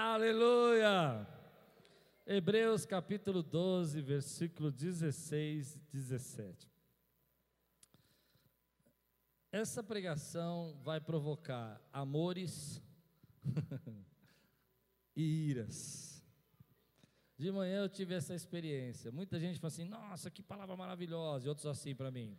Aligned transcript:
Aleluia! 0.00 1.26
Hebreus 2.24 2.86
capítulo 2.86 3.42
12, 3.42 4.00
versículo 4.00 4.70
16 4.70 5.74
e 5.74 5.80
17. 5.90 6.70
Essa 9.50 9.82
pregação 9.82 10.78
vai 10.84 11.00
provocar 11.00 11.82
amores 11.92 12.80
e 15.16 15.48
iras. 15.50 16.24
De 17.36 17.50
manhã 17.50 17.82
eu 17.82 17.88
tive 17.88 18.14
essa 18.14 18.36
experiência. 18.36 19.10
Muita 19.10 19.40
gente 19.40 19.58
fala 19.58 19.72
assim: 19.72 19.84
nossa, 19.84 20.30
que 20.30 20.44
palavra 20.44 20.76
maravilhosa, 20.76 21.46
e 21.46 21.48
outros 21.48 21.66
assim 21.66 21.92
para 21.92 22.12
mim. 22.12 22.38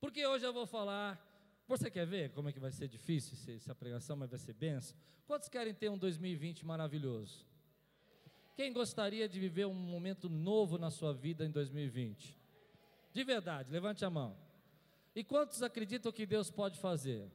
Porque 0.00 0.26
hoje 0.26 0.46
eu 0.46 0.54
vou 0.54 0.66
falar. 0.66 1.25
Você 1.68 1.90
quer 1.90 2.06
ver 2.06 2.30
como 2.30 2.48
é 2.48 2.52
que 2.52 2.60
vai 2.60 2.70
ser 2.70 2.86
difícil 2.88 3.36
essa 3.54 3.74
pregação, 3.74 4.16
mas 4.16 4.30
vai 4.30 4.38
ser 4.38 4.52
benção? 4.52 4.96
Quantos 5.26 5.48
querem 5.48 5.74
ter 5.74 5.88
um 5.90 5.98
2020 5.98 6.64
maravilhoso? 6.64 7.44
Quem 8.54 8.72
gostaria 8.72 9.28
de 9.28 9.40
viver 9.40 9.66
um 9.66 9.74
momento 9.74 10.28
novo 10.28 10.78
na 10.78 10.90
sua 10.90 11.12
vida 11.12 11.44
em 11.44 11.50
2020? 11.50 12.38
De 13.12 13.24
verdade, 13.24 13.70
levante 13.70 14.04
a 14.04 14.10
mão. 14.10 14.36
E 15.14 15.24
quantos 15.24 15.62
acreditam 15.62 16.12
que 16.12 16.24
Deus 16.24 16.50
pode 16.50 16.78
fazer? 16.78 17.30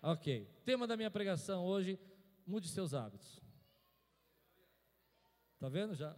Ok. 0.00 0.48
Tema 0.64 0.86
da 0.86 0.96
minha 0.96 1.10
pregação 1.10 1.64
hoje: 1.64 1.98
mude 2.46 2.68
seus 2.68 2.94
hábitos. 2.94 3.40
Tá 5.58 5.68
vendo 5.68 5.94
já? 5.94 6.14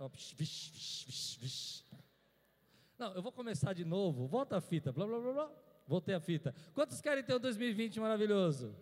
Não, 2.99 3.15
eu 3.15 3.23
vou 3.23 3.33
começar 3.33 3.73
de 3.73 3.85
novo. 3.85 4.27
Volta 4.27 4.59
a 4.59 4.61
fita. 4.61 4.93
Blá, 4.93 5.07
blá, 5.07 5.19
blá, 5.19 5.33
blá. 5.33 5.70
Voltei 5.91 6.15
a 6.15 6.21
fita. 6.21 6.55
Quantos 6.73 7.01
querem 7.01 7.25
ter 7.25 7.35
um 7.35 7.41
2020 7.41 7.99
maravilhoso? 7.99 8.73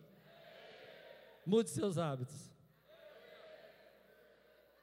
Mude 1.43 1.71
seus 1.71 1.97
hábitos. 1.97 2.53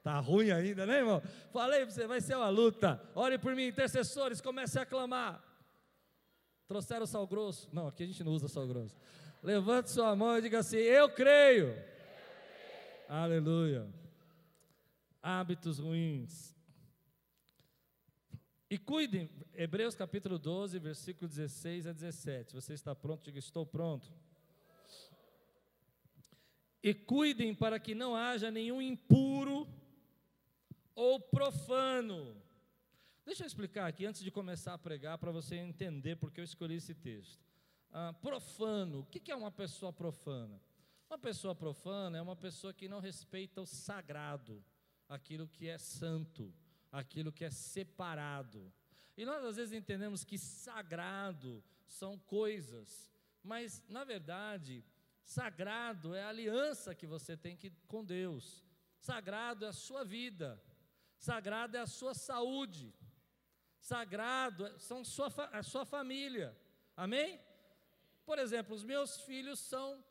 Tá 0.03 0.19
ruim 0.19 0.51
ainda, 0.51 0.85
né, 0.85 0.97
irmão? 0.97 1.21
Falei 1.53 1.85
para 1.85 1.89
você, 1.89 2.05
vai 2.05 2.19
ser 2.19 2.35
uma 2.35 2.49
luta. 2.49 3.01
Ore 3.15 3.37
por 3.37 3.55
mim, 3.55 3.67
intercessores, 3.67 4.41
comece 4.41 4.77
a 4.77 4.85
clamar. 4.85 5.41
Trouxeram 6.67 7.05
sal 7.05 7.25
grosso? 7.25 7.69
Não, 7.71 7.87
aqui 7.87 8.03
a 8.03 8.07
gente 8.07 8.21
não 8.25 8.33
usa 8.33 8.49
sal 8.49 8.67
grosso. 8.67 8.97
Levante 9.41 9.89
sua 9.89 10.13
mão 10.13 10.37
e 10.37 10.41
diga 10.41 10.59
assim: 10.59 10.75
Eu 10.75 11.09
creio. 11.09 11.67
Eu 11.67 11.73
creio. 11.75 11.85
Aleluia. 13.07 13.87
Hábitos 15.23 15.79
ruins. 15.79 16.56
E 18.69 18.77
cuidem, 18.77 19.29
Hebreus 19.53 19.95
capítulo 19.95 20.37
12, 20.37 20.77
versículo 20.77 21.29
16 21.29 21.87
a 21.87 21.93
17. 21.93 22.53
Você 22.53 22.73
está 22.73 22.93
pronto? 22.93 23.23
Diga: 23.23 23.39
Estou 23.39 23.65
pronto. 23.65 24.11
E 26.83 26.93
cuidem 26.93 27.55
para 27.55 27.79
que 27.79 27.95
não 27.95 28.13
haja 28.13 28.51
nenhum 28.51 28.81
impuro 28.81 29.65
ou 30.93 31.17
profano. 31.17 32.35
Deixa 33.25 33.43
eu 33.43 33.47
explicar 33.47 33.87
aqui 33.87 34.05
antes 34.05 34.21
de 34.21 34.31
começar 34.31 34.73
a 34.73 34.77
pregar 34.77 35.17
para 35.17 35.31
você 35.31 35.55
entender 35.55 36.17
porque 36.17 36.41
eu 36.41 36.45
escolhi 36.45 36.75
esse 36.75 36.93
texto. 36.93 37.45
Ah, 37.91 38.13
profano, 38.21 38.99
o 38.99 39.05
que 39.05 39.31
é 39.31 39.35
uma 39.35 39.51
pessoa 39.51 39.93
profana? 39.93 40.61
Uma 41.09 41.17
pessoa 41.17 41.55
profana 41.55 42.17
é 42.17 42.21
uma 42.21 42.35
pessoa 42.35 42.73
que 42.73 42.89
não 42.89 42.99
respeita 42.99 43.61
o 43.61 43.65
sagrado, 43.65 44.61
aquilo 45.07 45.47
que 45.47 45.67
é 45.67 45.77
santo, 45.77 46.53
aquilo 46.99 47.31
que 47.31 47.45
é 47.45 47.51
separado. 47.51 48.73
E 49.15 49.25
nós 49.25 49.43
às 49.43 49.55
vezes 49.55 49.73
entendemos 49.73 50.23
que 50.23 50.37
sagrado 50.37 51.63
são 51.85 52.17
coisas, 52.19 53.11
mas 53.43 53.83
na 53.87 54.03
verdade, 54.03 54.83
sagrado 55.23 56.15
é 56.15 56.23
a 56.23 56.29
aliança 56.29 56.95
que 56.95 57.07
você 57.07 57.37
tem 57.37 57.55
que, 57.55 57.69
com 57.87 58.03
Deus. 58.03 58.65
Sagrado 58.99 59.65
é 59.65 59.69
a 59.69 59.73
sua 59.73 60.03
vida. 60.03 60.61
Sagrado 61.17 61.77
é 61.77 61.79
a 61.79 61.87
sua 61.87 62.13
saúde. 62.13 62.93
Sagrado 63.79 64.65
é, 64.65 64.77
são 64.77 65.03
sua, 65.03 65.27
a 65.51 65.63
sua 65.63 65.85
família. 65.85 66.57
Amém? 66.95 67.39
Por 68.25 68.37
exemplo, 68.39 68.75
os 68.75 68.83
meus 68.83 69.21
filhos 69.21 69.59
são 69.59 70.03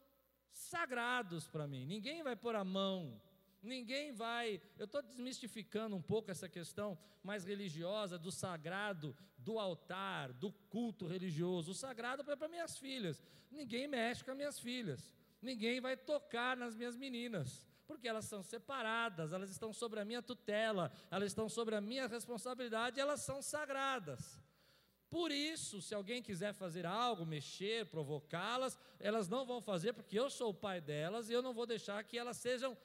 sagrados 0.51 1.47
para 1.47 1.67
mim. 1.67 1.85
Ninguém 1.85 2.23
vai 2.23 2.35
pôr 2.35 2.55
a 2.55 2.65
mão, 2.65 3.21
ninguém 3.67 4.13
vai. 4.13 4.61
Eu 4.79 4.87
estou 4.87 5.03
desmistificando 5.03 5.95
um 5.95 6.03
pouco 6.03 6.31
essa 6.31 6.49
questão 6.49 6.99
mais 7.23 7.45
religiosa 7.45 8.19
do 8.19 8.33
sagrado, 8.33 9.17
do 9.37 9.59
altar, 9.59 10.33
do 10.33 10.51
culto 10.71 11.07
religioso. 11.07 11.73
O 11.73 11.75
sagrado 11.75 12.23
é 12.31 12.37
para 12.37 12.49
minhas 12.49 12.79
filhas. 12.79 13.23
Ninguém 13.51 13.87
mexe 13.87 14.25
com 14.25 14.31
as 14.31 14.37
minhas 14.37 14.59
filhas. 14.59 15.15
Ninguém 15.43 15.81
vai 15.81 15.97
tocar 15.97 16.57
nas 16.57 16.75
minhas 16.75 16.97
meninas 16.97 17.67
porque 17.87 18.09
elas 18.09 18.25
são 18.25 18.43
separadas, 18.43 19.33
elas 19.33 19.49
estão 19.49 19.73
sobre 19.73 20.01
a 20.01 20.05
minha 20.05 20.21
tutela, 20.21 20.91
elas 21.09 21.29
estão 21.29 21.49
sobre 21.49 21.77
a 21.77 21.81
minha 21.81 22.09
responsabilidade, 22.09 22.99
elas 22.99 23.21
são 23.21 23.41
sagradas. 23.41 24.41
Por 25.09 25.31
isso, 25.31 25.81
se 25.81 25.95
alguém 25.95 26.21
quiser 26.21 26.53
fazer 26.53 26.85
algo, 26.85 27.25
mexer, 27.25 27.87
provocá-las, 27.87 28.79
elas 28.99 29.29
não 29.29 29.47
vão 29.47 29.61
fazer, 29.61 29.93
porque 29.93 30.19
eu 30.19 30.29
sou 30.29 30.51
o 30.51 30.55
pai 30.55 30.81
delas 30.81 31.31
e 31.31 31.33
eu 31.33 31.43
não 31.43 31.55
vou 31.55 31.65
deixar 31.65 32.03
que 32.03 32.19
elas 32.19 32.37
sejam 32.37 32.77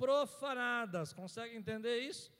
profanadas. 0.00 1.12
Consegue 1.12 1.54
entender 1.54 1.98
isso? 1.98 2.32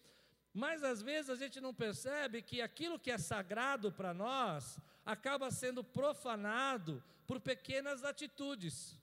Mas 0.62 0.82
às 0.82 1.03
vezes 1.03 1.28
a 1.31 1.37
gente 1.43 1.60
não 1.60 1.75
percebe 1.75 2.41
que 2.41 2.62
aquilo 2.62 2.98
que 2.98 3.10
é 3.10 3.19
sagrado 3.19 3.93
para 3.93 4.15
nós 4.15 4.78
acaba 5.04 5.50
sendo 5.50 5.84
profanado 5.84 7.03
por 7.26 7.38
pequenas 7.38 8.03
atitudes. 8.03 8.98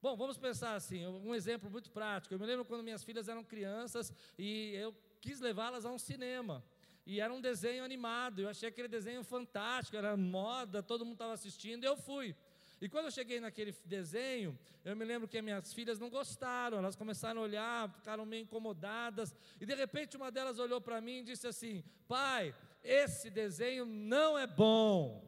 Bom, 0.00 0.16
vamos 0.16 0.38
pensar 0.38 0.74
assim, 0.76 1.04
um 1.06 1.34
exemplo 1.34 1.68
muito 1.68 1.90
prático. 1.90 2.32
Eu 2.32 2.38
me 2.38 2.46
lembro 2.46 2.64
quando 2.64 2.84
minhas 2.84 3.02
filhas 3.02 3.28
eram 3.28 3.42
crianças 3.42 4.12
e 4.38 4.74
eu 4.74 4.94
quis 5.20 5.40
levá-las 5.40 5.84
a 5.84 5.90
um 5.90 5.98
cinema. 5.98 6.64
E 7.04 7.20
era 7.20 7.32
um 7.32 7.40
desenho 7.40 7.82
animado, 7.82 8.42
eu 8.42 8.48
achei 8.48 8.68
aquele 8.68 8.86
desenho 8.86 9.24
fantástico, 9.24 9.96
era 9.96 10.16
moda, 10.16 10.82
todo 10.82 11.04
mundo 11.04 11.14
estava 11.14 11.32
assistindo, 11.32 11.82
e 11.82 11.86
eu 11.86 11.96
fui. 11.96 12.36
E 12.80 12.88
quando 12.88 13.06
eu 13.06 13.10
cheguei 13.10 13.40
naquele 13.40 13.72
desenho, 13.84 14.56
eu 14.84 14.94
me 14.94 15.04
lembro 15.04 15.26
que 15.26 15.42
minhas 15.42 15.72
filhas 15.74 15.98
não 15.98 16.08
gostaram, 16.08 16.78
elas 16.78 16.94
começaram 16.94 17.40
a 17.40 17.44
olhar, 17.44 17.90
ficaram 17.90 18.24
meio 18.24 18.44
incomodadas, 18.44 19.34
e 19.60 19.66
de 19.66 19.74
repente 19.74 20.16
uma 20.16 20.30
delas 20.30 20.58
olhou 20.58 20.80
para 20.80 21.00
mim 21.00 21.18
e 21.18 21.24
disse 21.24 21.46
assim: 21.46 21.82
Pai, 22.06 22.54
esse 22.82 23.30
desenho 23.30 23.84
não 23.84 24.38
é 24.38 24.46
bom. 24.46 25.26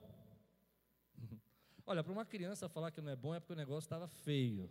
Olha, 1.84 2.04
para 2.04 2.12
uma 2.12 2.24
criança 2.24 2.68
falar 2.68 2.92
que 2.92 3.00
não 3.00 3.10
é 3.10 3.16
bom 3.16 3.34
é 3.34 3.40
porque 3.40 3.52
o 3.52 3.56
negócio 3.56 3.86
estava 3.86 4.06
feio. 4.06 4.70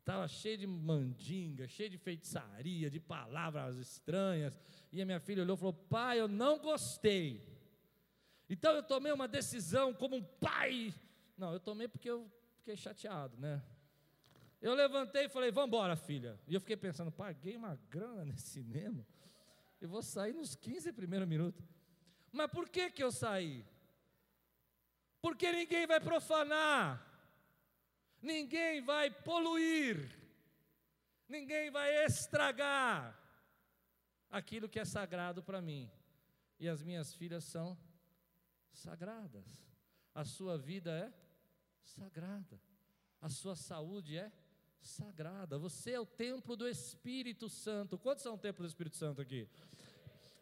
Estava 0.00 0.26
cheio 0.28 0.58
de 0.58 0.66
mandinga, 0.66 1.68
cheio 1.68 1.88
de 1.88 1.96
feitiçaria, 1.96 2.90
de 2.90 2.98
palavras 2.98 3.76
estranhas. 3.76 4.58
E 4.92 5.00
a 5.00 5.06
minha 5.06 5.20
filha 5.20 5.42
olhou 5.42 5.56
e 5.56 5.58
falou: 5.58 5.72
Pai, 5.72 6.20
eu 6.20 6.28
não 6.28 6.58
gostei. 6.58 7.48
Então 8.48 8.74
eu 8.74 8.82
tomei 8.82 9.12
uma 9.12 9.28
decisão 9.28 9.94
como 9.94 10.16
um 10.16 10.22
pai. 10.22 10.92
Não, 11.40 11.52
eu 11.52 11.58
tomei 11.58 11.88
porque 11.88 12.08
eu 12.08 12.30
fiquei 12.58 12.76
chateado, 12.76 13.36
né? 13.36 13.60
Eu 14.60 14.74
levantei 14.74 15.24
e 15.24 15.28
falei: 15.28 15.50
Vamos 15.50 15.68
embora, 15.68 15.96
filha. 15.96 16.38
E 16.46 16.54
eu 16.54 16.60
fiquei 16.60 16.76
pensando: 16.76 17.10
Paguei 17.10 17.56
uma 17.56 17.74
grana 17.88 18.24
nesse 18.24 18.50
cinema. 18.50 19.04
Eu 19.80 19.88
vou 19.88 20.02
sair 20.02 20.34
nos 20.34 20.54
15 20.54 20.92
primeiros 20.92 21.26
minutos. 21.26 21.64
Mas 22.30 22.48
por 22.50 22.68
que, 22.68 22.90
que 22.90 23.02
eu 23.02 23.10
saí? 23.10 23.66
porque 25.20 25.52
ninguém 25.52 25.86
vai 25.86 26.00
profanar, 26.00 27.06
ninguém 28.20 28.80
vai 28.80 29.10
poluir, 29.10 30.10
ninguém 31.28 31.70
vai 31.70 32.04
estragar 32.04 33.18
aquilo 34.30 34.68
que 34.68 34.80
é 34.80 34.84
sagrado 34.84 35.42
para 35.42 35.60
mim. 35.60 35.90
E 36.58 36.68
as 36.68 36.82
minhas 36.82 37.14
filhas 37.14 37.44
são 37.44 37.78
sagradas. 38.72 39.46
A 40.14 40.24
sua 40.24 40.58
vida 40.58 40.90
é 40.90 41.12
sagrada. 41.90 42.60
A 43.20 43.28
sua 43.28 43.54
saúde 43.54 44.16
é 44.16 44.32
sagrada. 44.80 45.58
Você 45.58 45.92
é 45.92 46.00
o 46.00 46.06
templo 46.06 46.56
do 46.56 46.68
Espírito 46.68 47.48
Santo. 47.48 47.98
Quantos 47.98 48.22
são 48.22 48.34
o 48.34 48.38
templo 48.38 48.64
do 48.64 48.68
Espírito 48.68 48.96
Santo 48.96 49.20
aqui? 49.20 49.48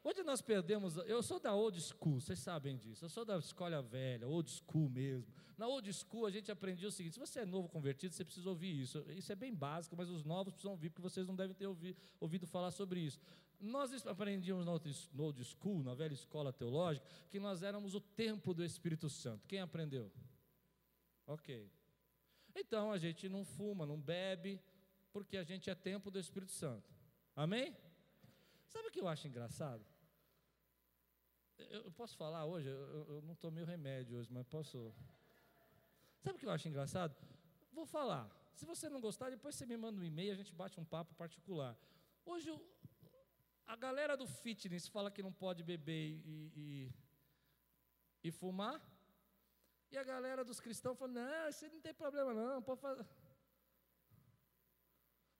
Onde 0.04 0.22
nós 0.22 0.40
perdemos, 0.40 0.96
eu 0.96 1.22
sou 1.22 1.40
da 1.40 1.54
old 1.54 1.78
school, 1.80 2.20
vocês 2.20 2.38
sabem 2.38 2.76
disso, 2.76 3.04
eu 3.04 3.08
sou 3.08 3.24
da 3.24 3.36
escola 3.36 3.82
velha, 3.82 4.26
old 4.28 4.48
school 4.50 4.88
mesmo. 4.88 5.30
Na 5.56 5.66
old 5.66 5.92
school 5.92 6.24
a 6.24 6.30
gente 6.30 6.50
aprendia 6.52 6.88
o 6.88 6.90
seguinte: 6.92 7.14
se 7.14 7.20
você 7.20 7.40
é 7.40 7.44
novo 7.44 7.68
convertido, 7.68 8.14
você 8.14 8.24
precisa 8.24 8.48
ouvir 8.48 8.80
isso. 8.80 9.04
Isso 9.10 9.30
é 9.32 9.34
bem 9.34 9.52
básico, 9.52 9.96
mas 9.96 10.08
os 10.08 10.24
novos 10.24 10.54
precisam 10.54 10.70
ouvir, 10.72 10.90
porque 10.90 11.02
vocês 11.02 11.26
não 11.26 11.34
devem 11.34 11.54
ter 11.54 11.66
ouvido, 11.66 12.46
falar 12.46 12.70
sobre 12.70 13.00
isso. 13.00 13.18
Nós 13.60 14.06
aprendíamos 14.06 14.64
no 15.12 15.24
old 15.24 15.44
school, 15.44 15.82
na 15.82 15.94
velha 15.94 16.14
escola 16.14 16.52
teológica, 16.52 17.04
que 17.28 17.40
nós 17.40 17.64
éramos 17.64 17.94
o 17.94 18.00
templo 18.00 18.54
do 18.54 18.64
Espírito 18.64 19.10
Santo. 19.10 19.46
Quem 19.48 19.60
aprendeu? 19.60 20.12
Ok. 21.28 21.70
Então 22.54 22.90
a 22.90 22.96
gente 22.96 23.28
não 23.28 23.44
fuma, 23.44 23.84
não 23.84 24.00
bebe, 24.00 24.58
porque 25.12 25.36
a 25.36 25.44
gente 25.44 25.68
é 25.68 25.74
templo 25.74 26.10
do 26.10 26.18
Espírito 26.18 26.52
Santo. 26.52 26.90
Amém? 27.36 27.76
Sabe 28.66 28.88
o 28.88 28.90
que 28.90 29.00
eu 29.00 29.06
acho 29.06 29.28
engraçado? 29.28 29.84
Eu, 31.58 31.92
posso 31.92 32.16
falar 32.16 32.46
hoje? 32.46 32.68
Eu, 32.68 33.06
eu 33.14 33.22
não 33.22 33.34
tomei 33.34 33.62
o 33.62 33.66
remédio 33.66 34.16
hoje, 34.16 34.32
mas 34.32 34.46
posso. 34.46 34.94
Sabe 36.22 36.36
o 36.36 36.38
que 36.40 36.46
eu 36.46 36.50
acho 36.50 36.66
engraçado? 36.66 37.14
Vou 37.72 37.84
falar. 37.84 38.26
Se 38.54 38.64
você 38.64 38.88
não 38.88 39.00
gostar, 39.00 39.28
depois 39.28 39.54
você 39.54 39.66
me 39.66 39.76
manda 39.76 40.00
um 40.00 40.04
e-mail, 40.04 40.32
a 40.32 40.36
gente 40.36 40.52
bate 40.52 40.80
um 40.80 40.84
papo 40.84 41.14
particular. 41.14 41.76
Hoje, 42.24 42.50
a 43.66 43.76
galera 43.76 44.16
do 44.16 44.26
fitness 44.26 44.88
fala 44.88 45.10
que 45.10 45.22
não 45.22 45.32
pode 45.32 45.62
beber 45.62 46.22
e, 46.24 46.52
e, 46.56 46.92
e 48.24 48.30
fumar, 48.30 48.80
e 49.90 49.96
a 49.96 50.04
galera 50.04 50.44
dos 50.44 50.60
cristãos 50.60 50.98
fala: 50.98 51.12
não, 51.12 51.48
isso 51.48 51.66
não 51.68 51.80
tem 51.80 51.94
problema, 51.94 52.34
não, 52.34 52.62
pode 52.62 52.80
fazer. 52.80 53.06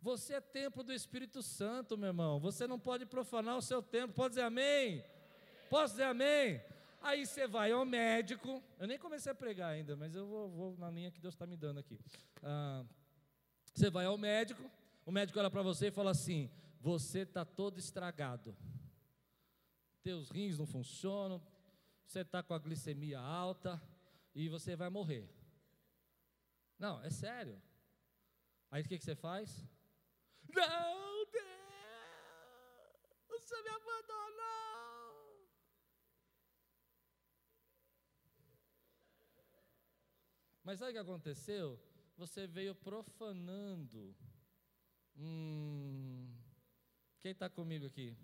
Você 0.00 0.35
é 0.35 0.41
templo 0.41 0.83
do 0.83 0.93
Espírito 0.93 1.43
Santo, 1.43 1.99
meu 1.99 2.09
irmão. 2.09 2.39
Você 2.39 2.67
não 2.67 2.79
pode 2.79 3.05
profanar 3.05 3.56
o 3.56 3.62
seu 3.62 3.83
templo. 3.83 4.15
Pode 4.15 4.31
dizer 4.31 4.43
amém? 4.43 5.05
Posso 5.69 5.95
dizer 5.95 6.05
amém? 6.05 6.62
Aí 7.00 7.27
você 7.27 7.47
vai 7.47 7.73
ao 7.73 7.85
médico. 7.85 8.62
Eu 8.79 8.87
nem 8.87 8.99
comecei 8.99 9.33
a 9.33 9.35
pregar 9.35 9.71
ainda, 9.71 9.97
mas 9.97 10.15
eu 10.15 10.27
vou, 10.27 10.49
vou 10.49 10.77
na 10.79 10.91
linha 10.91 11.11
que 11.11 11.21
Deus 11.21 11.35
está 11.35 11.47
me 11.47 11.56
dando 11.56 11.81
aqui. 11.81 11.99
Ah, 12.43 12.85
você 13.75 13.91
vai 13.91 14.06
ao 14.06 14.17
médico. 14.17 14.62
O 15.05 15.11
médico 15.11 15.39
olha 15.39 15.50
para 15.50 15.62
você 15.62 15.89
e 15.89 15.91
fala 15.91 16.12
assim: 16.12 16.50
Você 16.81 17.21
está 17.21 17.45
todo 17.45 17.79
estragado. 17.79 18.56
Teus 20.03 20.31
rins 20.31 20.59
não 20.59 20.67
funcionam. 20.67 21.43
Você 22.06 22.21
está 22.21 22.43
com 22.43 22.55
a 22.55 22.59
glicemia 22.59 23.19
alta. 23.19 23.83
E 24.40 24.49
você 24.49 24.76
vai 24.76 24.88
morrer. 24.88 25.29
Não, 26.79 27.02
é 27.02 27.11
sério. 27.11 27.61
Aí 28.70 28.82
o 28.82 28.85
que, 28.87 28.96
que 28.96 29.05
você 29.05 29.17
faz? 29.17 29.67
Não, 30.55 31.25
Deus, 31.26 31.43
você 33.26 33.61
me 33.62 33.69
abandonou. 33.69 35.50
Mas 40.62 40.79
sabe 40.79 40.93
o 40.93 40.94
que 40.94 41.00
aconteceu? 41.00 41.76
Você 42.17 42.46
veio 42.46 42.76
profanando. 42.76 44.14
Hum, 45.17 46.32
quem 47.19 47.32
está 47.32 47.50
comigo 47.50 47.87
aqui? 47.87 48.17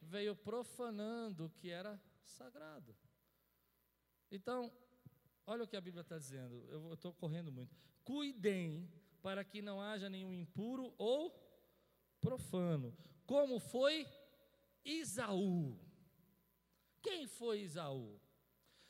Veio 0.00 0.36
profanando 0.36 1.46
o 1.46 1.50
que 1.50 1.70
era 1.70 2.00
sagrado. 2.22 2.96
Então, 4.30 4.72
olha 5.48 5.64
o 5.64 5.66
que 5.66 5.76
a 5.76 5.80
Bíblia 5.80 6.02
está 6.02 6.18
dizendo. 6.18 6.64
Eu 6.68 6.92
estou 6.92 7.12
correndo 7.12 7.50
muito. 7.50 7.74
Cuidem 8.04 8.88
para 9.22 9.42
que 9.42 9.62
não 9.62 9.80
haja 9.80 10.08
nenhum 10.08 10.32
impuro 10.32 10.94
ou 10.98 11.34
profano, 12.20 12.96
como 13.26 13.58
foi 13.58 14.06
Isaú. 14.84 15.78
Quem 17.00 17.26
foi 17.26 17.62
Isaú? 17.62 18.20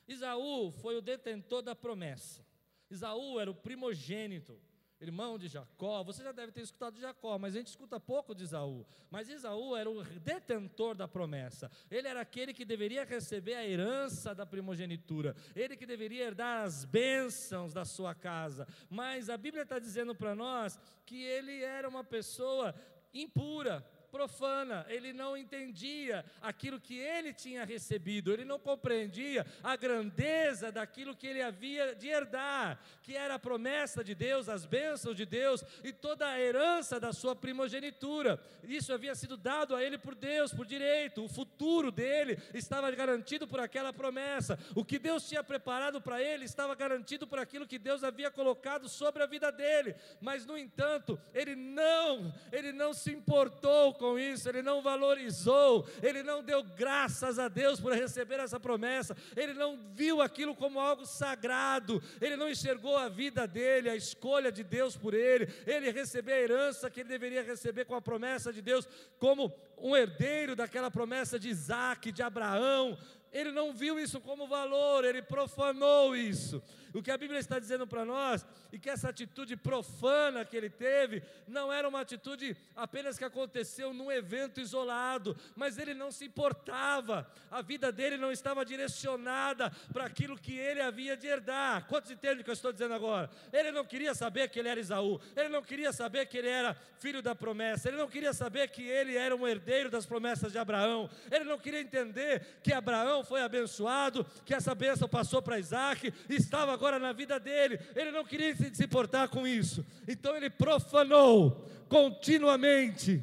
Isaú 0.07 0.73
foi 0.73 0.97
o 0.97 1.03
detentor 1.03 1.63
da 1.63 1.75
promessa. 1.77 2.45
Isaú 2.91 3.39
era 3.39 3.51
o 3.51 3.55
primogênito 3.55 4.61
irmão 5.01 5.39
de 5.39 5.49
Jacó. 5.49 6.03
Você 6.03 6.23
já 6.23 6.33
deve 6.33 6.53
ter 6.53 6.63
escutado 6.63 6.95
de 6.95 7.01
Jacó, 7.01 7.39
mas 7.39 7.55
a 7.55 7.59
gente 7.59 7.69
escuta 7.69 8.01
pouco 8.01 8.35
de 8.35 8.45
Isaú. 8.45 8.87
Mas 9.11 9.29
Isaú 9.29 9.77
era 9.77 9.89
o 9.89 10.03
detentor 10.03 10.95
da 10.95 11.07
promessa. 11.07 11.71
Ele 11.91 12.09
era 12.09 12.21
aquele 12.21 12.53
que 12.53 12.65
deveria 12.65 13.05
receber 13.05 13.55
a 13.55 13.67
herança 13.67 14.35
da 14.35 14.45
primogenitura. 14.45 15.37
Ele 15.55 15.77
que 15.77 15.87
deveria 15.87 16.25
herdar 16.25 16.65
as 16.65 16.85
bênçãos 16.85 17.73
da 17.73 17.85
sua 17.85 18.15
casa. 18.15 18.67
Mas 18.91 19.31
a 19.31 19.37
Bíblia 19.37 19.63
está 19.63 19.79
dizendo 19.79 20.15
para 20.15 20.35
nós 20.35 20.79
que 21.07 21.23
ele 21.23 21.63
era 21.63 21.89
uma 21.89 22.05
pessoa 22.05 22.75
impura 23.13 23.85
profana, 24.09 24.85
ele 24.89 25.13
não 25.13 25.37
entendia 25.37 26.25
aquilo 26.41 26.81
que 26.81 26.99
ele 26.99 27.33
tinha 27.33 27.65
recebido, 27.65 28.33
ele 28.33 28.45
não 28.45 28.59
compreendia 28.59 29.47
a 29.63 29.77
grandeza 29.77 30.73
daquilo 30.73 31.15
que 31.15 31.27
ele 31.27 31.43
havia 31.43 31.95
de 31.95 32.09
herdar, 32.09 32.81
que 33.03 33.17
era 33.17 33.35
a 33.35 33.39
promessa 33.39 34.03
de 34.03 34.15
Deus, 34.15 34.49
as 34.49 34.65
bênçãos 34.65 35.17
de 35.17 35.25
Deus 35.25 35.63
e 35.85 35.93
toda 35.93 36.27
a 36.29 36.41
herança 36.41 36.99
da 36.99 37.13
sua 37.13 37.37
primogenitura. 37.37 38.41
Isso 38.65 38.93
havia 38.93 39.15
sido 39.15 39.37
dado 39.37 39.77
a 39.77 39.83
ele 39.83 39.99
por 39.99 40.15
Deus, 40.15 40.53
por 40.53 40.67
direito, 40.67 41.25
o 41.25 41.29
futuro 41.29 41.91
dele 41.91 42.39
estava 42.55 42.91
garantido 42.91 43.47
por 43.47 43.61
aquela 43.61 43.93
promessa, 43.93 44.59
o 44.75 44.85
que 44.85 44.99
Deus 44.99 45.29
tinha 45.29 45.45
preparado 45.45 46.01
para 46.01 46.23
ele 46.23 46.45
estava 46.45 46.75
garantido 46.75 47.27
por 47.27 47.39
aquilo 47.39 47.67
que 47.67 47.79
Deus 47.79 48.03
havia 48.03 48.31
colocado 48.31 48.89
sobre 48.89 49.23
a 49.23 49.27
vida 49.27 49.53
dele, 49.53 49.95
mas 50.21 50.47
no 50.47 50.57
entanto, 50.57 51.19
ele 51.35 51.55
não, 51.55 52.33
ele 52.51 52.73
não 52.73 52.93
se 52.93 53.13
importou 53.13 53.95
com 53.99 54.19
isso, 54.19 54.49
ele 54.49 54.63
não 54.63 54.81
valorizou, 54.81 55.87
ele 56.03 56.23
não 56.23 56.43
deu 56.43 56.63
graças 56.63 57.39
a 57.39 57.49
Deus 57.49 57.81
por 57.81 57.93
receber 57.93 58.41
essa 58.41 58.59
promessa, 58.59 59.17
ele 59.37 59.53
não 59.53 59.77
viu 59.95 60.23
aquilo 60.23 60.55
como 60.55 60.81
algo 60.81 61.05
sagrado, 61.05 62.03
ele 62.21 62.37
não 62.37 62.49
enxergou 62.49 62.97
a 62.97 63.09
vida 63.09 63.47
dele, 63.47 63.91
a 63.91 63.97
escolha 63.97 64.51
de 64.51 64.63
Deus 64.63 64.97
por 64.97 65.13
ele, 65.13 65.53
ele 65.67 65.91
recebeu 65.91 66.35
a 66.35 66.41
herança 66.41 66.89
que 66.89 67.01
ele 67.01 67.09
deveria 67.09 67.43
receber 67.43 67.85
com 67.85 67.95
a 67.95 68.01
promessa 68.01 68.53
de 68.53 68.63
Deus, 68.63 68.89
como 69.19 69.53
um 69.77 69.97
herdeiro 69.97 70.57
daquela 70.57 70.91
promessa 70.91 71.39
de 71.39 71.49
Isaac, 71.49 72.11
de 72.13 72.23
Abraão, 72.23 72.97
ele 73.33 73.53
não 73.53 73.73
viu 73.73 73.99
isso 73.99 74.21
como 74.21 74.47
valor, 74.47 75.05
ele 75.05 75.23
profanou 75.23 76.17
isso. 76.17 76.63
O 76.95 77.03
que 77.03 77.11
a 77.11 77.19
Bíblia 77.19 77.39
está 77.39 77.59
dizendo 77.59 77.87
para 77.87 78.05
nós, 78.05 78.47
e 78.73 78.79
que 78.79 78.89
essa 78.89 79.11
atitude 79.11 79.57
profana 79.57 80.45
que 80.45 80.57
ele 80.57 80.71
teve, 80.71 81.23
não 81.47 81.73
era 81.73 81.89
uma 81.89 82.01
atitude 82.01 82.57
apenas 82.75 83.19
que 83.19 83.25
aconteceu 83.25 83.93
num 83.93 84.11
evento 84.11 84.61
isolado, 84.61 85.37
mas 85.55 85.79
ele 85.79 85.95
não 85.95 86.11
se 86.11 86.25
importava, 86.25 87.31
a 87.51 87.61
vida 87.61 87.93
dele 87.93 88.17
não 88.17 88.33
estava 88.33 88.65
direcionada 88.65 89.71
para 89.93 90.07
aquilo 90.07 90.39
que 90.39 90.57
ele 90.57 90.81
havia 90.81 91.17
de 91.17 91.27
herdar. 91.27 91.87
Quantos 91.87 92.11
entendem 92.11 92.41
o 92.41 92.45
que 92.45 92.51
eu 92.51 92.55
estou 92.55 92.73
dizendo 92.73 92.95
agora? 92.95 93.31
Ele 93.53 93.71
não 93.71 93.85
queria 93.85 94.15
saber 94.15 94.49
que 94.49 94.59
ele 94.59 94.69
era 94.69 94.81
Isaú, 94.81 95.21
ele 95.37 95.49
não 95.49 95.63
queria 95.63 95.93
saber 95.93 96.27
que 96.27 96.39
ele 96.39 96.49
era 96.49 96.75
filho 96.99 97.23
da 97.23 97.35
promessa, 97.35 97.89
ele 97.89 97.97
não 97.97 98.09
queria 98.09 98.33
saber 98.33 98.69
que 98.69 98.83
ele 98.83 99.17
era 99.17 99.37
um 99.37 99.47
herdeiro 99.47 99.91
das 99.91 100.07
promessas 100.07 100.53
de 100.53 100.59
Abraão, 100.59 101.09
ele 101.31 101.45
não 101.45 101.59
queria 101.59 101.81
entender 101.81 102.59
que 102.63 102.73
Abraão 102.73 103.18
foi 103.25 103.43
abençoado, 103.43 104.25
que 104.45 104.55
essa 104.55 104.75
bênção 104.75 105.09
passou 105.09 105.41
para 105.43 105.59
Isaac, 105.59 106.13
estava 106.29 106.73
agora 106.73 106.99
na 106.99 107.13
vida 107.13 107.39
dele. 107.39 107.79
Ele 107.95 108.11
não 108.11 108.25
queria 108.25 108.55
se 108.55 108.85
importar 108.85 109.29
com 109.29 109.47
isso. 109.47 109.85
Então 110.07 110.37
ele 110.37 110.51
profanou 110.51 111.69
continuamente. 111.89 113.23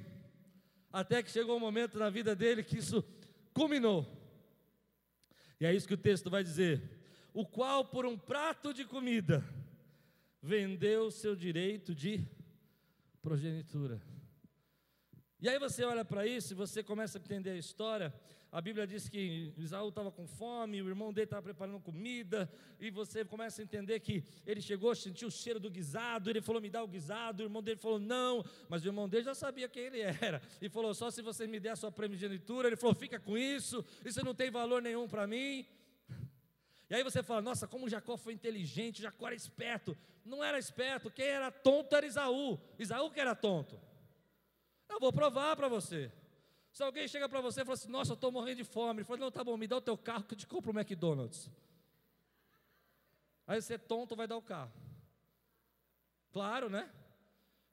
Até 0.92 1.22
que 1.22 1.32
chegou 1.32 1.58
um 1.58 1.60
momento 1.60 1.98
na 1.98 2.10
vida 2.10 2.36
dele 2.36 2.64
que 2.64 2.78
isso 2.78 3.04
culminou. 3.54 4.06
E 5.60 5.66
é 5.66 5.74
isso 5.74 5.88
que 5.88 5.94
o 5.94 5.98
texto 5.98 6.30
vai 6.30 6.44
dizer: 6.44 6.82
o 7.34 7.46
qual 7.46 7.86
por 7.86 8.06
um 8.06 8.18
prato 8.18 8.74
de 8.74 8.86
comida 8.86 9.44
vendeu 10.42 11.10
seu 11.10 11.36
direito 11.36 11.94
de 11.96 12.26
progenitura. 13.22 14.00
E 15.42 15.50
aí 15.50 15.60
você 15.60 15.84
olha 15.84 16.06
para 16.06 16.26
isso 16.26 16.54
e 16.54 16.56
você 16.56 16.84
começa 16.84 17.18
a 17.18 17.22
entender 17.22 17.52
a 17.52 17.58
história. 17.58 18.14
A 18.56 18.62
Bíblia 18.62 18.88
diz 18.88 19.10
que 19.10 19.54
Isaú 19.58 19.90
estava 19.90 20.10
com 20.10 20.26
fome, 20.26 20.82
o 20.82 20.88
irmão 20.88 21.12
dele 21.12 21.26
estava 21.26 21.42
preparando 21.42 21.78
comida, 21.78 22.50
e 22.80 22.90
você 22.90 23.26
começa 23.26 23.62
a 23.62 23.64
entender 23.64 24.00
que 24.00 24.24
ele 24.48 24.62
chegou, 24.62 24.96
sentiu 24.96 25.28
o 25.28 25.32
cheiro 25.32 25.60
do 25.60 25.70
guisado, 25.70 26.30
ele 26.30 26.42
falou: 26.42 26.62
Me 26.62 26.70
dá 26.70 26.82
o 26.82 26.88
guisado, 26.88 27.44
o 27.44 27.46
irmão 27.48 27.62
dele 27.62 27.82
falou: 27.82 28.00
Não, 28.00 28.46
mas 28.70 28.82
o 28.86 28.88
irmão 28.88 29.10
dele 29.10 29.26
já 29.26 29.36
sabia 29.36 29.68
quem 29.68 29.84
ele 29.84 30.00
era, 30.00 30.42
e 30.62 30.70
falou: 30.70 30.94
Só 30.94 31.12
se 31.12 31.22
você 31.22 31.46
me 31.46 31.60
der 31.60 31.72
a 31.72 31.76
sua 31.76 31.92
primogenitura. 31.92 32.70
Ele 32.70 32.78
falou: 32.78 32.96
Fica 32.96 33.20
com 33.20 33.38
isso, 33.38 33.84
isso 34.06 34.24
não 34.24 34.34
tem 34.34 34.50
valor 34.50 34.82
nenhum 34.82 35.06
para 35.06 35.28
mim. 35.28 35.66
E 36.90 36.96
aí 36.96 37.04
você 37.04 37.22
fala: 37.22 37.42
Nossa, 37.42 37.68
como 37.68 37.90
Jacó 37.90 38.16
foi 38.16 38.32
inteligente, 38.32 39.02
Jacó 39.02 39.28
era 39.28 39.36
esperto. 39.36 39.98
Não 40.24 40.42
era 40.42 40.58
esperto, 40.58 41.12
quem 41.12 41.26
era 41.26 41.52
tonto 41.52 41.94
era 41.94 42.06
Isaú, 42.06 42.58
Isaú 42.80 43.12
que 43.12 43.20
era 43.20 43.36
tonto. 43.36 43.78
Eu 44.88 44.98
vou 44.98 45.12
provar 45.12 45.58
para 45.58 45.68
você. 45.68 46.10
Se 46.76 46.84
alguém 46.84 47.08
chega 47.08 47.30
para 47.30 47.40
você 47.40 47.62
e 47.62 47.64
fala 47.64 47.76
assim, 47.76 47.88
nossa, 47.88 48.12
eu 48.12 48.16
estou 48.16 48.30
morrendo 48.34 48.58
de 48.58 48.66
fome, 48.66 49.00
ele 49.00 49.06
fala, 49.06 49.22
não, 49.22 49.32
tá 49.32 49.42
bom, 49.42 49.56
me 49.56 49.66
dá 49.66 49.78
o 49.78 49.82
teu 49.82 49.98
carro 49.98 50.26
que 50.26 50.34
eu 50.34 50.38
te 50.38 50.46
compro 50.46 50.74
o 50.74 50.78
McDonald's. 50.78 51.50
Aí 53.48 53.62
você 53.62 53.78
tonto 53.78 54.14
vai 54.14 54.28
dar 54.28 54.36
o 54.36 54.42
carro. 54.42 54.74
Claro, 56.34 56.70
né? 56.70 56.92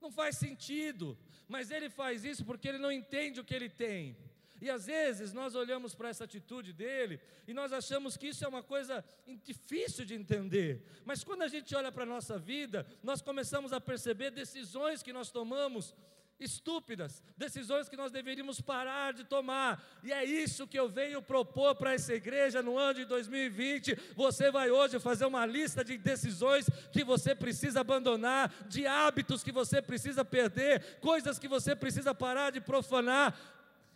Não 0.00 0.12
faz 0.12 0.36
sentido, 0.36 1.18
mas 1.48 1.72
ele 1.72 1.90
faz 1.90 2.24
isso 2.24 2.44
porque 2.44 2.68
ele 2.68 2.78
não 2.78 2.92
entende 2.92 3.40
o 3.40 3.44
que 3.44 3.52
ele 3.52 3.68
tem. 3.68 4.16
E 4.60 4.70
às 4.70 4.86
vezes 4.86 5.32
nós 5.32 5.56
olhamos 5.56 5.96
para 5.96 6.08
essa 6.08 6.22
atitude 6.22 6.72
dele 6.72 7.20
e 7.48 7.52
nós 7.52 7.72
achamos 7.72 8.16
que 8.16 8.28
isso 8.28 8.44
é 8.44 8.48
uma 8.48 8.62
coisa 8.62 9.04
difícil 9.42 10.04
de 10.04 10.14
entender. 10.14 10.86
Mas 11.04 11.24
quando 11.24 11.42
a 11.42 11.48
gente 11.48 11.74
olha 11.74 11.90
para 11.90 12.04
a 12.04 12.06
nossa 12.14 12.38
vida, 12.38 12.86
nós 13.02 13.20
começamos 13.20 13.72
a 13.72 13.80
perceber 13.80 14.30
decisões 14.30 15.02
que 15.02 15.12
nós 15.12 15.28
tomamos 15.28 15.92
estúpidas, 16.42 17.22
decisões 17.36 17.88
que 17.88 17.96
nós 17.96 18.12
deveríamos 18.12 18.60
parar 18.60 19.12
de 19.12 19.24
tomar. 19.24 19.82
E 20.02 20.12
é 20.12 20.24
isso 20.24 20.66
que 20.66 20.78
eu 20.78 20.88
venho 20.88 21.22
propor 21.22 21.74
para 21.74 21.94
essa 21.94 22.14
igreja 22.14 22.62
no 22.62 22.76
ano 22.76 22.94
de 22.94 23.04
2020. 23.04 23.96
Você 24.16 24.50
vai 24.50 24.70
hoje 24.70 24.98
fazer 24.98 25.24
uma 25.24 25.46
lista 25.46 25.84
de 25.84 25.96
decisões 25.96 26.66
que 26.92 27.04
você 27.04 27.34
precisa 27.34 27.80
abandonar, 27.80 28.52
de 28.68 28.86
hábitos 28.86 29.42
que 29.42 29.52
você 29.52 29.80
precisa 29.80 30.24
perder, 30.24 30.98
coisas 31.00 31.38
que 31.38 31.48
você 31.48 31.74
precisa 31.74 32.14
parar 32.14 32.50
de 32.50 32.60
profanar. 32.60 33.36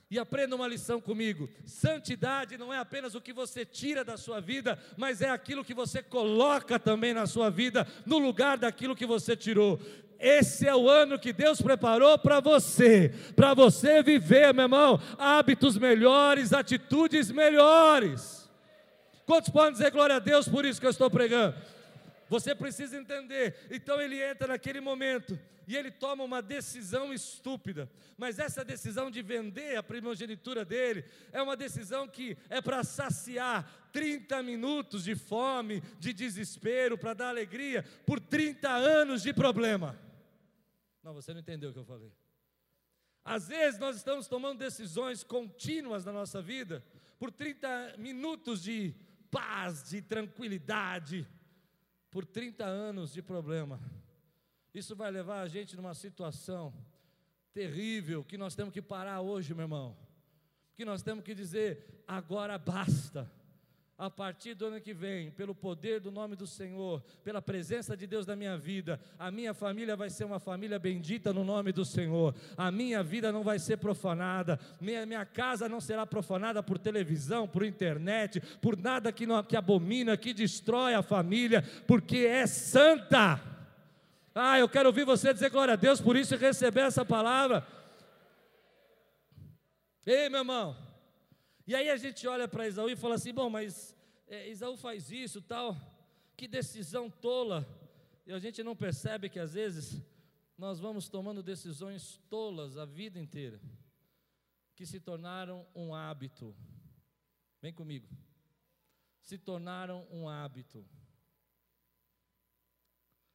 E 0.09 0.19
aprenda 0.21 0.55
uma 0.55 0.69
lição 0.69 1.01
comigo: 1.01 1.49
santidade 1.65 2.57
não 2.57 2.73
é 2.73 2.79
apenas 2.79 3.15
o 3.15 3.21
que 3.21 3.33
você 3.33 3.65
tira 3.65 4.05
da 4.05 4.17
sua 4.17 4.41
vida, 4.41 4.79
mas 4.97 5.21
é 5.21 5.29
aquilo 5.29 5.65
que 5.65 5.75
você 5.75 6.01
coloca 6.03 6.79
também 6.79 7.13
na 7.13 7.27
sua 7.27 7.51
vida, 7.51 7.87
no 8.05 8.19
lugar 8.19 8.57
daquilo 8.57 8.95
que 8.95 9.05
você 9.05 9.37
tirou. 9.37 9.81
Esse 10.19 10.67
é 10.67 10.75
o 10.75 10.89
ano 10.89 11.19
que 11.19 11.33
Deus 11.33 11.61
preparou 11.61 12.19
para 12.19 12.41
você, 12.41 13.13
para 13.35 13.55
você 13.55 14.03
viver, 14.03 14.53
meu 14.55 14.65
irmão, 14.65 15.01
hábitos 15.19 15.77
melhores, 15.77 16.53
atitudes 16.53 17.31
melhores. 17.31 18.49
Quantos 19.27 19.51
podem 19.51 19.73
dizer 19.73 19.91
glória 19.91 20.17
a 20.17 20.21
Deus 20.21 20.49
por 20.49 20.65
isso 20.65 20.81
que 20.81 20.87
eu 20.87 20.91
estou 20.91 21.11
pregando? 21.11 21.57
Você 22.29 22.55
precisa 22.55 22.97
entender. 22.97 23.57
Então 23.71 24.01
ele 24.01 24.23
entra 24.23 24.49
naquele 24.49 24.81
momento 24.81 25.39
e 25.67 25.77
ele 25.77 25.91
toma 25.91 26.23
uma 26.23 26.41
decisão 26.41 27.13
estúpida. 27.13 27.91
Mas 28.17 28.39
essa 28.39 28.65
decisão 28.65 29.11
de 29.11 29.21
vender 29.23 29.77
a 29.77 29.83
primogenitura 29.83 30.65
dele 30.65 31.05
é 31.33 31.43
uma 31.43 31.57
decisão 31.57 32.07
que 32.07 32.37
é 32.49 32.61
para 32.61 32.85
saciar 32.85 33.69
30 33.93 34.43
minutos 34.43 35.05
de 35.05 35.15
fome, 35.15 35.83
de 35.99 36.13
desespero, 36.13 36.97
para 36.97 37.15
dar 37.15 37.29
alegria 37.29 37.85
por 38.07 38.21
30 38.21 38.69
anos 38.69 39.23
de 39.23 39.33
problema. 39.33 40.06
Não, 41.07 41.15
você 41.15 41.33
não 41.33 41.39
entendeu 41.39 41.71
o 41.71 41.73
que 41.73 41.79
eu 41.79 41.85
falei. 41.85 42.13
Às 43.25 43.47
vezes 43.47 43.79
nós 43.79 43.95
estamos 43.95 44.27
tomando 44.27 44.59
decisões 44.59 45.23
contínuas 45.23 46.05
na 46.05 46.11
nossa 46.11 46.43
vida 46.43 46.85
por 47.17 47.31
30 47.31 47.95
minutos 47.97 48.61
de 48.61 48.93
paz, 49.31 49.89
de 49.89 50.03
tranquilidade, 50.03 51.25
por 52.11 52.25
30 52.25 52.65
anos 52.65 53.13
de 53.13 53.23
problema. 53.23 53.81
Isso 54.75 54.97
vai 54.97 55.13
levar 55.13 55.43
a 55.43 55.47
gente 55.47 55.77
numa 55.77 55.95
situação 55.95 56.75
terrível 57.53 58.25
que 58.25 58.37
nós 58.37 58.57
temos 58.57 58.75
que 58.75 58.83
parar 58.83 59.21
hoje, 59.21 59.55
meu 59.55 59.63
irmão. 59.63 59.97
Que 60.75 60.85
nós 60.85 61.05
temos 61.05 61.23
que 61.23 61.37
dizer: 61.37 62.03
agora 62.05 62.59
basta 62.59 63.31
a 63.99 64.11
partir 64.11 64.55
do 64.55 64.67
ano 64.67 64.81
que 64.81 64.93
vem, 64.93 65.31
pelo 65.31 65.55
poder 65.55 66.01
do 66.01 66.11
nome 66.11 66.37
do 66.37 66.47
Senhor, 66.47 67.03
pela 67.25 67.41
presença 67.41 67.97
de 67.97 68.07
Deus 68.07 68.27
na 68.27 68.37
minha 68.37 68.57
vida, 68.57 69.01
a 69.19 69.31
minha 69.31 69.55
família 69.55 69.97
vai 69.97 70.11
ser 70.11 70.25
uma 70.25 70.39
família 70.39 70.79
bendita 70.79 71.33
no 71.33 71.43
nome 71.43 71.73
do 71.73 71.83
Senhor, 71.83 72.35
a 72.59 72.71
minha 72.71 73.03
vida 73.03 73.33
não 73.33 73.43
vai 73.43 73.59
ser 73.59 73.79
profanada, 73.79 74.61
minha, 74.81 75.07
minha 75.07 75.25
casa 75.25 75.67
não 75.67 75.81
será 75.81 76.05
profanada 76.05 76.63
por 76.63 76.79
televisão, 76.79 77.49
por 77.49 77.65
internet, 77.65 78.41
por 78.61 78.77
nada 78.77 79.11
que, 79.11 79.27
não, 79.27 79.43
que 79.43 79.57
abomina, 79.57 80.15
que 80.17 80.35
destrói 80.35 80.93
a 80.93 81.03
família, 81.03 81.63
porque 81.87 82.19
é 82.19 82.47
santa. 82.47 83.41
Ah, 84.35 84.59
eu 84.59 84.69
quero 84.69 84.91
ouvir 84.91 85.07
você 85.07 85.33
dizer 85.33 85.49
glória 85.49 85.73
a 85.73 85.79
Deus 85.79 86.03
por 86.03 86.17
isso 86.17 86.35
e 86.35 86.37
receber 86.39 86.83
essa 86.83 87.03
palavra. 87.03 87.67
Ei, 90.05 90.29
meu 90.29 90.41
irmão, 90.41 90.77
e 91.67 91.75
aí 91.75 91.91
a 91.91 91.97
gente 91.97 92.29
olha 92.29 92.47
para 92.47 92.69
Isaú 92.69 92.89
e 92.89 92.95
fala 92.95 93.17
assim: 93.17 93.35
bom, 93.35 93.51
mas 93.51 93.97
é, 94.29 94.49
Isaú 94.49 94.77
faz 94.77 95.11
isso, 95.11 95.43
tal, 95.43 95.77
que 96.37 96.47
decisão 96.47 97.11
tola. 97.11 97.67
E 98.25 98.33
a 98.33 98.39
gente 98.39 98.63
não 98.63 98.77
percebe 98.77 99.29
que 99.29 99.41
às 99.41 99.55
vezes 99.55 100.01
nós 100.57 100.79
vamos 100.79 101.09
tomando 101.09 101.43
decisões 101.43 102.19
tolas 102.31 102.77
a 102.77 102.85
vida 102.85 103.19
inteira, 103.19 103.61
que 104.77 104.87
se 104.87 105.01
tornaram 105.01 105.67
um 105.75 105.93
hábito. 105.93 106.57
Vem 107.61 107.73
comigo. 107.73 108.09
Se 109.21 109.37
tornaram 109.37 110.07
um 110.09 110.29
hábito. 110.29 110.89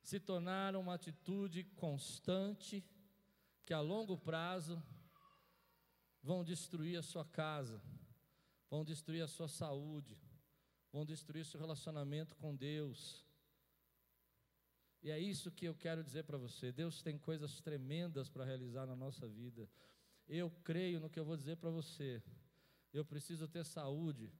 Se 0.02 0.22
tornaram 0.22 0.80
uma 0.80 0.94
atitude 0.94 1.66
constante 1.76 2.82
que 3.66 3.74
a 3.74 3.82
longo 3.82 4.18
prazo 4.18 4.82
vão 6.24 6.46
destruir 6.46 6.98
a 6.98 7.04
sua 7.04 7.26
casa 7.26 7.82
vão 8.72 8.86
destruir 8.86 9.22
a 9.22 9.28
sua 9.28 9.50
saúde, 9.50 10.18
vão 10.94 11.06
destruir 11.06 11.46
seu 11.46 11.60
relacionamento 11.60 12.34
com 12.38 12.56
Deus. 12.56 13.26
E 15.04 15.12
é 15.12 15.20
isso 15.20 15.52
que 15.52 15.66
eu 15.66 15.76
quero 15.76 16.02
dizer 16.02 16.24
para 16.24 16.38
você. 16.38 16.72
Deus 16.72 17.02
tem 17.02 17.18
coisas 17.18 17.60
tremendas 17.60 18.30
para 18.30 18.46
realizar 18.46 18.86
na 18.86 18.96
nossa 18.96 19.28
vida. 19.28 19.70
Eu 20.26 20.50
creio 20.64 21.02
no 21.02 21.10
que 21.10 21.20
eu 21.20 21.26
vou 21.26 21.36
dizer 21.36 21.58
para 21.58 21.70
você. 21.70 22.24
Eu 22.94 23.04
preciso 23.04 23.46
ter 23.48 23.66
saúde 23.66 24.32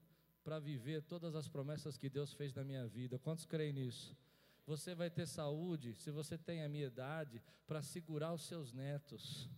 para 0.42 0.58
viver 0.58 1.02
todas 1.02 1.34
as 1.34 1.46
promessas 1.46 1.98
que 1.98 2.08
Deus 2.08 2.32
fez 2.32 2.54
na 2.54 2.64
minha 2.64 2.86
vida. 2.86 3.18
Quantos 3.18 3.44
creem 3.44 3.72
nisso? 3.72 4.16
Você 4.64 4.94
vai 4.94 5.10
ter 5.10 5.26
saúde, 5.26 5.94
se 5.94 6.10
você 6.10 6.38
tem 6.38 6.62
a 6.62 6.68
minha 6.68 6.86
idade, 6.86 7.42
para 7.66 7.82
segurar 7.82 8.32
os 8.32 8.42
seus 8.46 8.72
netos. 8.72 9.50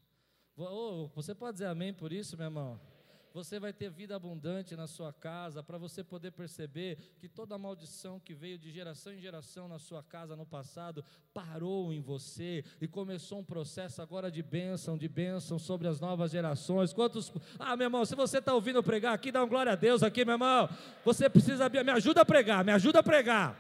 Oh, 0.57 1.09
você 1.15 1.35
pode 1.35 1.55
dizer 1.55 1.67
amém 1.67 1.93
por 1.93 2.13
isso, 2.13 2.37
meu 2.37 2.47
irmão? 2.47 2.94
Você 3.35 3.59
vai 3.59 3.73
ter 3.73 3.91
vida 3.91 4.15
abundante 4.15 4.77
na 4.77 4.87
sua 4.87 5.13
casa, 5.13 5.61
para 5.61 5.77
você 5.77 6.05
poder 6.05 6.31
perceber 6.31 6.97
que 7.19 7.29
toda 7.29 7.59
maldição 7.59 8.21
que 8.21 8.33
veio 8.33 8.57
de 8.57 8.71
geração 8.71 9.13
em 9.13 9.21
geração 9.21 9.67
na 9.67 9.81
sua 9.81 10.05
casa 10.05 10.37
no 10.37 10.47
passado 10.47 11.05
parou 11.35 11.93
em 11.93 12.01
você 12.01 12.65
e 12.81 12.87
começou 12.87 13.41
um 13.41 13.45
processo 13.45 14.01
agora 14.01 14.31
de 14.31 14.41
bênção, 14.41 14.97
de 14.97 15.09
bênção 15.09 15.59
sobre 15.59 15.89
as 15.89 15.99
novas 15.99 16.31
gerações. 16.31 16.93
Quantos. 16.93 17.33
Ah, 17.59 17.77
meu 17.77 17.87
irmão, 17.87 18.05
se 18.05 18.15
você 18.15 18.39
está 18.39 18.55
ouvindo 18.55 18.81
pregar 18.85 19.13
aqui, 19.13 19.33
dá 19.33 19.43
um 19.43 19.49
glória 19.49 19.73
a 19.73 19.77
Deus 19.77 20.05
aqui, 20.05 20.25
meu 20.25 20.35
irmão. 20.35 20.69
Você 21.05 21.29
precisa. 21.29 21.69
Me 21.69 21.91
ajuda 21.91 22.21
a 22.21 22.25
pregar, 22.25 22.65
me 22.65 22.71
ajuda 22.71 23.01
a 23.01 23.03
pregar. 23.03 23.59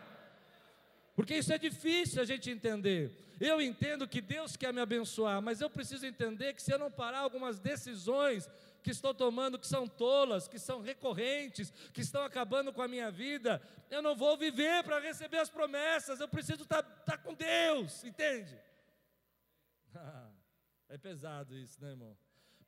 Porque 1.16 1.34
isso 1.34 1.52
é 1.52 1.58
difícil 1.58 2.22
a 2.22 2.24
gente 2.24 2.48
entender. 2.48 3.12
Eu 3.40 3.60
entendo 3.60 4.06
que 4.06 4.20
Deus 4.20 4.56
quer 4.56 4.72
me 4.72 4.80
abençoar, 4.80 5.42
mas 5.42 5.60
eu 5.60 5.68
preciso 5.68 6.06
entender 6.06 6.54
que 6.54 6.62
se 6.62 6.72
eu 6.72 6.78
não 6.78 6.92
parar 6.92 7.18
algumas 7.18 7.58
decisões 7.58 8.48
que 8.84 8.90
estou 8.90 9.14
tomando 9.14 9.58
que 9.58 9.66
são 9.66 9.88
tolas, 9.88 10.46
que 10.46 10.58
são 10.58 10.82
recorrentes, 10.82 11.70
que 11.94 12.02
estão 12.02 12.22
acabando 12.22 12.70
com 12.70 12.82
a 12.82 12.86
minha 12.86 13.10
vida, 13.10 13.60
eu 13.90 14.02
não 14.02 14.14
vou 14.14 14.36
viver 14.36 14.84
para 14.84 15.00
receber 15.00 15.38
as 15.38 15.48
promessas, 15.48 16.20
eu 16.20 16.28
preciso 16.28 16.64
estar, 16.64 16.82
tá, 16.82 17.16
tá 17.16 17.18
com 17.18 17.32
Deus, 17.32 18.04
entende? 18.04 18.60
é 20.90 20.98
pesado 20.98 21.56
isso, 21.56 21.80
né, 21.80 21.92
irmão? 21.92 22.14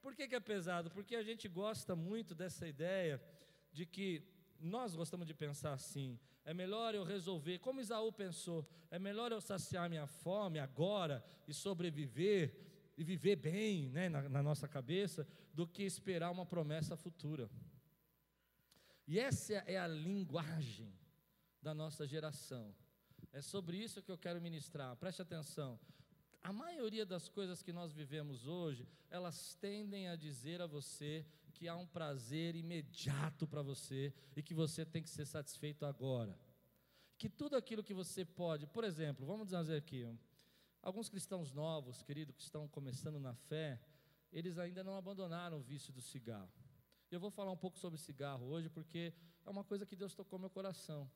Por 0.00 0.14
que, 0.14 0.26
que 0.26 0.34
é 0.34 0.40
pesado? 0.40 0.90
Porque 0.90 1.14
a 1.14 1.22
gente 1.22 1.48
gosta 1.48 1.94
muito 1.94 2.34
dessa 2.34 2.66
ideia 2.66 3.22
de 3.70 3.84
que 3.84 4.26
nós 4.58 4.94
gostamos 4.94 5.26
de 5.26 5.34
pensar 5.34 5.74
assim: 5.74 6.18
é 6.46 6.54
melhor 6.54 6.94
eu 6.94 7.04
resolver, 7.04 7.58
como 7.58 7.80
Isaú 7.80 8.10
pensou, 8.10 8.66
é 8.90 8.98
melhor 8.98 9.32
eu 9.32 9.40
saciar 9.40 9.90
minha 9.90 10.06
fome 10.06 10.58
agora 10.58 11.22
e 11.46 11.52
sobreviver 11.52 12.65
e 12.96 13.04
viver 13.04 13.36
bem 13.36 13.88
né, 13.90 14.08
na, 14.08 14.28
na 14.28 14.42
nossa 14.42 14.66
cabeça, 14.66 15.26
do 15.52 15.66
que 15.66 15.82
esperar 15.82 16.30
uma 16.30 16.46
promessa 16.46 16.96
futura. 16.96 17.50
E 19.06 19.18
essa 19.18 19.54
é 19.54 19.78
a 19.78 19.86
linguagem 19.86 20.92
da 21.62 21.74
nossa 21.74 22.06
geração. 22.06 22.74
É 23.32 23.40
sobre 23.40 23.76
isso 23.76 24.02
que 24.02 24.10
eu 24.10 24.18
quero 24.18 24.40
ministrar. 24.40 24.96
Preste 24.96 25.22
atenção. 25.22 25.78
A 26.42 26.52
maioria 26.52 27.04
das 27.04 27.28
coisas 27.28 27.62
que 27.62 27.72
nós 27.72 27.92
vivemos 27.92 28.46
hoje, 28.46 28.88
elas 29.10 29.54
tendem 29.56 30.08
a 30.08 30.16
dizer 30.16 30.62
a 30.62 30.66
você 30.66 31.26
que 31.52 31.66
há 31.66 31.74
um 31.74 31.86
prazer 31.86 32.54
imediato 32.54 33.46
para 33.46 33.62
você 33.62 34.12
e 34.36 34.42
que 34.42 34.54
você 34.54 34.84
tem 34.84 35.02
que 35.02 35.10
ser 35.10 35.26
satisfeito 35.26 35.84
agora. 35.84 36.38
Que 37.18 37.28
tudo 37.28 37.56
aquilo 37.56 37.82
que 37.82 37.94
você 37.94 38.24
pode, 38.24 38.66
por 38.66 38.84
exemplo, 38.84 39.26
vamos 39.26 39.48
dizer 39.48 39.76
aqui, 39.76 40.06
Alguns 40.86 41.08
cristãos 41.08 41.50
novos, 41.50 42.00
querido, 42.00 42.32
que 42.32 42.40
estão 42.40 42.68
começando 42.68 43.18
na 43.18 43.34
fé, 43.34 43.80
eles 44.30 44.56
ainda 44.56 44.84
não 44.84 44.94
abandonaram 44.96 45.58
o 45.58 45.60
vício 45.60 45.92
do 45.92 46.00
cigarro. 46.00 46.48
Eu 47.10 47.18
vou 47.18 47.28
falar 47.28 47.50
um 47.50 47.56
pouco 47.56 47.76
sobre 47.76 47.98
cigarro 47.98 48.46
hoje, 48.46 48.68
porque 48.68 49.12
é 49.44 49.50
uma 49.50 49.64
coisa 49.64 49.84
que 49.84 49.96
Deus 49.96 50.14
tocou 50.14 50.38
meu 50.38 50.48
coração. 50.48 51.10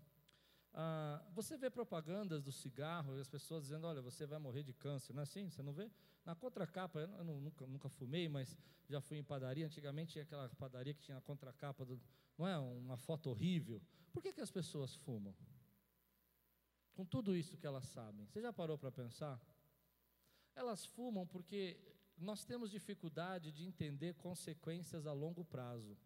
Ah, 0.75 1.25
você 1.33 1.57
vê 1.57 1.71
propagandas 1.71 2.43
do 2.43 2.51
cigarro 2.51 3.17
e 3.17 3.21
as 3.21 3.29
pessoas 3.29 3.63
dizendo: 3.63 3.87
Olha, 3.87 4.03
você 4.03 4.27
vai 4.27 4.41
morrer 4.41 4.65
de 4.65 4.73
câncer, 4.73 5.13
não 5.13 5.21
é 5.21 5.23
assim? 5.23 5.49
Você 5.49 5.63
não 5.63 5.73
vê? 5.73 5.89
Na 6.25 6.35
contracapa, 6.35 6.99
eu 6.99 7.25
não, 7.25 7.41
nunca, 7.41 7.65
nunca 7.65 7.89
fumei, 7.89 8.29
mas 8.29 8.59
já 8.89 9.01
fui 9.01 9.19
em 9.19 9.23
padaria. 9.23 9.67
Antigamente 9.67 10.15
tinha 10.15 10.25
aquela 10.25 10.49
padaria 10.49 10.95
que 10.95 11.01
tinha 11.01 11.19
a 11.19 11.21
contracapa, 11.21 11.85
do, 11.85 12.03
não 12.37 12.49
é? 12.49 12.59
Uma 12.59 12.97
foto 12.97 13.31
horrível. 13.31 13.81
Por 14.13 14.21
que, 14.21 14.33
que 14.33 14.41
as 14.41 14.51
pessoas 14.51 14.97
fumam? 14.97 15.33
Com 16.93 17.05
tudo 17.05 17.37
isso 17.37 17.57
que 17.57 17.69
elas 17.69 17.85
sabem. 17.85 18.27
Você 18.27 18.43
já 18.43 18.53
parou 18.53 18.77
para 18.77 18.91
pensar? 18.91 19.41
Elas 20.55 20.85
fumam 20.85 21.27
porque 21.27 21.79
nós 22.17 22.45
temos 22.45 22.71
dificuldade 22.71 23.51
de 23.51 23.65
entender 23.65 24.15
consequências 24.15 25.07
a 25.07 25.13
longo 25.13 25.45
prazo. 25.45 25.97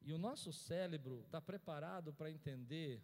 E 0.00 0.12
o 0.12 0.18
nosso 0.18 0.52
cérebro 0.52 1.22
está 1.22 1.40
preparado 1.40 2.12
para 2.12 2.30
entender 2.30 3.02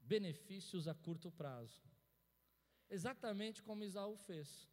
benefícios 0.00 0.88
a 0.88 0.94
curto 0.94 1.30
prazo. 1.30 1.82
Exatamente 2.88 3.62
como 3.62 3.84
Isaú 3.84 4.16
fez. 4.16 4.68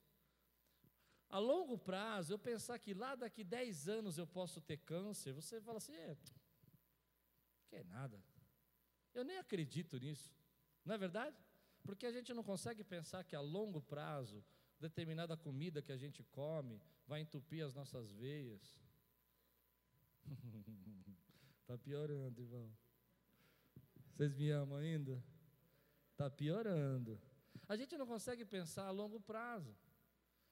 A 1.29 1.37
longo 1.37 1.77
prazo, 1.77 2.33
eu 2.33 2.39
pensar 2.39 2.79
que 2.79 2.93
lá 2.93 3.15
daqui 3.15 3.43
10 3.43 3.87
anos 3.87 4.17
eu 4.17 4.25
posso 4.25 4.59
ter 4.59 4.77
câncer, 4.77 5.31
você 5.31 5.61
fala 5.61 5.77
assim, 5.77 5.95
é, 5.95 6.17
que 7.67 7.75
é 7.75 7.83
nada. 7.83 8.23
Eu 9.13 9.23
nem 9.23 9.37
acredito 9.37 9.97
nisso. 9.99 10.33
Não 10.83 10.95
é 10.95 10.97
verdade? 10.97 11.37
Porque 11.83 12.05
a 12.05 12.11
gente 12.11 12.33
não 12.33 12.43
consegue 12.43 12.83
pensar 12.83 13.23
que 13.23 13.35
a 13.35 13.41
longo 13.41 13.81
prazo, 13.81 14.43
determinada 14.79 15.35
comida 15.35 15.81
que 15.81 15.91
a 15.91 15.97
gente 15.97 16.23
come 16.23 16.81
vai 17.07 17.21
entupir 17.21 17.65
as 17.65 17.73
nossas 17.73 18.11
veias. 18.11 18.79
Está 21.61 21.77
piorando, 21.83 22.41
irmão. 22.41 22.71
Vocês 24.11 24.35
me 24.35 24.49
amam 24.51 24.77
ainda? 24.77 25.23
Está 26.11 26.29
piorando. 26.29 27.19
A 27.67 27.75
gente 27.75 27.97
não 27.97 28.05
consegue 28.05 28.43
pensar 28.45 28.85
a 28.85 28.91
longo 28.91 29.19
prazo. 29.19 29.75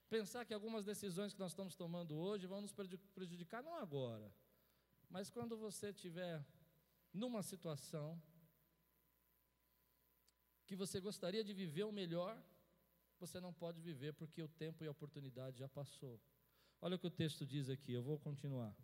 Pensar 0.08 0.44
que 0.46 0.54
algumas 0.54 0.84
decisões 0.84 1.34
que 1.34 1.38
nós 1.38 1.52
estamos 1.52 1.76
tomando 1.76 2.16
hoje 2.16 2.46
vão 2.46 2.62
nos 2.62 2.72
prejudicar, 3.14 3.62
não 3.62 3.76
agora, 3.76 4.32
mas 5.10 5.28
quando 5.28 5.54
você 5.54 5.90
estiver 5.90 6.42
numa 7.12 7.42
situação 7.42 8.20
que 10.68 10.76
você 10.76 11.00
gostaria 11.00 11.42
de 11.42 11.54
viver 11.54 11.84
o 11.84 11.90
melhor, 11.90 12.38
você 13.18 13.40
não 13.40 13.52
pode 13.52 13.80
viver 13.80 14.12
porque 14.12 14.42
o 14.42 14.48
tempo 14.48 14.84
e 14.84 14.86
a 14.86 14.90
oportunidade 14.90 15.58
já 15.58 15.68
passou. 15.68 16.20
Olha 16.80 16.96
o 16.96 16.98
que 16.98 17.06
o 17.06 17.10
texto 17.10 17.46
diz 17.46 17.70
aqui, 17.70 17.94
eu 17.94 18.02
vou 18.02 18.18
continuar. 18.18 18.76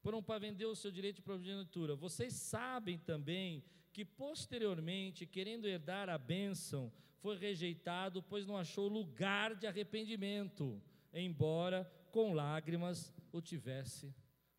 Foram 0.00 0.22
para 0.22 0.38
vender 0.38 0.64
o 0.64 0.76
seu 0.76 0.92
direito 0.92 1.16
de 1.16 1.22
progenitura. 1.22 1.96
Vocês 1.96 2.32
sabem 2.34 2.98
também 2.98 3.64
que 3.92 4.04
posteriormente, 4.04 5.26
querendo 5.26 5.66
herdar 5.66 6.08
a 6.08 6.16
bênção, 6.16 6.92
foi 7.18 7.36
rejeitado, 7.36 8.22
pois 8.22 8.46
não 8.46 8.56
achou 8.56 8.86
lugar 8.88 9.56
de 9.56 9.66
arrependimento, 9.66 10.80
embora 11.12 11.84
com 12.12 12.32
lágrimas 12.32 13.12
o 13.32 13.42
tivesse 13.42 14.14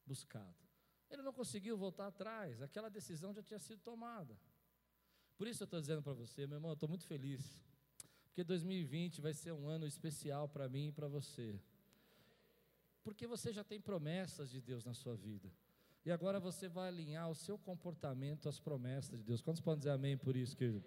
buscado. 0.06 0.62
Ele 1.10 1.22
não 1.22 1.34
conseguiu 1.34 1.78
voltar 1.78 2.08
atrás, 2.08 2.62
aquela 2.62 2.90
decisão 2.90 3.34
já 3.34 3.42
tinha 3.42 3.60
sido 3.60 3.82
tomada. 3.82 4.38
Por 5.42 5.48
isso 5.48 5.64
eu 5.64 5.66
estou 5.66 5.82
dizendo 5.82 6.04
para 6.04 6.14
você, 6.14 6.46
meu 6.46 6.58
irmão, 6.58 6.70
eu 6.70 6.76
estou 6.76 6.88
muito 6.88 7.04
feliz, 7.04 7.60
porque 8.26 8.44
2020 8.44 9.22
vai 9.22 9.34
ser 9.34 9.52
um 9.52 9.68
ano 9.68 9.88
especial 9.88 10.48
para 10.48 10.70
mim 10.70 10.90
e 10.90 10.92
para 10.92 11.08
você. 11.08 11.60
Porque 13.04 13.26
você 13.26 13.52
já 13.52 13.64
tem 13.64 13.82
promessas 13.82 14.52
de 14.52 14.62
Deus 14.62 14.86
na 14.86 14.94
sua 14.94 15.16
vida. 15.16 15.52
E 16.06 16.12
agora 16.12 16.40
você 16.40 16.70
vai 16.70 16.90
alinhar 16.90 17.28
o 17.28 17.34
seu 17.34 17.58
comportamento 17.58 18.48
às 18.48 18.60
promessas 18.60 19.18
de 19.18 19.26
Deus. 19.26 19.42
Quantos 19.42 19.64
podem 19.64 19.80
dizer 19.80 19.90
amém 19.90 20.16
por 20.16 20.36
isso, 20.36 20.56
querido? 20.56 20.84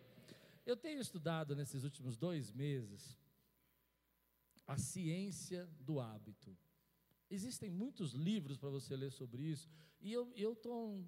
Eu 0.65 0.77
tenho 0.77 1.01
estudado 1.01 1.57
nesses 1.57 1.83
últimos 1.83 2.17
dois 2.17 2.53
meses 2.53 3.19
a 4.69 4.77
ciência 4.79 5.69
do 5.81 5.99
hábito. 5.99 6.57
Existem 7.29 7.69
muitos 7.69 8.13
livros 8.13 8.57
para 8.57 8.71
você 8.71 8.95
ler 8.95 9.11
sobre 9.11 9.43
isso. 9.43 9.69
E 10.01 10.13
eu 10.13 10.53
estou. 10.53 11.05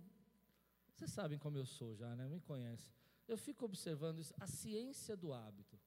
Vocês 0.97 1.13
sabem 1.13 1.39
como 1.39 1.57
eu 1.57 1.65
sou 1.65 1.95
já, 1.95 2.17
né? 2.17 2.27
Me 2.27 2.41
conhece. 2.41 3.06
Eu 3.27 3.37
fico 3.37 3.65
observando 3.65 4.21
isso, 4.21 4.35
a 4.39 4.47
ciência 4.47 5.17
do 5.17 5.33
hábito. 5.33 5.79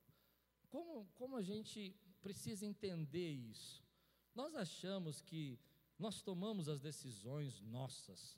Como, 0.69 1.05
como 1.15 1.35
a 1.35 1.41
gente 1.41 1.95
precisa 2.21 2.65
entender 2.65 3.31
isso? 3.31 3.83
Nós 4.35 4.55
achamos 4.55 5.21
que 5.21 5.59
nós 5.97 6.21
tomamos 6.21 6.69
as 6.69 6.79
decisões 6.79 7.61
nossas. 7.61 8.37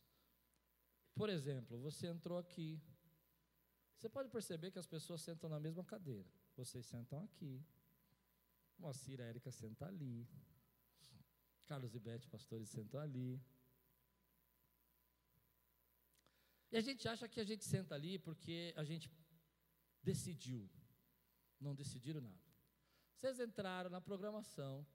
Por 1.14 1.30
exemplo, 1.30 1.78
você 1.80 2.08
entrou 2.08 2.38
aqui. 2.38 2.82
Você 3.98 4.10
pode 4.10 4.30
perceber 4.30 4.72
que 4.72 4.80
as 4.80 4.88
pessoas 4.88 5.22
sentam 5.22 5.50
na 5.50 5.60
mesma 5.60 5.84
cadeira. 5.84 6.28
Vocês 6.56 6.86
sentam 6.86 7.24
aqui. 7.24 7.64
Moacir 8.80 9.20
e 9.20 9.24
Érica 9.24 9.52
sentam 9.52 9.88
ali. 9.88 10.28
Carlos 11.66 11.94
e 11.94 12.00
Beth, 12.00 12.28
pastores, 12.30 12.70
sentam 12.70 13.00
ali. 13.00 13.40
E 16.72 16.78
a 16.78 16.82
gente 16.82 17.08
acha 17.08 17.28
que 17.28 17.40
a 17.40 17.44
gente 17.44 17.66
senta 17.66 17.96
ali 17.96 18.18
porque 18.18 18.74
a 18.78 18.84
gente 18.84 19.12
decidiu. 20.02 20.70
Não 21.60 21.76
decidiram 21.76 22.22
nada. 22.22 22.40
Vocês 23.16 23.40
entraram 23.40 23.90
na 23.90 24.02
programação, 24.02 24.86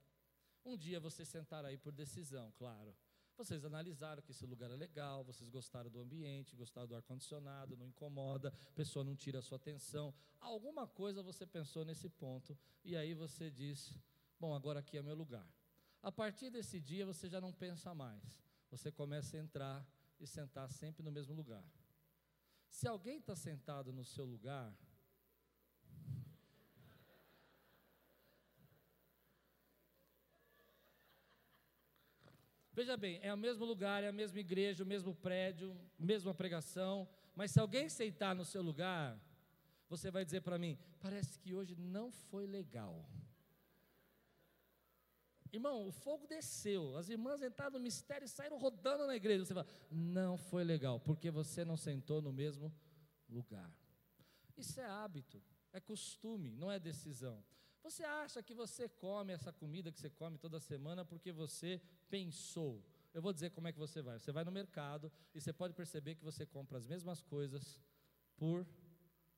um 0.64 0.76
dia 0.76 0.99
vocês 0.99 1.28
sentaram 1.28 1.68
aí 1.68 1.78
por 1.78 1.92
decisão, 1.92 2.52
claro. 2.59 2.97
Vocês 3.37 3.64
analisaram 3.64 4.23
que 4.23 4.33
esse 4.33 4.47
lugar 4.47 4.71
é 4.71 4.75
legal, 4.75 5.23
vocês 5.23 5.49
gostaram 5.49 5.90
do 5.90 6.00
ambiente, 6.00 6.56
gostaram 6.56 6.88
do 6.88 6.97
ar-condicionado, 6.97 7.76
não 7.76 7.87
incomoda, 7.87 8.49
a 8.49 8.73
pessoa 8.73 9.04
não 9.04 9.14
tira 9.14 9.39
a 9.39 9.43
sua 9.43 9.56
atenção. 9.56 10.12
Alguma 10.41 10.86
coisa 10.89 11.23
você 11.23 11.47
pensou 11.47 11.84
nesse 11.84 12.08
ponto, 12.08 12.58
e 12.82 12.97
aí 12.97 13.15
você 13.15 13.50
diz: 13.50 13.97
Bom, 14.41 14.54
agora 14.54 14.80
aqui 14.80 14.97
é 14.97 15.02
meu 15.02 15.15
lugar. 15.15 15.47
A 16.02 16.10
partir 16.10 16.50
desse 16.50 16.80
dia 16.80 17.04
você 17.04 17.28
já 17.28 17.41
não 17.41 17.52
pensa 17.52 17.95
mais. 17.95 18.43
Você 18.71 18.91
começa 18.91 19.36
a 19.36 19.41
entrar 19.41 19.86
e 20.19 20.26
sentar 20.26 20.69
sempre 20.71 21.02
no 21.02 21.11
mesmo 21.11 21.35
lugar. 21.35 21.65
Se 22.69 22.87
alguém 22.87 23.19
está 23.19 23.35
sentado 23.35 23.93
no 23.93 24.05
seu 24.05 24.25
lugar, 24.25 24.76
Veja 32.73 32.95
bem, 32.95 33.19
é 33.23 33.33
o 33.33 33.39
mesmo 33.39 33.65
lugar, 33.65 34.05
é 34.05 34.09
a 34.09 34.13
mesma 34.13 34.39
igreja, 34.39 34.85
o 34.85 34.87
mesmo 34.87 35.15
prédio, 35.15 35.75
mesma 35.99 36.35
pregação, 36.35 37.09
mas 37.35 37.50
se 37.50 37.59
alguém 37.59 37.89
sentar 37.89 38.35
no 38.35 38.45
seu 38.45 38.61
lugar, 38.61 39.19
você 39.89 40.11
vai 40.11 40.26
dizer 40.26 40.43
para 40.43 40.59
mim: 40.59 40.79
parece 41.00 41.39
que 41.39 41.55
hoje 41.55 41.75
não 41.75 42.13
foi 42.13 42.47
legal. 42.47 43.09
Irmão, 45.56 45.86
o 45.86 45.90
fogo 45.90 46.26
desceu, 46.26 46.97
as 46.97 47.08
irmãs 47.08 47.42
entraram 47.42 47.73
no 47.73 47.80
mistério 47.80 48.26
e 48.26 48.28
saíram 48.28 48.58
rodando 48.58 49.06
na 49.06 49.16
igreja. 49.16 49.45
Você 49.45 49.54
fala: 49.54 49.66
não 49.90 50.36
foi 50.36 50.62
legal, 50.62 51.00
porque 51.00 51.30
você 51.30 51.64
não 51.64 51.78
sentou 51.78 52.21
no 52.21 52.32
mesmo 52.32 52.71
lugar. 53.28 53.71
Isso 54.54 54.78
é 54.78 54.84
hábito, 54.84 55.42
é 55.73 55.80
costume, 55.80 56.50
não 56.52 56.71
é 56.71 56.78
decisão. 56.78 57.42
Você 57.82 58.04
acha 58.04 58.42
que 58.42 58.52
você 58.52 58.88
come 58.88 59.32
essa 59.32 59.52
comida 59.52 59.90
que 59.90 59.99
você 59.99 60.10
come 60.10 60.36
toda 60.36 60.60
semana 60.60 61.04
porque 61.04 61.32
você 61.32 61.80
pensou? 62.10 62.84
Eu 63.14 63.23
vou 63.23 63.32
dizer 63.32 63.50
como 63.50 63.69
é 63.69 63.73
que 63.73 63.78
você 63.78 64.02
vai. 64.02 64.19
Você 64.19 64.32
vai 64.32 64.45
no 64.45 64.52
mercado 64.52 65.10
e 65.34 65.40
você 65.40 65.52
pode 65.52 65.73
perceber 65.73 66.16
que 66.16 66.25
você 66.25 66.45
compra 66.45 66.76
as 66.76 66.86
mesmas 66.86 67.23
coisas 67.23 67.80
por 68.36 68.66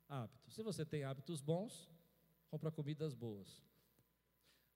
hábito. 0.08 0.50
Se 0.50 0.62
você 0.62 0.84
tem 0.84 1.04
hábitos 1.04 1.40
bons, 1.40 1.88
compra 2.48 2.72
comidas 2.72 3.14
boas. 3.14 3.67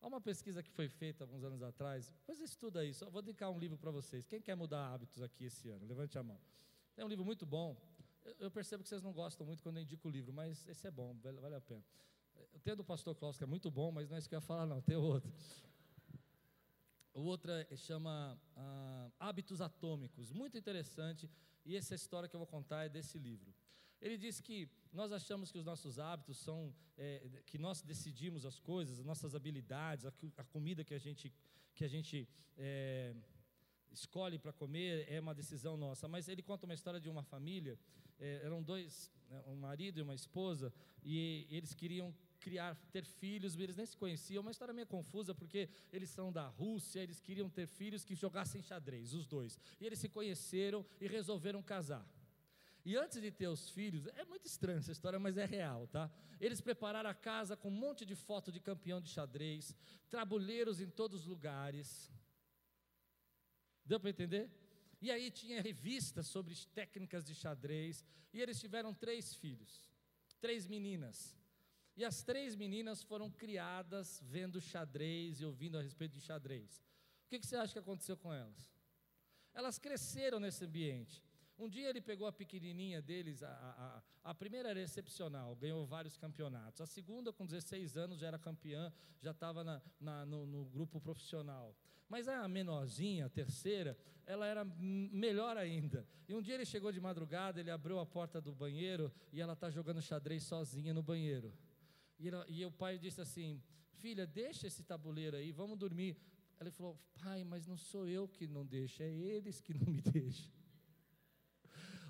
Há 0.02 0.08
uma 0.08 0.20
pesquisa 0.20 0.64
que 0.64 0.70
foi 0.72 0.88
feita 0.88 1.22
alguns 1.22 1.44
anos 1.44 1.62
atrás, 1.62 2.10
depois 2.10 2.40
estuda 2.40 2.84
isso. 2.84 3.04
Eu 3.04 3.10
vou 3.10 3.22
dedicar 3.22 3.50
um 3.50 3.58
livro 3.58 3.78
para 3.78 3.92
vocês. 3.92 4.26
Quem 4.26 4.42
quer 4.42 4.56
mudar 4.56 4.92
hábitos 4.92 5.22
aqui 5.22 5.44
esse 5.44 5.68
ano? 5.68 5.86
Levante 5.86 6.18
a 6.18 6.24
mão. 6.24 6.40
É 6.96 7.04
um 7.04 7.08
livro 7.08 7.24
muito 7.24 7.46
bom. 7.46 7.76
Eu 8.40 8.50
percebo 8.50 8.82
que 8.82 8.88
vocês 8.88 9.00
não 9.00 9.12
gostam 9.12 9.46
muito 9.46 9.62
quando 9.62 9.76
eu 9.76 9.82
indico 9.84 10.08
o 10.08 10.10
livro, 10.10 10.32
mas 10.32 10.66
esse 10.66 10.88
é 10.88 10.90
bom, 10.90 11.16
vale 11.22 11.54
a 11.54 11.60
pena. 11.60 11.84
Tem 12.64 12.74
do 12.74 12.82
pastor 12.84 13.14
Klaus, 13.14 13.38
que 13.38 13.44
é 13.44 13.46
muito 13.46 13.70
bom, 13.70 13.92
mas 13.92 14.08
não 14.08 14.16
é 14.16 14.18
isso 14.18 14.28
que 14.28 14.34
eu 14.34 14.38
ia 14.38 14.40
falar, 14.40 14.66
não, 14.66 14.80
tem 14.80 14.96
outro. 14.96 15.32
O 17.14 17.22
outro 17.22 17.52
é, 17.52 17.76
chama 17.76 18.40
ah, 18.56 19.10
Hábitos 19.20 19.60
Atômicos, 19.60 20.32
muito 20.32 20.56
interessante, 20.58 21.30
e 21.64 21.76
essa 21.76 21.94
história 21.94 22.28
que 22.28 22.34
eu 22.34 22.40
vou 22.40 22.46
contar 22.46 22.84
é 22.84 22.88
desse 22.88 23.18
livro. 23.18 23.54
Ele 24.02 24.18
diz 24.18 24.40
que 24.40 24.68
nós 24.92 25.12
achamos 25.12 25.52
que 25.52 25.58
os 25.58 25.64
nossos 25.64 25.98
hábitos 25.98 26.36
são, 26.38 26.74
é, 26.98 27.22
que 27.46 27.56
nós 27.56 27.80
decidimos 27.80 28.44
as 28.44 28.58
coisas, 28.58 28.98
as 28.98 29.06
nossas 29.06 29.34
habilidades, 29.34 30.04
a, 30.04 30.12
a 30.36 30.44
comida 30.44 30.82
que 30.82 30.92
a 30.92 30.98
gente, 30.98 31.32
que 31.72 31.84
a 31.84 31.88
gente 31.88 32.28
é, 32.58 33.14
escolhe 33.92 34.38
para 34.40 34.52
comer 34.52 35.06
é 35.08 35.20
uma 35.20 35.34
decisão 35.34 35.76
nossa. 35.76 36.08
Mas 36.08 36.28
ele 36.28 36.42
conta 36.42 36.66
uma 36.66 36.74
história 36.74 37.00
de 37.00 37.08
uma 37.08 37.22
família, 37.22 37.78
é, 38.18 38.40
eram 38.44 38.60
dois, 38.60 39.08
né, 39.30 39.40
um 39.46 39.54
marido 39.54 40.00
e 40.00 40.02
uma 40.02 40.16
esposa, 40.16 40.72
e 41.04 41.46
eles 41.48 41.72
queriam 41.72 42.12
criar, 42.40 42.74
ter 42.90 43.04
filhos, 43.04 43.56
eles 43.56 43.76
nem 43.76 43.86
se 43.86 43.96
conheciam, 43.96 44.40
uma 44.40 44.50
história 44.50 44.74
meio 44.74 44.86
confusa, 44.88 45.32
porque 45.32 45.68
eles 45.92 46.10
são 46.10 46.32
da 46.32 46.48
Rússia, 46.48 47.00
eles 47.00 47.20
queriam 47.20 47.48
ter 47.48 47.68
filhos 47.68 48.04
que 48.04 48.16
jogassem 48.16 48.60
xadrez, 48.60 49.14
os 49.14 49.26
dois. 49.28 49.56
E 49.80 49.86
eles 49.86 50.00
se 50.00 50.08
conheceram 50.08 50.84
e 51.00 51.06
resolveram 51.06 51.62
casar. 51.62 52.04
E 52.84 52.96
antes 52.96 53.20
de 53.20 53.30
ter 53.30 53.46
os 53.46 53.70
filhos, 53.70 54.06
é 54.08 54.24
muito 54.24 54.46
estranha 54.46 54.78
essa 54.78 54.90
história, 54.90 55.18
mas 55.18 55.36
é 55.36 55.44
real, 55.44 55.86
tá? 55.86 56.10
Eles 56.40 56.60
prepararam 56.60 57.08
a 57.08 57.14
casa 57.14 57.56
com 57.56 57.68
um 57.68 57.78
monte 57.84 58.04
de 58.04 58.16
foto 58.16 58.50
de 58.50 58.58
campeão 58.58 59.00
de 59.00 59.08
xadrez, 59.08 59.76
trabuleiros 60.10 60.80
em 60.80 60.90
todos 60.90 61.20
os 61.20 61.26
lugares. 61.26 62.10
Deu 63.84 64.00
para 64.00 64.10
entender? 64.10 64.50
E 65.00 65.10
aí 65.10 65.30
tinha 65.30 65.62
revistas 65.62 66.26
sobre 66.26 66.54
técnicas 66.74 67.24
de 67.24 67.34
xadrez, 67.34 68.04
e 68.32 68.40
eles 68.40 68.58
tiveram 68.58 68.92
três 68.92 69.34
filhos, 69.34 69.92
três 70.40 70.66
meninas. 70.66 71.36
E 71.96 72.04
as 72.04 72.22
três 72.22 72.56
meninas 72.56 73.02
foram 73.02 73.30
criadas 73.30 74.20
vendo 74.24 74.60
xadrez 74.60 75.40
e 75.40 75.44
ouvindo 75.44 75.78
a 75.78 75.82
respeito 75.82 76.14
de 76.14 76.20
xadrez. 76.20 76.82
O 77.26 77.28
que, 77.28 77.38
que 77.38 77.46
você 77.46 77.56
acha 77.56 77.74
que 77.74 77.78
aconteceu 77.78 78.16
com 78.16 78.32
elas? 78.32 78.72
Elas 79.54 79.78
cresceram 79.78 80.40
nesse 80.40 80.64
ambiente. 80.64 81.22
Um 81.62 81.68
dia 81.68 81.88
ele 81.88 82.00
pegou 82.00 82.26
a 82.26 82.32
pequenininha 82.32 83.00
deles, 83.00 83.40
a, 83.40 84.02
a, 84.24 84.30
a, 84.30 84.34
primeira 84.34 84.70
era 84.70 84.80
excepcional, 84.80 85.54
ganhou 85.54 85.86
vários 85.86 86.16
campeonatos. 86.16 86.80
A 86.80 86.86
segunda, 86.86 87.32
com 87.32 87.46
16 87.46 87.96
anos, 87.96 88.18
já 88.18 88.26
era 88.26 88.36
campeã, 88.36 88.92
já 89.20 89.30
estava 89.30 89.62
no, 90.00 90.44
no, 90.44 90.64
grupo 90.64 91.00
profissional. 91.00 91.72
Mas 92.08 92.26
a 92.26 92.48
menorzinha, 92.48 93.26
a 93.26 93.28
terceira, 93.28 93.96
ela 94.26 94.44
era 94.44 94.64
melhor 94.64 95.56
ainda. 95.56 96.04
E 96.28 96.34
um 96.34 96.42
dia 96.42 96.56
ele 96.56 96.64
chegou 96.64 96.90
de 96.90 97.00
madrugada, 97.00 97.60
ele 97.60 97.70
abriu 97.70 98.00
a 98.00 98.04
porta 98.04 98.40
do 98.40 98.52
banheiro 98.52 99.12
e 99.32 99.40
ela 99.40 99.52
está 99.52 99.70
jogando 99.70 100.02
xadrez 100.02 100.42
sozinha 100.42 100.92
no 100.92 101.00
banheiro. 101.00 101.54
E, 102.18 102.26
ela, 102.26 102.44
e 102.48 102.64
o 102.64 102.72
pai 102.72 102.98
disse 102.98 103.20
assim: 103.20 103.62
Filha, 103.92 104.26
deixa 104.26 104.66
esse 104.66 104.82
tabuleiro 104.82 105.36
aí, 105.36 105.52
vamos 105.52 105.78
dormir. 105.78 106.16
Ela 106.58 106.72
falou: 106.72 106.98
Pai, 107.22 107.44
mas 107.44 107.68
não 107.68 107.76
sou 107.76 108.08
eu 108.08 108.26
que 108.26 108.48
não 108.48 108.66
deixo, 108.66 109.00
é 109.00 109.08
eles 109.08 109.60
que 109.60 109.72
não 109.72 109.86
me 109.92 110.02
deixam. 110.10 110.50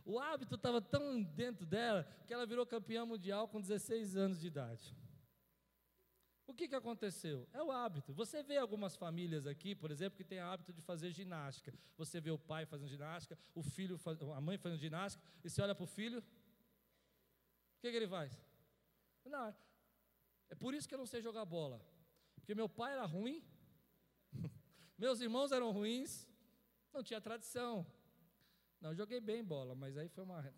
O 0.05 0.19
hábito 0.19 0.57
estava 0.57 0.81
tão 0.81 1.23
dentro 1.23 1.65
dela 1.65 2.05
que 2.27 2.35
ela 2.35 2.47
virou 2.47 2.67
campeã 2.67 3.05
mundial 3.07 3.47
com 3.49 3.61
16 3.61 4.17
anos 4.17 4.41
de 4.41 4.49
idade. 4.49 4.97
O 6.47 6.55
que, 6.55 6.69
que 6.69 6.75
aconteceu? 6.75 7.49
É 7.53 7.63
o 7.63 7.71
hábito. 7.71 8.13
Você 8.13 8.43
vê 8.43 8.59
algumas 8.59 8.97
famílias 8.97 9.47
aqui, 9.47 9.75
por 9.75 9.91
exemplo, 9.91 10.17
que 10.17 10.25
têm 10.25 10.41
hábito 10.41 10.73
de 10.73 10.83
fazer 10.83 11.11
ginástica. 11.11 11.73
Você 11.97 12.21
vê 12.21 12.31
o 12.31 12.39
pai 12.39 12.67
fazendo 12.67 12.89
ginástica, 12.89 13.39
o 13.55 13.63
filho, 13.63 13.99
a 14.35 14.41
mãe 14.41 14.59
fazendo 14.59 14.79
ginástica, 14.79 15.25
e 15.43 15.49
você 15.49 15.63
olha 15.63 15.75
para 15.75 15.85
o 15.85 15.87
filho, 15.87 16.19
o 16.19 17.81
que, 17.81 17.91
que 17.91 17.97
ele 17.97 18.09
faz? 18.09 18.39
Não, 19.25 19.55
é 20.51 20.55
por 20.55 20.75
isso 20.75 20.89
que 20.89 20.95
eu 20.95 20.99
não 20.99 21.07
sei 21.07 21.23
jogar 21.23 21.45
bola. 21.45 21.81
Porque 22.35 22.55
meu 22.55 22.69
pai 22.69 22.93
era 22.93 23.07
ruim, 23.07 23.43
meus 24.99 25.21
irmãos 25.21 25.53
eram 25.53 25.71
ruins, 25.71 26.29
não 26.93 27.03
tinha 27.03 27.21
tradição. 27.21 27.87
Não, 28.83 28.93
joguei 28.93 29.21
bem 29.21 29.45
bola, 29.45 29.77
mas 29.77 29.97
aí 29.97 30.09
foi 30.09 30.25
uma 30.25 30.53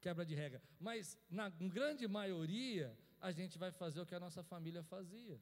quebra 0.00 0.26
de 0.26 0.34
regra. 0.34 0.60
Mas 0.80 1.16
na 1.30 1.48
grande 1.48 2.08
maioria, 2.08 2.98
a 3.20 3.30
gente 3.30 3.56
vai 3.56 3.70
fazer 3.70 4.00
o 4.00 4.06
que 4.06 4.16
a 4.16 4.20
nossa 4.20 4.42
família 4.42 4.82
fazia. 4.82 5.40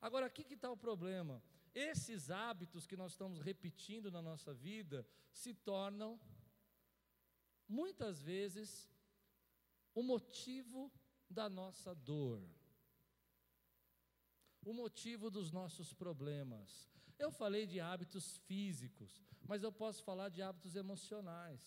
Agora, 0.00 0.26
aqui 0.26 0.42
que 0.42 0.54
está 0.54 0.70
o 0.70 0.76
problema. 0.76 1.42
Esses 1.74 2.30
hábitos 2.30 2.86
que 2.86 2.96
nós 2.96 3.12
estamos 3.12 3.38
repetindo 3.38 4.10
na 4.10 4.22
nossa 4.22 4.52
vida 4.54 5.06
se 5.30 5.52
tornam, 5.54 6.18
muitas 7.68 8.22
vezes, 8.22 8.90
o 9.94 10.02
motivo 10.02 10.90
da 11.28 11.48
nossa 11.48 11.94
dor, 11.94 12.42
o 14.64 14.72
motivo 14.72 15.30
dos 15.30 15.50
nossos 15.50 15.92
problemas. 15.92 16.91
Eu 17.24 17.30
falei 17.42 17.64
de 17.72 17.78
hábitos 17.90 18.24
físicos, 18.48 19.10
mas 19.50 19.62
eu 19.62 19.72
posso 19.82 20.00
falar 20.08 20.28
de 20.28 20.40
hábitos 20.46 20.74
emocionais. 20.84 21.60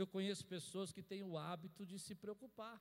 Eu 0.00 0.06
conheço 0.14 0.52
pessoas 0.56 0.92
que 0.92 1.02
têm 1.10 1.22
o 1.30 1.36
hábito 1.36 1.82
de 1.90 1.98
se 2.06 2.14
preocupar 2.14 2.78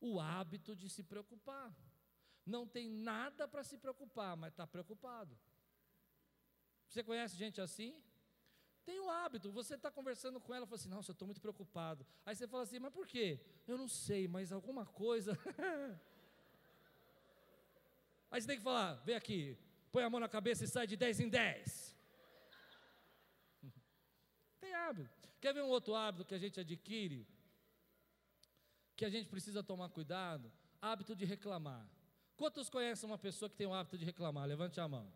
o 0.00 0.18
hábito 0.18 0.74
de 0.74 0.88
se 0.88 1.02
preocupar. 1.02 1.72
Não 2.44 2.66
tem 2.66 2.88
nada 2.88 3.46
para 3.46 3.62
se 3.62 3.76
preocupar, 3.76 4.36
mas 4.36 4.52
está 4.52 4.66
preocupado. 4.66 5.38
Você 6.88 7.04
conhece 7.04 7.36
gente 7.36 7.60
assim? 7.60 8.02
Tem 8.84 8.98
o 8.98 9.10
hábito, 9.10 9.52
você 9.52 9.74
está 9.74 9.90
conversando 9.90 10.40
com 10.40 10.54
ela 10.54 10.64
e 10.64 10.66
fala 10.66 10.80
assim, 10.80 10.88
nossa, 10.88 11.10
eu 11.10 11.12
estou 11.12 11.26
muito 11.26 11.40
preocupado. 11.40 12.04
Aí 12.24 12.34
você 12.34 12.48
fala 12.48 12.62
assim, 12.62 12.78
mas 12.78 12.92
por 12.92 13.06
quê? 13.06 13.38
Eu 13.68 13.76
não 13.76 13.86
sei, 13.86 14.26
mas 14.26 14.50
alguma 14.50 14.86
coisa. 14.86 15.38
Aí 18.30 18.40
você 18.40 18.46
tem 18.46 18.56
que 18.56 18.62
falar, 18.62 18.94
vem 19.04 19.14
aqui, 19.14 19.58
põe 19.92 20.02
a 20.04 20.10
mão 20.10 20.20
na 20.20 20.28
cabeça 20.28 20.64
e 20.64 20.68
sai 20.68 20.86
de 20.86 20.96
10 20.96 21.20
em 21.20 21.28
10. 21.28 21.96
Tem 24.60 24.74
hábito. 24.74 25.28
Quer 25.40 25.54
ver 25.54 25.62
um 25.62 25.68
outro 25.68 25.94
hábito 25.94 26.24
que 26.24 26.34
a 26.34 26.38
gente 26.38 26.60
adquire? 26.60 27.26
que 29.00 29.04
a 29.06 29.08
gente 29.08 29.30
precisa 29.30 29.62
tomar 29.62 29.88
cuidado, 29.88 30.52
hábito 30.78 31.16
de 31.16 31.24
reclamar. 31.24 31.88
Quantos 32.36 32.68
conhecem 32.68 33.08
uma 33.08 33.16
pessoa 33.16 33.48
que 33.48 33.56
tem 33.56 33.66
o 33.66 33.72
hábito 33.72 33.96
de 33.96 34.04
reclamar? 34.04 34.46
Levante 34.46 34.78
a 34.78 34.86
mão. 34.86 35.10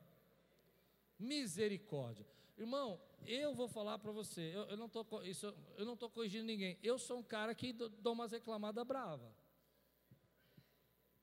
Misericórdia. 1.19 2.27
Irmão, 2.57 2.99
eu 3.27 3.55
vou 3.55 3.69
falar 3.69 3.99
para 3.99 4.11
você, 4.11 4.41
eu, 4.55 4.63
eu 4.71 4.77
não 4.79 4.87
estou 4.87 5.07
isso, 5.23 5.55
eu 5.77 5.85
não 5.85 5.93
estou 5.93 6.09
corrigindo 6.09 6.47
ninguém. 6.47 6.79
Eu 6.83 6.99
sou 6.99 7.19
um 7.19 7.23
cara 7.23 7.55
que 7.55 7.75
dou 7.75 8.15
umas 8.15 8.33
reclamadas 8.33 8.87
brava. 8.87 9.31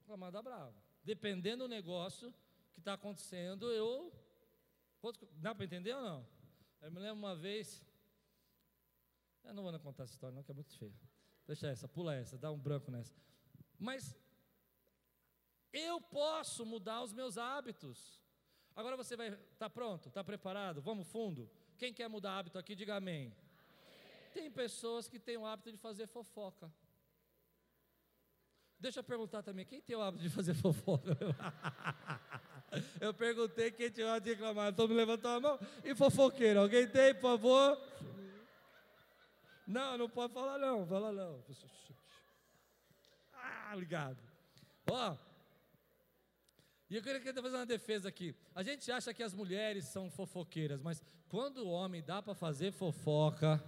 Reclamada 0.01 0.39
brava. 0.43 0.75
Dependendo 1.03 1.63
do 1.63 1.67
negócio 1.67 2.31
que 2.73 2.79
está 2.79 2.93
acontecendo, 2.93 3.71
eu. 3.71 4.11
Dá 5.33 5.53
para 5.55 5.65
entender 5.65 5.93
ou 5.93 6.01
não? 6.01 6.27
Eu 6.81 6.91
me 6.91 6.99
lembro 6.99 7.17
uma 7.17 7.35
vez. 7.35 7.85
Eu 9.43 9.53
não 9.53 9.63
vou 9.63 9.79
contar 9.79 10.03
essa 10.03 10.13
história, 10.13 10.35
não, 10.35 10.43
que 10.43 10.51
é 10.51 10.53
muito 10.53 10.75
feio. 10.77 10.95
Deixa 11.47 11.67
essa, 11.67 11.87
pula 11.87 12.13
essa, 12.15 12.37
dá 12.37 12.51
um 12.51 12.59
branco 12.59 12.91
nessa. 12.91 13.13
Mas 13.77 14.15
eu 15.73 15.99
posso 15.99 16.65
mudar 16.65 17.01
os 17.01 17.13
meus 17.13 17.37
hábitos. 17.37 18.21
Agora 18.75 18.95
você 18.95 19.15
vai, 19.17 19.29
está 19.51 19.69
pronto? 19.69 20.09
Está 20.09 20.23
preparado? 20.23 20.81
Vamos 20.81 21.07
fundo? 21.07 21.49
Quem 21.77 21.93
quer 21.93 22.07
mudar 22.07 22.37
hábito 22.37 22.57
aqui, 22.57 22.75
diga 22.75 22.95
amém. 22.95 23.27
amém. 23.27 24.31
Tem 24.33 24.51
pessoas 24.51 25.07
que 25.07 25.19
têm 25.19 25.37
o 25.37 25.45
hábito 25.45 25.71
de 25.71 25.77
fazer 25.77 26.07
fofoca. 26.07 26.71
Deixa 28.79 28.99
eu 28.99 29.03
perguntar 29.03 29.43
também, 29.43 29.65
quem 29.65 29.81
tem 29.81 29.95
o 29.95 30.01
hábito 30.01 30.23
de 30.23 30.29
fazer 30.29 30.53
fofoca? 30.53 31.15
eu 32.99 33.13
perguntei 33.13 33.71
quem 33.71 33.89
tinha 33.89 34.19
de 34.19 34.31
reclamar, 34.31 34.73
todo 34.73 34.89
mundo 34.89 34.97
levantou 34.97 35.31
a 35.31 35.39
mão. 35.39 35.59
E 35.83 35.93
fofoqueiro, 35.95 36.61
alguém 36.61 36.87
tem, 36.87 37.13
por 37.13 37.21
favor? 37.21 37.77
Não, 39.67 39.97
não 39.97 40.09
pode 40.09 40.33
falar 40.33 40.57
não, 40.57 40.85
fala 40.85 41.11
não. 41.11 41.43
Ah, 43.33 43.75
ligado. 43.75 44.17
Ó, 44.89 45.15
e 46.91 46.97
eu 46.97 47.01
queria 47.01 47.33
fazer 47.33 47.55
uma 47.55 47.65
defesa 47.65 48.09
aqui. 48.09 48.35
A 48.53 48.61
gente 48.61 48.91
acha 48.91 49.13
que 49.13 49.23
as 49.23 49.33
mulheres 49.33 49.85
são 49.85 50.09
fofoqueiras, 50.09 50.81
mas 50.81 51.01
quando 51.29 51.59
o 51.59 51.69
homem 51.69 52.03
dá 52.03 52.21
para 52.21 52.35
fazer 52.35 52.73
fofoca, 52.73 53.63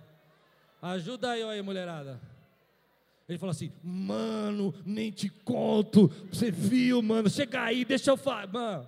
ajuda 0.81 1.31
aí, 1.31 1.41
aí, 1.41 1.61
mulherada. 1.61 2.19
Ele 3.27 3.37
fala 3.37 3.51
assim, 3.51 3.71
mano, 3.81 4.73
nem 4.85 5.11
te 5.11 5.29
conto. 5.29 6.07
Você 6.31 6.51
viu, 6.51 7.01
mano? 7.01 7.29
Chega 7.29 7.63
aí, 7.63 7.85
deixa 7.85 8.11
eu 8.11 8.17
falar. 8.17 8.47
Mano. 8.47 8.87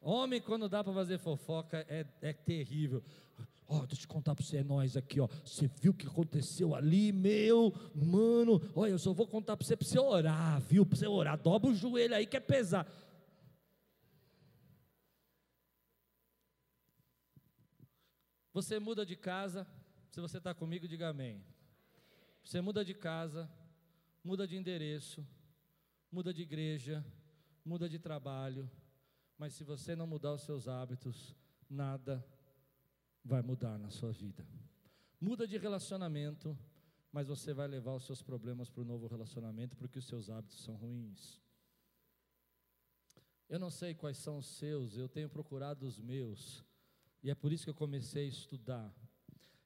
Homem, 0.00 0.40
quando 0.40 0.68
dá 0.68 0.82
para 0.82 0.92
fazer 0.92 1.18
fofoca, 1.18 1.84
é, 1.88 2.06
é 2.20 2.32
terrível. 2.32 3.02
Ó, 3.66 3.80
oh, 3.80 3.86
deixa 3.86 4.04
eu 4.04 4.08
contar 4.08 4.34
para 4.34 4.42
você, 4.42 4.56
é 4.56 4.64
nós 4.64 4.96
aqui, 4.96 5.20
ó. 5.20 5.28
Você 5.44 5.68
viu 5.68 5.92
o 5.92 5.94
que 5.94 6.06
aconteceu 6.06 6.74
ali, 6.74 7.12
meu, 7.12 7.72
mano? 7.94 8.62
Olha, 8.74 8.92
eu 8.92 8.98
só 8.98 9.12
vou 9.12 9.26
contar 9.26 9.56
para 9.56 9.66
você 9.66 9.76
para 9.76 9.86
você 9.86 9.98
orar, 9.98 10.60
viu? 10.62 10.86
Para 10.86 10.96
você 10.96 11.06
orar. 11.06 11.38
Dobra 11.38 11.70
o 11.70 11.74
joelho 11.74 12.14
aí 12.14 12.26
que 12.26 12.36
é 12.36 12.40
pesar. 12.40 12.86
Você 18.54 18.80
muda 18.80 19.04
de 19.04 19.14
casa, 19.14 19.66
se 20.10 20.20
você 20.20 20.38
está 20.38 20.54
comigo, 20.54 20.88
diga 20.88 21.10
amém. 21.10 21.44
Você 22.48 22.62
muda 22.62 22.82
de 22.82 22.94
casa, 22.94 23.46
muda 24.24 24.48
de 24.48 24.56
endereço, 24.56 25.22
muda 26.10 26.32
de 26.32 26.40
igreja, 26.40 27.04
muda 27.62 27.86
de 27.90 27.98
trabalho, 27.98 28.70
mas 29.36 29.52
se 29.52 29.62
você 29.62 29.94
não 29.94 30.06
mudar 30.06 30.32
os 30.32 30.40
seus 30.44 30.66
hábitos, 30.66 31.36
nada 31.68 32.26
vai 33.22 33.42
mudar 33.42 33.76
na 33.78 33.90
sua 33.90 34.12
vida. 34.12 34.48
Muda 35.20 35.46
de 35.46 35.58
relacionamento, 35.58 36.58
mas 37.12 37.28
você 37.28 37.52
vai 37.52 37.68
levar 37.68 37.92
os 37.92 38.06
seus 38.06 38.22
problemas 38.22 38.70
para 38.70 38.80
o 38.80 38.86
novo 38.86 39.06
relacionamento 39.06 39.76
porque 39.76 39.98
os 39.98 40.06
seus 40.06 40.30
hábitos 40.30 40.64
são 40.64 40.74
ruins. 40.74 41.38
Eu 43.46 43.58
não 43.58 43.68
sei 43.68 43.92
quais 43.92 44.16
são 44.16 44.38
os 44.38 44.46
seus, 44.46 44.96
eu 44.96 45.06
tenho 45.06 45.28
procurado 45.28 45.86
os 45.86 46.00
meus, 46.00 46.64
e 47.22 47.28
é 47.28 47.34
por 47.34 47.52
isso 47.52 47.64
que 47.64 47.70
eu 47.70 47.74
comecei 47.74 48.24
a 48.24 48.30
estudar. 48.30 48.90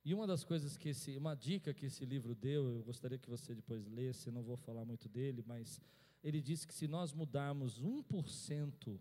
E 0.05 0.13
uma 0.13 0.27
das 0.27 0.43
coisas 0.43 0.77
que 0.77 0.89
esse, 0.89 1.17
uma 1.17 1.35
dica 1.35 1.73
que 1.73 1.87
esse 1.87 2.05
livro 2.05 2.35
deu, 2.35 2.69
eu 2.73 2.83
gostaria 2.83 3.19
que 3.19 3.31
você 3.31 3.55
depois 3.55 3.87
lesse, 3.87 4.31
não 4.31 4.43
vou 4.43 4.57
falar 4.57 4.85
muito 4.85 5.09
dele, 5.09 5.45
mas 5.47 5.81
ele 6.25 6.41
disse 6.41 6.67
que 6.67 6.75
se 6.75 6.89
nós 6.89 7.13
mudarmos 7.13 7.81
1%, 7.81 9.01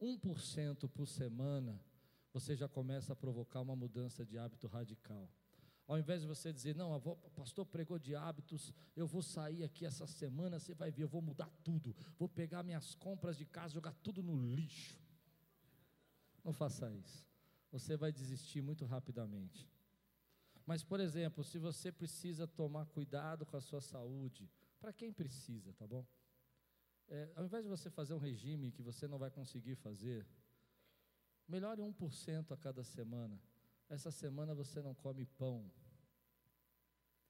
1% 0.00 0.88
por 0.88 1.06
semana, 1.06 1.78
você 2.32 2.56
já 2.56 2.68
começa 2.68 3.12
a 3.12 3.16
provocar 3.16 3.60
uma 3.60 3.76
mudança 3.76 4.24
de 4.24 4.38
hábito 4.38 4.66
radical. 4.66 5.28
Ao 5.86 5.98
invés 5.98 6.20
de 6.20 6.26
você 6.26 6.52
dizer, 6.52 6.74
não, 6.74 6.94
o 6.94 7.30
pastor 7.30 7.64
pregou 7.64 7.98
de 7.98 8.14
hábitos, 8.14 8.74
eu 8.94 9.06
vou 9.06 9.22
sair 9.22 9.64
aqui 9.64 9.86
essa 9.86 10.06
semana, 10.06 10.58
você 10.58 10.74
vai 10.74 10.90
ver, 10.90 11.04
eu 11.04 11.08
vou 11.08 11.22
mudar 11.22 11.50
tudo, 11.64 11.96
vou 12.18 12.28
pegar 12.28 12.62
minhas 12.62 12.94
compras 12.94 13.38
de 13.38 13.46
casa, 13.46 13.74
jogar 13.74 13.94
tudo 14.02 14.22
no 14.22 14.36
lixo. 14.36 14.98
Não 16.44 16.52
faça 16.52 16.92
isso. 16.94 17.26
Você 17.70 17.96
vai 17.96 18.12
desistir 18.12 18.60
muito 18.60 18.84
rapidamente. 18.84 19.68
Mas, 20.68 20.84
por 20.84 21.00
exemplo, 21.00 21.42
se 21.42 21.58
você 21.58 21.90
precisa 21.90 22.46
tomar 22.46 22.84
cuidado 22.84 23.46
com 23.46 23.56
a 23.56 23.60
sua 23.60 23.80
saúde, 23.80 24.50
para 24.78 24.92
quem 24.92 25.10
precisa, 25.10 25.72
tá 25.72 25.86
bom? 25.86 26.06
É, 27.08 27.32
ao 27.36 27.46
invés 27.46 27.64
de 27.64 27.70
você 27.70 27.88
fazer 27.88 28.12
um 28.12 28.18
regime 28.18 28.70
que 28.70 28.82
você 28.82 29.08
não 29.08 29.16
vai 29.16 29.30
conseguir 29.30 29.76
fazer, 29.76 30.26
Melhore 31.48 31.80
1% 31.80 32.52
a 32.52 32.56
cada 32.58 32.84
semana. 32.84 33.40
Essa 33.88 34.10
semana 34.10 34.54
você 34.54 34.82
não 34.82 34.94
come 34.94 35.24
pão. 35.24 35.72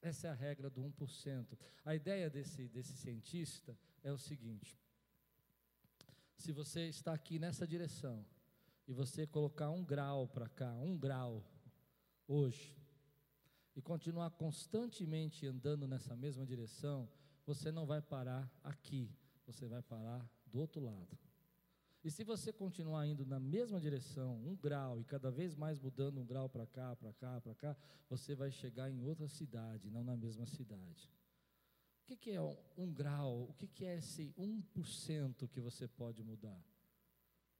Essa 0.01 0.27
é 0.27 0.31
a 0.31 0.33
regra 0.33 0.69
do 0.69 0.81
1%. 0.81 1.57
A 1.85 1.95
ideia 1.95 2.29
desse, 2.29 2.67
desse 2.67 2.97
cientista 2.97 3.79
é 4.03 4.11
o 4.11 4.17
seguinte: 4.17 4.77
se 6.35 6.51
você 6.51 6.89
está 6.89 7.13
aqui 7.13 7.39
nessa 7.39 7.65
direção 7.65 8.25
e 8.85 8.91
você 8.91 9.25
colocar 9.25 9.69
um 9.69 9.81
grau 9.81 10.27
para 10.27 10.49
cá, 10.49 10.73
um 10.81 10.97
grau, 10.97 11.41
hoje, 12.27 12.78
e 13.75 13.81
continuar 13.81 14.31
constantemente 14.31 15.45
andando 15.45 15.87
nessa 15.87 16.15
mesma 16.15 16.45
direção, 16.45 17.07
você 17.45 17.71
não 17.71 17.85
vai 17.85 18.01
parar 18.01 18.49
aqui, 18.63 19.09
você 19.45 19.67
vai 19.67 19.81
parar 19.81 20.27
do 20.45 20.59
outro 20.59 20.81
lado. 20.81 21.17
E 22.03 22.09
se 22.09 22.23
você 22.23 22.53
continuar 22.53 23.05
indo 23.07 23.25
na 23.25 23.39
mesma 23.39 23.79
direção, 23.79 24.37
um 24.45 24.55
grau, 24.55 25.01
e 25.01 25.03
cada 25.03 25.29
vez 25.29 25.53
mais 25.53 25.77
mudando 25.79 26.19
um 26.19 26.25
grau 26.25 26.47
para 26.47 26.65
cá, 26.65 26.95
para 26.95 27.11
cá, 27.13 27.41
para 27.41 27.55
cá, 27.55 27.75
você 28.09 28.33
vai 28.35 28.51
chegar 28.51 28.89
em 28.89 29.03
outra 29.03 29.27
cidade, 29.27 29.89
não 29.89 30.03
na 30.03 30.15
mesma 30.15 30.45
cidade. 30.45 31.11
O 32.03 32.05
que, 32.07 32.15
que 32.15 32.31
é 32.31 32.41
um, 32.41 32.57
um, 32.77 32.91
grau? 32.91 33.43
O 33.49 33.53
que, 33.53 33.67
que 33.67 33.85
é 33.85 33.97
esse 33.97 34.33
1% 34.37 35.47
que 35.49 35.59
você 35.59 35.87
pode 35.87 36.23
mudar? 36.23 36.59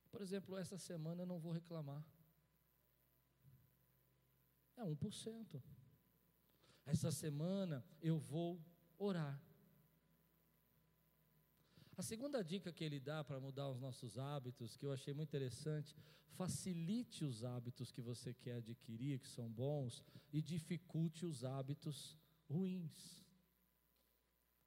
Por 0.09 0.21
exemplo, 0.21 0.57
essa 0.57 0.77
semana 0.77 1.21
eu 1.21 1.27
não 1.27 1.37
vou 1.37 1.51
reclamar. 1.51 2.03
É 4.77 4.83
1%. 4.83 5.61
Essa 6.91 7.11
semana 7.11 7.85
eu 8.01 8.17
vou 8.17 8.59
orar. 8.97 9.39
A 11.95 12.01
segunda 12.01 12.43
dica 12.43 12.73
que 12.73 12.83
ele 12.83 12.99
dá 12.99 13.23
para 13.23 13.39
mudar 13.39 13.69
os 13.69 13.79
nossos 13.79 14.17
hábitos, 14.17 14.75
que 14.75 14.87
eu 14.87 14.91
achei 14.91 15.13
muito 15.13 15.29
interessante, 15.29 15.95
facilite 16.29 17.23
os 17.23 17.43
hábitos 17.43 17.91
que 17.91 18.01
você 18.01 18.33
quer 18.33 18.55
adquirir, 18.55 19.19
que 19.19 19.27
são 19.27 19.47
bons, 19.47 20.03
e 20.33 20.41
dificulte 20.41 21.27
os 21.27 21.43
hábitos 21.43 22.17
ruins. 22.49 23.23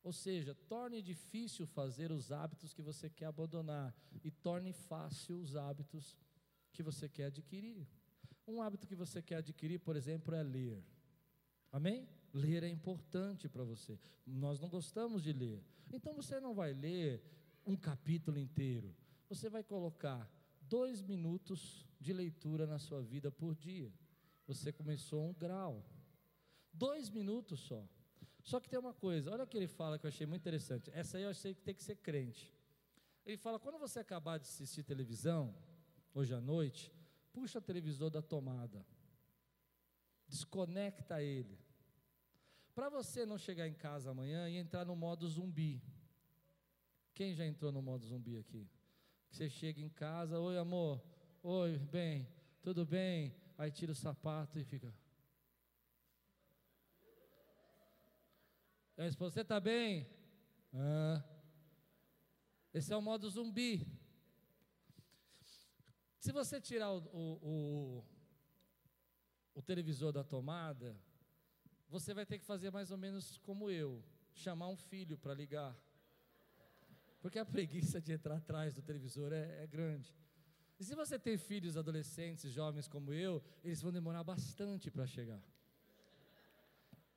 Ou 0.04 0.12
seja, 0.12 0.54
torne 0.54 1.02
difícil 1.02 1.66
fazer 1.66 2.12
os 2.12 2.30
hábitos 2.30 2.72
que 2.72 2.82
você 2.82 3.10
quer 3.10 3.26
abandonar 3.26 3.92
e 4.22 4.30
torne 4.30 4.72
fácil 4.72 5.40
os 5.40 5.56
hábitos 5.56 6.16
que 6.72 6.84
você 6.84 7.08
quer 7.08 7.26
adquirir. 7.26 7.84
Um 8.46 8.62
hábito 8.62 8.86
que 8.86 8.94
você 8.94 9.20
quer 9.20 9.36
adquirir, 9.36 9.80
por 9.80 9.96
exemplo, 9.96 10.34
é 10.36 10.42
ler. 10.42 10.84
Amém? 11.72 12.06
Ler 12.32 12.62
é 12.62 12.68
importante 12.68 13.48
para 13.48 13.64
você. 13.64 13.98
Nós 14.26 14.60
não 14.60 14.68
gostamos 14.68 15.22
de 15.22 15.32
ler. 15.32 15.64
Então 15.90 16.14
você 16.14 16.38
não 16.38 16.54
vai 16.54 16.74
ler 16.74 17.22
um 17.66 17.74
capítulo 17.74 18.38
inteiro. 18.38 18.94
Você 19.28 19.48
vai 19.48 19.64
colocar 19.64 20.30
dois 20.60 21.00
minutos 21.00 21.86
de 21.98 22.12
leitura 22.12 22.66
na 22.66 22.78
sua 22.78 23.02
vida 23.02 23.30
por 23.30 23.54
dia. 23.54 23.90
Você 24.46 24.70
começou 24.72 25.26
um 25.26 25.32
grau. 25.32 25.84
Dois 26.72 27.08
minutos 27.08 27.60
só. 27.60 27.88
Só 28.42 28.58
que 28.58 28.68
tem 28.68 28.78
uma 28.78 28.92
coisa, 28.92 29.30
olha 29.30 29.44
o 29.44 29.46
que 29.46 29.56
ele 29.56 29.68
fala 29.68 29.98
que 29.98 30.04
eu 30.04 30.08
achei 30.08 30.26
muito 30.26 30.42
interessante. 30.42 30.90
Essa 30.92 31.16
aí 31.16 31.22
eu 31.22 31.30
achei 31.30 31.54
que 31.54 31.62
tem 31.62 31.74
que 31.74 31.82
ser 31.82 31.96
crente. 31.96 32.52
Ele 33.24 33.36
fala: 33.36 33.58
quando 33.58 33.78
você 33.78 34.00
acabar 34.00 34.38
de 34.38 34.46
assistir 34.46 34.82
televisão, 34.82 35.54
hoje 36.12 36.34
à 36.34 36.40
noite, 36.40 36.92
puxa 37.32 37.58
o 37.58 37.62
televisor 37.62 38.10
da 38.10 38.20
tomada, 38.20 38.84
desconecta 40.32 41.22
ele, 41.22 41.58
para 42.74 42.88
você 42.88 43.26
não 43.26 43.36
chegar 43.36 43.68
em 43.68 43.74
casa 43.74 44.10
amanhã 44.10 44.48
e 44.48 44.56
entrar 44.56 44.82
no 44.86 44.96
modo 44.96 45.28
zumbi. 45.28 45.82
Quem 47.12 47.34
já 47.34 47.44
entrou 47.44 47.70
no 47.70 47.82
modo 47.82 48.06
zumbi 48.06 48.38
aqui? 48.38 48.66
Você 49.30 49.50
chega 49.50 49.78
em 49.82 49.90
casa, 49.90 50.40
oi 50.40 50.56
amor, 50.56 51.04
oi, 51.42 51.76
bem, 51.76 52.26
tudo 52.62 52.86
bem? 52.86 53.36
Aí 53.58 53.70
tira 53.70 53.92
o 53.92 53.94
sapato 53.94 54.58
e 54.58 54.64
fica. 54.64 54.90
Aí 58.96 59.10
você 59.10 59.42
está 59.42 59.60
bem? 59.60 60.08
Ah. 60.72 61.22
Esse 62.72 62.90
é 62.90 62.96
o 62.96 63.02
modo 63.02 63.28
zumbi. 63.28 63.86
Se 66.18 66.32
você 66.32 66.58
tirar 66.58 66.90
o, 66.90 67.00
o, 67.12 67.38
o, 67.42 68.04
o 69.54 69.62
televisor 69.62 70.12
da 70.12 70.24
tomada, 70.24 70.96
você 71.88 72.14
vai 72.14 72.24
ter 72.24 72.38
que 72.38 72.44
fazer 72.44 72.70
mais 72.70 72.90
ou 72.90 72.96
menos 72.96 73.38
como 73.38 73.70
eu, 73.70 74.02
chamar 74.32 74.68
um 74.68 74.76
filho 74.76 75.18
para 75.18 75.34
ligar. 75.34 75.76
Porque 77.20 77.38
a 77.38 77.44
preguiça 77.44 78.00
de 78.00 78.12
entrar 78.12 78.36
atrás 78.36 78.74
do 78.74 78.82
televisor 78.82 79.32
é, 79.32 79.62
é 79.62 79.66
grande. 79.66 80.14
E 80.80 80.84
se 80.84 80.94
você 80.94 81.18
tem 81.18 81.36
filhos 81.36 81.76
adolescentes, 81.76 82.50
jovens 82.50 82.88
como 82.88 83.12
eu, 83.12 83.42
eles 83.62 83.80
vão 83.80 83.92
demorar 83.92 84.24
bastante 84.24 84.90
para 84.90 85.06
chegar. 85.06 85.40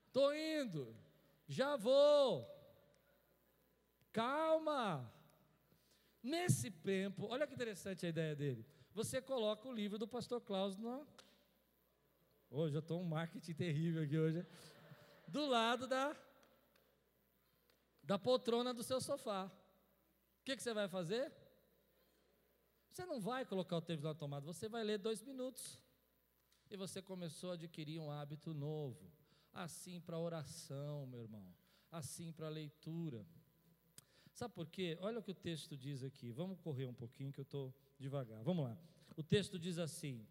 Estou 0.08 0.36
indo, 0.36 0.96
já 1.48 1.76
vou. 1.76 2.48
Calma. 4.12 5.12
Nesse 6.22 6.70
tempo, 6.70 7.28
olha 7.28 7.48
que 7.48 7.54
interessante 7.54 8.06
a 8.06 8.10
ideia 8.10 8.36
dele. 8.36 8.66
Você 8.94 9.22
coloca 9.22 9.68
o 9.68 9.74
livro 9.74 9.98
do 9.98 10.08
pastor 10.08 10.42
Klaus 10.42 10.78
na, 10.78 11.06
Hoje 12.58 12.74
eu 12.74 12.80
estou 12.80 13.02
um 13.02 13.04
marketing 13.04 13.54
terrível 13.54 14.02
aqui 14.02 14.18
hoje. 14.18 14.48
Do 15.28 15.46
lado 15.46 15.88
da, 15.88 16.16
da 18.02 18.18
poltrona 18.18 18.74
do 18.74 18.82
seu 18.82 19.02
sofá. 19.02 19.52
O 20.40 20.44
que, 20.46 20.56
que 20.56 20.64
você 20.64 20.74
vai 20.74 20.88
fazer? 20.88 21.34
Você 22.90 23.06
não 23.06 23.20
vai 23.20 23.46
colocar 23.46 23.76
o 23.76 23.82
televisor 23.82 24.14
na 24.14 24.18
tomada, 24.18 24.46
você 24.46 24.70
vai 24.70 24.86
ler 24.86 24.98
dois 24.98 25.22
minutos. 25.22 25.84
E 26.72 26.78
você 26.78 27.02
começou 27.02 27.52
a 27.52 27.54
adquirir 27.56 28.00
um 28.00 28.10
hábito 28.10 28.54
novo. 28.54 29.12
Assim 29.52 30.00
para 30.00 30.18
oração, 30.18 31.06
meu 31.08 31.20
irmão. 31.20 31.54
Assim 31.92 32.32
para 32.32 32.48
leitura. 32.48 33.28
Sabe 34.32 34.54
por 34.54 34.70
quê? 34.70 34.98
Olha 35.02 35.20
o 35.20 35.22
que 35.22 35.32
o 35.32 35.36
texto 35.36 35.76
diz 35.76 36.06
aqui. 36.06 36.32
Vamos 36.32 36.58
correr 36.62 36.86
um 36.86 36.94
pouquinho 36.94 37.34
que 37.34 37.40
eu 37.42 37.44
estou 37.44 37.76
devagar. 38.00 38.42
Vamos 38.46 38.64
lá. 38.64 38.78
O 39.18 39.24
texto 39.24 39.60
diz 39.60 39.78
assim: 39.78 40.26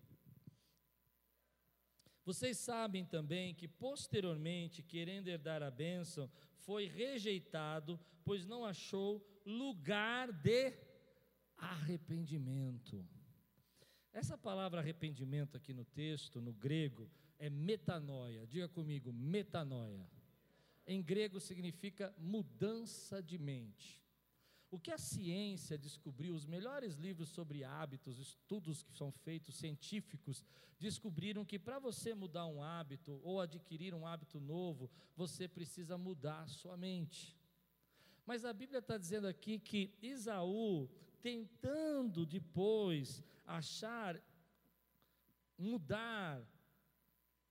vocês 2.25 2.57
sabem 2.59 3.05
também 3.05 3.55
que 3.55 3.69
posteriormente, 3.69 4.83
querendo 4.83 5.29
herdar 5.29 5.63
a 5.63 5.71
bênção, 5.71 6.31
foi 6.59 6.87
rejeitado, 6.87 8.01
pois 8.25 8.47
não 8.47 8.65
achou 8.65 9.25
lugar 9.45 10.33
de 10.33 10.73
arrependimento. 11.57 13.07
Essa 14.13 14.39
palavra 14.39 14.81
arrependimento 14.81 15.57
aqui 15.57 15.75
no 15.75 15.85
texto, 15.85 16.41
no 16.41 16.53
grego, 16.53 17.11
é 17.39 17.51
metanoia. 17.51 18.47
Diga 18.47 18.69
comigo, 18.69 19.13
metanoia. 19.13 20.09
Em 20.87 21.03
grego 21.03 21.41
significa 21.41 22.15
mudança 22.19 23.23
de 23.23 23.39
mente. 23.39 24.04
O 24.75 24.79
que 24.81 24.91
a 24.91 24.99
ciência 24.99 25.79
descobriu, 25.79 26.35
os 26.35 26.45
melhores 26.45 26.97
livros 26.97 27.29
sobre 27.29 27.63
hábitos, 27.63 28.19
estudos 28.19 28.83
que 28.83 28.93
são 28.93 29.13
feitos 29.13 29.55
científicos, 29.55 30.43
descobriram 30.81 31.45
que 31.45 31.61
para 31.61 31.79
você 31.79 32.13
mudar 32.13 32.47
um 32.47 32.61
hábito 32.61 33.21
ou 33.23 33.41
adquirir 33.41 33.95
um 33.95 34.05
hábito 34.05 34.41
novo, 34.41 34.91
você 35.15 35.47
precisa 35.47 35.97
mudar 35.97 36.43
a 36.43 36.49
sua 36.49 36.77
mente. 36.77 37.39
Mas 38.27 38.45
a 38.45 38.53
Bíblia 38.53 38.81
está 38.81 38.99
dizendo 38.99 39.29
aqui 39.29 39.61
que 39.61 39.97
Isaú, 40.03 40.91
tentando 41.23 42.27
depois 42.27 43.23
achar, 43.47 44.21
mudar, 45.57 46.45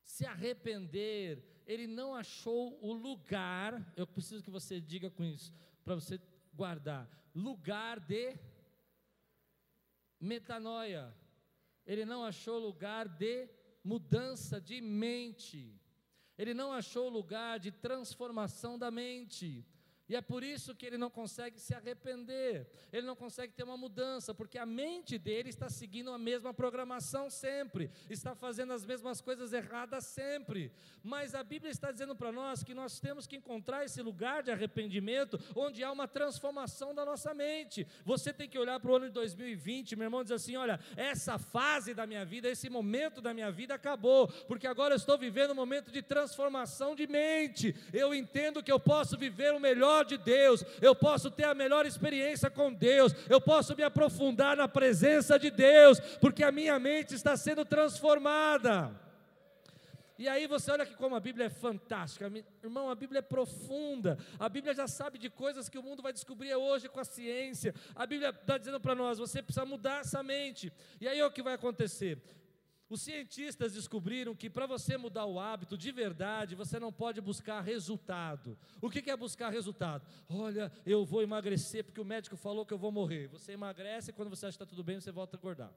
se 0.03 0.25
arrepender, 0.25 1.41
ele 1.65 1.87
não 1.87 2.13
achou 2.13 2.77
o 2.81 2.91
lugar, 2.91 3.93
eu 3.95 4.05
preciso 4.05 4.43
que 4.43 4.51
você 4.51 4.81
diga 4.81 5.09
com 5.09 5.23
isso, 5.23 5.53
para 5.85 5.95
você 5.95 6.19
guardar. 6.53 7.09
Lugar 7.33 7.99
de 7.99 8.37
metanoia. 10.19 11.13
Ele 11.85 12.05
não 12.05 12.23
achou 12.23 12.59
lugar 12.59 13.07
de 13.07 13.49
mudança 13.83 14.61
de 14.61 14.79
mente. 14.79 15.79
Ele 16.37 16.53
não 16.53 16.71
achou 16.71 17.09
lugar 17.09 17.59
de 17.59 17.71
transformação 17.71 18.79
da 18.79 18.89
mente. 18.89 19.65
E 20.13 20.15
é 20.15 20.21
por 20.21 20.43
isso 20.43 20.75
que 20.75 20.85
ele 20.85 20.95
não 20.95 21.09
consegue 21.09 21.59
se 21.59 21.73
arrepender, 21.73 22.67
ele 22.91 23.07
não 23.07 23.15
consegue 23.15 23.51
ter 23.51 23.63
uma 23.63 23.75
mudança, 23.75 24.31
porque 24.31 24.59
a 24.59 24.65
mente 24.65 25.17
dele 25.17 25.49
está 25.49 25.71
seguindo 25.71 26.11
a 26.11 26.19
mesma 26.19 26.53
programação 26.53 27.31
sempre, 27.31 27.89
está 28.11 28.35
fazendo 28.35 28.73
as 28.73 28.85
mesmas 28.85 29.21
coisas 29.21 29.53
erradas 29.53 30.05
sempre. 30.05 30.71
Mas 31.01 31.33
a 31.33 31.43
Bíblia 31.43 31.71
está 31.71 31.91
dizendo 31.91 32.15
para 32.15 32.31
nós 32.31 32.63
que 32.63 32.75
nós 32.75 32.99
temos 32.99 33.25
que 33.25 33.37
encontrar 33.37 33.85
esse 33.85 34.03
lugar 34.03 34.43
de 34.43 34.51
arrependimento, 34.51 35.39
onde 35.55 35.83
há 35.83 35.91
uma 35.91 36.07
transformação 36.07 36.93
da 36.93 37.03
nossa 37.03 37.33
mente. 37.33 37.87
Você 38.05 38.31
tem 38.31 38.47
que 38.47 38.59
olhar 38.59 38.79
para 38.79 38.91
o 38.91 38.95
ano 38.95 39.07
de 39.07 39.13
2020, 39.13 39.95
meu 39.95 40.05
irmão, 40.05 40.21
e 40.21 40.25
dizer 40.25 40.35
assim: 40.35 40.55
olha, 40.55 40.79
essa 40.95 41.39
fase 41.39 41.95
da 41.95 42.05
minha 42.05 42.23
vida, 42.23 42.47
esse 42.47 42.69
momento 42.69 43.19
da 43.19 43.33
minha 43.33 43.51
vida 43.51 43.73
acabou, 43.73 44.27
porque 44.27 44.67
agora 44.67 44.93
eu 44.93 44.97
estou 44.97 45.17
vivendo 45.17 45.53
um 45.53 45.55
momento 45.55 45.91
de 45.91 46.03
transformação 46.03 46.95
de 46.95 47.07
mente. 47.07 47.75
Eu 47.91 48.13
entendo 48.13 48.61
que 48.61 48.71
eu 48.71 48.79
posso 48.79 49.17
viver 49.17 49.51
o 49.55 49.59
melhor 49.59 50.02
melhor 50.03 50.05
de 50.05 50.17
Deus, 50.17 50.63
eu 50.81 50.93
posso 50.93 51.31
ter 51.31 51.45
a 51.45 51.55
melhor 51.55 51.85
experiência 51.85 52.49
com 52.49 52.73
Deus, 52.73 53.13
eu 53.29 53.39
posso 53.39 53.75
me 53.75 53.83
aprofundar 53.83 54.57
na 54.57 54.67
presença 54.67 55.39
de 55.39 55.49
Deus, 55.49 55.99
porque 56.19 56.43
a 56.43 56.51
minha 56.51 56.77
mente 56.79 57.15
está 57.15 57.35
sendo 57.35 57.65
transformada. 57.65 59.01
E 60.15 60.27
aí 60.27 60.45
você 60.45 60.71
olha 60.71 60.85
que 60.85 60.95
como 60.95 61.15
a 61.15 61.19
Bíblia 61.19 61.47
é 61.47 61.49
fantástica, 61.49 62.31
irmão, 62.63 62.89
a 62.89 62.95
Bíblia 62.95 63.19
é 63.19 63.21
profunda, 63.21 64.17
a 64.39 64.47
Bíblia 64.47 64.73
já 64.73 64.87
sabe 64.87 65.17
de 65.17 65.29
coisas 65.29 65.67
que 65.67 65.77
o 65.77 65.83
mundo 65.83 66.03
vai 66.03 66.13
descobrir 66.13 66.53
hoje 66.53 66.87
com 66.87 66.99
a 66.99 67.03
ciência, 67.03 67.73
a 67.95 68.05
Bíblia 68.05 68.29
está 68.29 68.57
dizendo 68.57 68.79
para 68.79 68.93
nós, 68.93 69.17
você 69.17 69.41
precisa 69.41 69.65
mudar 69.65 70.01
essa 70.01 70.21
mente, 70.21 70.71
e 71.01 71.07
aí 71.07 71.19
é 71.19 71.25
o 71.25 71.31
que 71.31 71.41
vai 71.41 71.55
acontecer? 71.55 72.21
Os 72.93 73.01
cientistas 73.01 73.73
descobriram 73.73 74.35
que 74.35 74.51
para 74.51 74.67
você 74.67 74.97
mudar 74.97 75.25
o 75.25 75.39
hábito 75.39 75.75
de 75.75 75.91
verdade, 75.91 76.53
você 76.53 76.79
não 76.79 76.93
pode 76.93 77.19
buscar 77.19 77.59
resultado. 77.59 78.55
O 78.79 78.87
que 78.87 79.09
é 79.09 79.17
buscar 79.17 79.49
resultado? 79.49 80.05
Olha, 80.29 80.71
eu 80.85 81.03
vou 81.03 81.23
emagrecer 81.23 81.83
porque 81.83 81.99
o 81.99 82.05
médico 82.05 82.37
falou 82.37 82.63
que 82.63 82.71
eu 82.71 82.77
vou 82.77 82.91
morrer. 82.91 83.25
Você 83.29 83.53
emagrece 83.53 84.11
e 84.11 84.13
quando 84.13 84.29
você 84.29 84.45
acha 84.45 84.55
que 84.59 84.63
está 84.63 84.69
tudo 84.69 84.83
bem, 84.83 84.99
você 84.99 85.11
volta 85.11 85.35
a 85.35 85.39
engordar. 85.39 85.73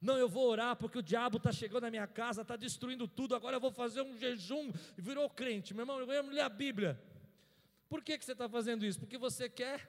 Não, 0.00 0.16
eu 0.16 0.28
vou 0.28 0.48
orar 0.48 0.76
porque 0.76 0.98
o 0.98 1.02
diabo 1.02 1.38
está 1.38 1.50
chegando 1.50 1.82
na 1.82 1.90
minha 1.90 2.06
casa, 2.06 2.42
está 2.42 2.54
destruindo 2.54 3.08
tudo. 3.08 3.34
Agora 3.34 3.56
eu 3.56 3.60
vou 3.60 3.72
fazer 3.72 4.00
um 4.00 4.16
jejum. 4.16 4.70
Virou 4.96 5.28
crente. 5.28 5.74
Meu 5.74 5.82
irmão, 5.82 5.98
eu 5.98 6.06
vou 6.06 6.30
ler 6.30 6.42
a 6.42 6.48
Bíblia. 6.48 6.96
Por 7.88 8.04
que, 8.04 8.16
que 8.16 8.24
você 8.24 8.30
está 8.30 8.48
fazendo 8.48 8.86
isso? 8.86 9.00
Porque 9.00 9.18
você 9.18 9.48
quer 9.48 9.84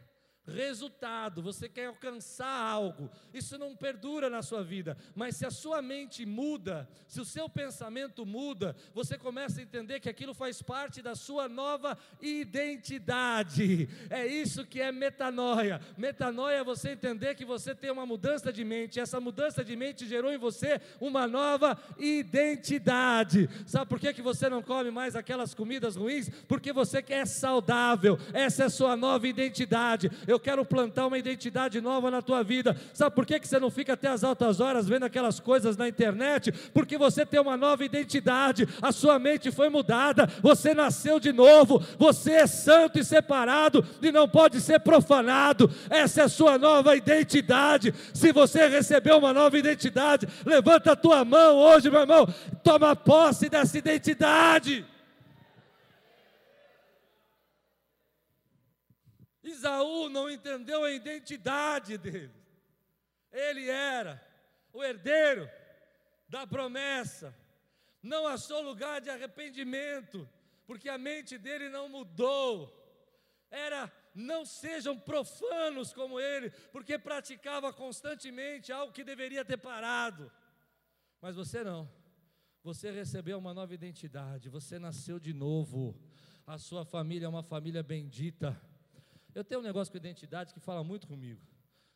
resultado, 0.47 1.41
você 1.41 1.69
quer 1.69 1.86
alcançar 1.86 2.47
algo, 2.47 3.10
isso 3.34 3.58
não 3.58 3.75
perdura 3.75 4.30
na 4.30 4.41
sua 4.41 4.63
vida, 4.63 4.97
mas 5.15 5.36
se 5.36 5.45
a 5.45 5.51
sua 5.51 5.82
mente 5.82 6.25
muda, 6.25 6.89
se 7.08 7.21
o 7.21 7.25
seu 7.25 7.47
pensamento 7.47 8.25
muda, 8.25 8.75
você 8.93 9.17
começa 9.17 9.60
a 9.60 9.63
entender 9.63 9.99
que 9.99 10.10
aquilo 10.10 10.34
faz 10.34 10.62
parte 10.62 11.01
da 11.01 11.13
sua 11.13 11.47
nova 11.47 11.97
identidade. 12.21 13.88
É 14.10 14.25
isso 14.25 14.65
que 14.65 14.82
é 14.82 14.91
metanoia. 14.91 15.80
Metanoia 15.97 16.58
é 16.58 16.63
você 16.63 16.91
entender 16.91 17.36
que 17.36 17.45
você 17.45 17.75
tem 17.75 17.91
uma 17.91 18.06
mudança 18.06 18.51
de 18.51 18.63
mente, 18.63 18.99
essa 18.99 19.19
mudança 19.19 19.63
de 19.63 19.75
mente 19.75 20.08
gerou 20.08 20.32
em 20.32 20.38
você 20.38 20.82
uma 20.99 21.27
nova 21.27 21.77
identidade. 21.99 23.47
Sabe 23.67 23.88
por 23.88 23.99
que, 23.99 24.13
que 24.13 24.21
você 24.21 24.49
não 24.49 24.63
come 24.63 24.89
mais 24.89 25.15
aquelas 25.15 25.54
comidas 25.54 25.95
ruins? 25.95 26.30
Porque 26.47 26.73
você 26.73 27.01
quer 27.01 27.27
saudável, 27.27 28.17
essa 28.34 28.63
é 28.63 28.65
a 28.65 28.69
sua 28.69 28.95
nova 28.95 29.27
identidade 29.27 30.10
eu 30.32 30.39
quero 30.39 30.65
plantar 30.65 31.08
uma 31.08 31.17
identidade 31.17 31.82
nova 31.82 32.10
na 32.10 32.22
tua 32.22 32.44
vida. 32.44 32.76
Sabe 32.94 33.15
por 33.15 33.26
que, 33.26 33.39
que 33.39 33.48
você 33.48 33.60
não 33.60 33.70
fica 33.70 33.94
até 33.94 34.08
as 34.08 34.24
altas 34.24 34.60
horas 34.60 34.88
vendo 34.88 35.04
aquelas 35.04 35.39
coisas 35.39 35.78
na 35.78 35.88
internet? 35.88 36.52
Porque 36.74 36.98
você 36.98 37.26
tem 37.26 37.39
uma 37.39 37.58
nova 37.58 37.84
identidade, 37.84 38.67
a 38.82 38.91
sua 38.91 39.20
mente 39.20 39.52
foi 39.52 39.70
mudada, 39.70 40.28
você 40.41 40.74
nasceu 40.74 41.20
de 41.20 41.32
novo, 41.32 41.84
você 41.98 42.32
é 42.34 42.48
santo 42.48 43.00
e 43.00 43.04
separado 43.04 43.86
e 44.02 44.12
não 44.12 44.28
pode 44.28 44.60
ser 44.62 44.80
profanado. 44.80 45.70
Essa 45.89 46.22
é 46.22 46.24
a 46.24 46.30
sua 46.30 46.58
nova 46.58 46.96
identidade. 46.96 47.94
Se 48.13 48.32
você 48.32 48.67
recebeu 48.67 49.17
uma 49.17 49.34
nova 49.34 49.58
identidade, 49.58 50.28
levanta 50.46 50.94
a 50.94 50.96
tua 50.96 51.24
mão 51.26 51.58
hoje, 51.58 51.89
meu 51.89 52.02
irmão, 52.02 52.28
toma 52.63 52.96
posse 52.96 53.50
dessa 53.50 53.78
identidade. 53.78 54.86
Isaú 59.52 60.10
não 60.10 60.30
entendeu 60.30 60.84
a 60.84 60.92
identidade 60.92 61.98
dele. 61.98 62.34
Ele 63.32 63.70
era 63.70 64.22
o 64.74 64.84
herdeiro 64.84 65.50
da 66.28 66.46
promessa, 66.48 67.36
não 68.02 68.28
achou 68.28 68.62
lugar 68.62 69.02
de 69.02 69.10
arrependimento, 69.10 70.28
porque 70.66 70.90
a 70.90 70.98
mente 70.98 71.38
dele 71.38 71.70
não 71.70 71.88
mudou. 71.88 72.78
Era 73.50 73.92
não 74.14 74.46
sejam 74.46 74.98
profanos 74.98 75.94
como 75.94 76.20
ele, 76.20 76.50
porque 76.72 76.98
praticava 76.98 77.72
constantemente 77.72 78.72
algo 78.72 78.94
que 78.94 79.04
deveria 79.04 79.46
ter 79.46 79.58
parado. 79.58 80.32
Mas 81.22 81.36
você 81.36 81.64
não. 81.64 81.90
Você 82.64 82.92
recebeu 82.92 83.40
uma 83.40 83.54
nova 83.54 83.74
identidade, 83.74 84.50
você 84.50 84.78
nasceu 84.78 85.20
de 85.20 85.34
novo. 85.34 86.00
A 86.46 86.58
sua 86.58 86.86
família 86.86 87.26
é 87.26 87.30
uma 87.30 87.44
família 87.44 87.82
bendita. 87.82 88.60
Eu 89.34 89.44
tenho 89.44 89.62
um 89.62 89.63
negócio 89.63 89.91
com 89.91 89.98
identidade 89.98 90.54
que 90.54 90.60
fala 90.60 90.84
muito 90.84 91.08
comigo. 91.08 91.41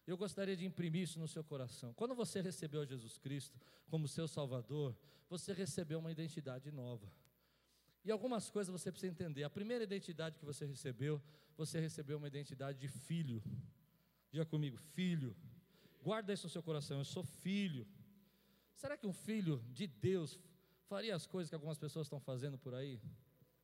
Eu 0.07 0.17
gostaria 0.17 0.55
de 0.55 0.65
imprimir 0.65 1.03
isso 1.03 1.19
no 1.19 1.27
seu 1.27 1.43
coração. 1.43 1.93
Quando 1.93 2.13
você 2.13 2.41
recebeu 2.41 2.85
Jesus 2.85 3.17
Cristo 3.17 3.59
como 3.87 4.07
seu 4.07 4.27
Salvador, 4.27 4.95
você 5.29 5.51
recebeu 5.51 5.99
uma 5.99 6.11
identidade 6.11 6.71
nova. 6.71 7.11
E 8.03 8.11
algumas 8.11 8.49
coisas 8.49 8.71
você 8.71 8.91
precisa 8.91 9.11
entender. 9.11 9.43
A 9.43 9.49
primeira 9.49 9.83
identidade 9.83 10.37
que 10.37 10.45
você 10.45 10.65
recebeu, 10.65 11.21
você 11.57 11.79
recebeu 11.79 12.17
uma 12.17 12.27
identidade 12.27 12.77
de 12.77 12.87
filho. 12.87 13.41
Diga 14.31 14.45
comigo, 14.45 14.77
filho. 14.77 15.35
Guarda 16.03 16.31
isso 16.31 16.45
no 16.45 16.51
seu 16.51 16.61
coração. 16.61 16.99
Eu 16.99 17.05
sou 17.05 17.23
filho. 17.23 17.87
Será 18.75 18.95
que 18.95 19.07
um 19.07 19.13
filho 19.13 19.63
de 19.73 19.87
Deus 19.87 20.39
faria 20.87 21.15
as 21.15 21.25
coisas 21.25 21.49
que 21.49 21.55
algumas 21.55 21.79
pessoas 21.79 22.05
estão 22.05 22.19
fazendo 22.19 22.59
por 22.59 22.75
aí, 22.75 23.01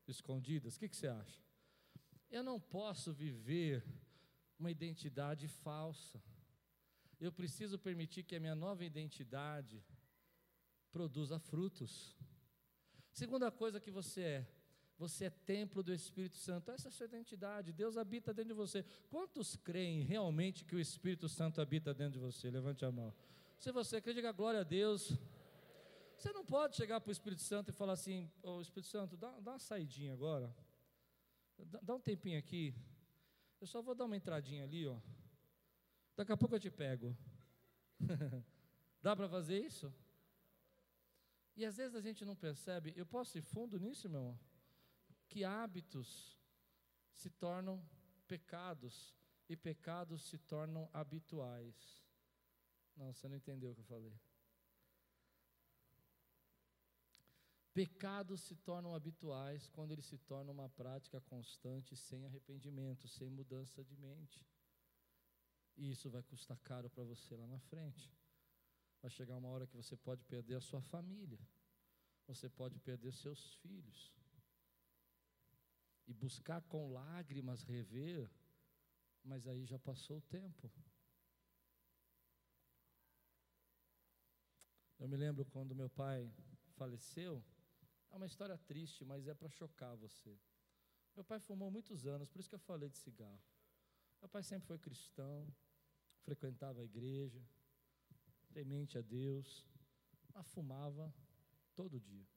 escondidas? 0.07 0.75
O 0.75 0.79
que, 0.79 0.89
que 0.89 0.95
você 0.97 1.07
acha? 1.07 1.39
Eu 2.31 2.43
não 2.43 2.59
posso 2.59 3.11
viver 3.11 3.83
uma 4.57 4.71
identidade 4.71 5.47
falsa. 5.47 6.23
Eu 7.19 7.31
preciso 7.31 7.77
permitir 7.77 8.23
que 8.23 8.35
a 8.35 8.39
minha 8.39 8.55
nova 8.55 8.85
identidade 8.85 9.83
produza 10.91 11.37
frutos. 11.37 12.15
Segunda 13.11 13.51
coisa 13.51 13.79
que 13.81 13.91
você 13.91 14.21
é, 14.21 14.47
você 14.97 15.25
é 15.25 15.29
templo 15.29 15.83
do 15.83 15.93
Espírito 15.93 16.37
Santo. 16.37 16.71
Essa 16.71 16.87
é 16.87 16.89
a 16.89 16.91
sua 16.91 17.05
identidade. 17.05 17.73
Deus 17.73 17.97
habita 17.97 18.33
dentro 18.33 18.53
de 18.53 18.57
você. 18.57 18.85
Quantos 19.09 19.57
creem 19.57 20.03
realmente 20.03 20.63
que 20.63 20.75
o 20.75 20.79
Espírito 20.79 21.27
Santo 21.27 21.59
habita 21.59 21.93
dentro 21.93 22.13
de 22.13 22.19
você? 22.19 22.49
Levante 22.49 22.85
a 22.85 22.91
mão. 22.91 23.13
Se 23.57 23.71
você 23.71 24.01
crê, 24.01 24.13
diga 24.13 24.31
glória 24.31 24.61
a 24.61 24.63
Deus. 24.63 25.11
Você 26.15 26.31
não 26.31 26.45
pode 26.45 26.75
chegar 26.75 27.01
para 27.01 27.09
o 27.09 27.11
Espírito 27.11 27.41
Santo 27.41 27.71
e 27.71 27.73
falar 27.73 27.93
assim: 27.93 28.31
Ô 28.41 28.57
oh, 28.57 28.61
Espírito 28.61 28.89
Santo, 28.89 29.17
dá, 29.17 29.39
dá 29.39 29.51
uma 29.51 29.59
saidinha 29.59 30.13
agora. 30.13 30.55
Dá 31.81 31.95
um 31.95 31.99
tempinho 31.99 32.37
aqui. 32.39 32.75
Eu 33.59 33.67
só 33.67 33.81
vou 33.81 33.93
dar 33.93 34.05
uma 34.05 34.17
entradinha 34.17 34.63
ali, 34.63 34.87
ó. 34.87 34.99
Daqui 36.15 36.31
a 36.31 36.37
pouco 36.37 36.55
eu 36.55 36.59
te 36.59 36.71
pego. 36.71 37.15
Dá 39.01 39.15
para 39.15 39.29
fazer 39.29 39.59
isso? 39.59 39.93
E 41.55 41.65
às 41.65 41.77
vezes 41.77 41.95
a 41.95 42.01
gente 42.01 42.23
não 42.25 42.35
percebe, 42.35 42.93
eu 42.95 43.05
posso 43.05 43.37
ir 43.37 43.41
fundo 43.41 43.79
nisso, 43.79 44.09
meu 44.09 44.19
irmão? 44.19 44.39
Que 45.27 45.43
hábitos 45.43 46.37
se 47.13 47.29
tornam 47.29 47.83
pecados 48.27 49.15
e 49.47 49.55
pecados 49.55 50.23
se 50.23 50.37
tornam 50.37 50.89
habituais. 50.93 52.01
Não, 52.95 53.13
você 53.13 53.27
não 53.27 53.35
entendeu 53.35 53.71
o 53.71 53.75
que 53.75 53.81
eu 53.81 53.85
falei. 53.85 54.19
Pecados 57.73 58.41
se 58.41 58.55
tornam 58.55 58.93
habituais 58.93 59.69
quando 59.69 59.93
eles 59.93 60.05
se 60.05 60.17
tornam 60.17 60.53
uma 60.53 60.69
prática 60.69 61.21
constante, 61.21 61.95
sem 61.95 62.25
arrependimento, 62.25 63.07
sem 63.07 63.29
mudança 63.29 63.81
de 63.83 63.95
mente. 63.95 64.45
E 65.77 65.89
isso 65.89 66.09
vai 66.09 66.21
custar 66.23 66.57
caro 66.59 66.89
para 66.89 67.03
você 67.03 67.35
lá 67.35 67.47
na 67.47 67.59
frente. 67.59 68.11
Vai 69.01 69.09
chegar 69.09 69.37
uma 69.37 69.47
hora 69.47 69.65
que 69.65 69.75
você 69.75 69.95
pode 69.95 70.23
perder 70.25 70.55
a 70.55 70.61
sua 70.61 70.81
família, 70.81 71.39
você 72.27 72.49
pode 72.49 72.77
perder 72.79 73.13
seus 73.13 73.53
filhos. 73.55 74.13
E 76.05 76.13
buscar 76.13 76.61
com 76.63 76.91
lágrimas 76.91 77.63
rever, 77.63 78.29
mas 79.23 79.47
aí 79.47 79.65
já 79.65 79.79
passou 79.79 80.17
o 80.17 80.21
tempo. 80.21 80.69
Eu 84.99 85.07
me 85.07 85.15
lembro 85.15 85.45
quando 85.45 85.73
meu 85.73 85.89
pai 85.89 86.29
faleceu, 86.75 87.43
é 88.11 88.15
uma 88.15 88.25
história 88.25 88.57
triste, 88.57 89.05
mas 89.05 89.27
é 89.27 89.33
para 89.33 89.49
chocar 89.49 89.95
você. 89.95 90.37
Meu 91.15 91.23
pai 91.23 91.39
fumou 91.39 91.71
muitos 91.71 92.05
anos, 92.05 92.29
por 92.29 92.39
isso 92.39 92.49
que 92.49 92.55
eu 92.55 92.59
falei 92.59 92.89
de 92.89 92.97
cigarro. 92.97 93.41
Meu 94.21 94.29
pai 94.29 94.43
sempre 94.43 94.67
foi 94.67 94.77
cristão, 94.77 95.47
frequentava 96.23 96.81
a 96.81 96.83
igreja, 96.83 97.41
temente 98.53 98.97
a 98.97 99.01
Deus, 99.01 99.65
mas 100.33 100.47
fumava 100.47 101.13
todo 101.75 101.99
dia. 101.99 102.27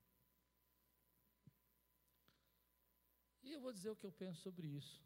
E 3.42 3.52
eu 3.52 3.60
vou 3.60 3.72
dizer 3.72 3.90
o 3.90 3.96
que 3.96 4.06
eu 4.06 4.12
penso 4.12 4.40
sobre 4.40 4.66
isso. 4.66 5.02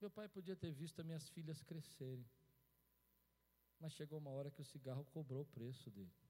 Meu 0.00 0.10
pai 0.10 0.28
podia 0.28 0.56
ter 0.56 0.72
visto 0.72 1.00
as 1.00 1.06
minhas 1.06 1.28
filhas 1.28 1.62
crescerem, 1.62 2.26
mas 3.78 3.92
chegou 3.92 4.18
uma 4.18 4.30
hora 4.30 4.50
que 4.50 4.60
o 4.60 4.64
cigarro 4.64 5.04
cobrou 5.06 5.42
o 5.42 5.46
preço 5.46 5.90
dele. 5.90 6.23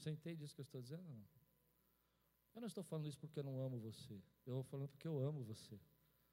Você 0.00 0.10
entende 0.10 0.42
isso 0.42 0.54
que 0.54 0.62
eu 0.62 0.64
estou 0.64 0.80
dizendo? 0.80 1.04
Não? 1.04 1.22
Eu 2.54 2.60
não 2.62 2.68
estou 2.68 2.82
falando 2.82 3.06
isso 3.06 3.18
porque 3.18 3.38
eu 3.38 3.44
não 3.44 3.60
amo 3.60 3.78
você. 3.78 4.14
Eu 4.46 4.60
estou 4.60 4.62
falando 4.62 4.88
porque 4.88 5.06
eu 5.06 5.18
amo 5.18 5.44
você. 5.44 5.78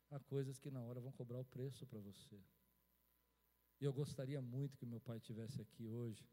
Há 0.10 0.19
coisas 0.21 0.58
que 0.58 0.71
na 0.71 0.82
hora 0.82 1.01
vão 1.01 1.12
cobrar 1.12 1.38
o 1.38 1.43
preço 1.43 1.86
para 1.86 1.99
você. 1.99 2.41
E 3.82 3.84
eu 3.84 3.91
gostaria 3.91 4.41
muito 4.41 4.78
que 4.78 4.86
meu 4.86 5.01
pai 5.01 5.18
estivesse 5.18 5.61
aqui 5.61 5.86
hoje, 5.86 6.26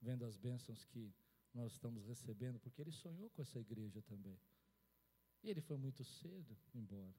vendo 0.00 0.24
as 0.24 0.38
bênçãos 0.38 0.82
que 0.86 1.12
nós 1.52 1.72
estamos 1.72 2.06
recebendo, 2.06 2.58
porque 2.58 2.80
ele 2.80 2.92
sonhou 2.92 3.28
com 3.28 3.42
essa 3.42 3.60
igreja 3.60 4.00
também. 4.00 4.40
E 5.42 5.50
ele 5.50 5.60
foi 5.60 5.76
muito 5.76 6.02
cedo 6.02 6.56
embora. 6.74 7.14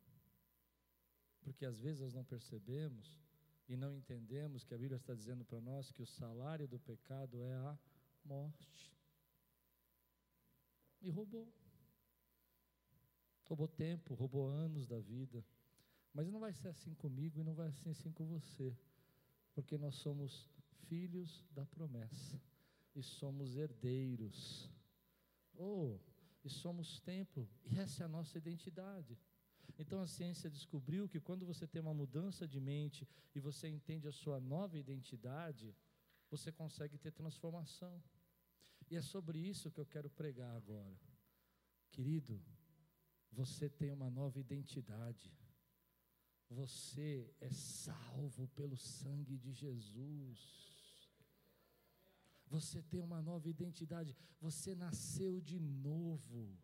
Porque 1.41 1.67
às 1.67 1.79
vezes 1.79 2.01
nós 2.01 2.15
não 2.15 2.25
percebemos 2.25 3.21
e 3.67 3.77
não 3.77 3.95
entendemos 3.95 4.63
que 4.63 4.73
a 4.73 4.77
Bíblia 4.77 4.97
está 4.97 5.13
dizendo 5.13 5.45
para 5.45 5.61
nós 5.61 5.91
que 5.91 6.01
o 6.01 6.07
salário 6.07 6.67
do 6.67 6.79
pecado 6.79 7.43
é 7.43 7.53
a 7.53 7.77
morte. 8.25 8.91
E 11.01 11.09
roubou. 11.09 11.51
Roubou 13.45 13.67
tempo, 13.67 14.13
roubou 14.13 14.47
anos 14.47 14.87
da 14.87 14.99
vida. 14.99 15.43
Mas 16.13 16.29
não 16.29 16.39
vai 16.39 16.53
ser 16.53 16.67
assim 16.67 16.93
comigo 16.93 17.39
e 17.39 17.43
não 17.43 17.53
vai 17.53 17.71
ser 17.71 17.89
assim 17.89 18.11
com 18.11 18.25
você. 18.27 18.75
Porque 19.53 19.77
nós 19.77 19.95
somos 19.95 20.49
filhos 20.87 21.45
da 21.51 21.65
promessa. 21.65 22.39
e 22.95 23.01
somos 23.01 23.55
herdeiros. 23.55 24.69
Oh, 25.55 25.97
e 26.43 26.49
somos 26.49 26.99
templo, 26.99 27.47
e 27.65 27.77
essa 27.79 28.03
é 28.03 28.05
a 28.05 28.09
nossa 28.09 28.37
identidade. 28.37 29.17
Então 29.77 30.01
a 30.01 30.07
ciência 30.07 30.49
descobriu 30.49 31.07
que 31.07 31.19
quando 31.19 31.45
você 31.45 31.65
tem 31.65 31.81
uma 31.81 31.93
mudança 31.93 32.47
de 32.47 32.59
mente 32.59 33.07
e 33.33 33.39
você 33.39 33.67
entende 33.67 34.07
a 34.07 34.11
sua 34.11 34.39
nova 34.39 34.77
identidade, 34.77 35.75
você 36.29 36.51
consegue 36.51 36.97
ter 36.97 37.11
transformação. 37.11 38.01
E 38.91 38.97
é 38.97 39.01
sobre 39.01 39.39
isso 39.39 39.71
que 39.71 39.79
eu 39.79 39.85
quero 39.85 40.09
pregar 40.09 40.53
agora. 40.53 40.99
Querido, 41.91 42.43
você 43.31 43.69
tem 43.69 43.89
uma 43.89 44.09
nova 44.09 44.37
identidade. 44.37 45.33
Você 46.49 47.33
é 47.39 47.49
salvo 47.53 48.49
pelo 48.49 48.75
sangue 48.75 49.37
de 49.37 49.53
Jesus. 49.53 50.37
Você 52.47 52.81
tem 52.81 52.99
uma 52.99 53.21
nova 53.21 53.47
identidade. 53.47 54.13
Você 54.41 54.75
nasceu 54.75 55.39
de 55.39 55.57
novo. 55.57 56.59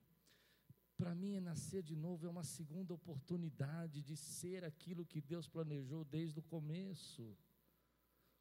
Para 0.98 1.16
mim, 1.16 1.40
nascer 1.40 1.82
de 1.82 1.96
novo 1.96 2.26
é 2.26 2.30
uma 2.30 2.44
segunda 2.44 2.94
oportunidade 2.94 4.02
de 4.02 4.18
ser 4.18 4.66
aquilo 4.66 5.06
que 5.06 5.22
Deus 5.22 5.48
planejou 5.48 6.04
desde 6.04 6.40
o 6.40 6.44
começo. 6.44 7.38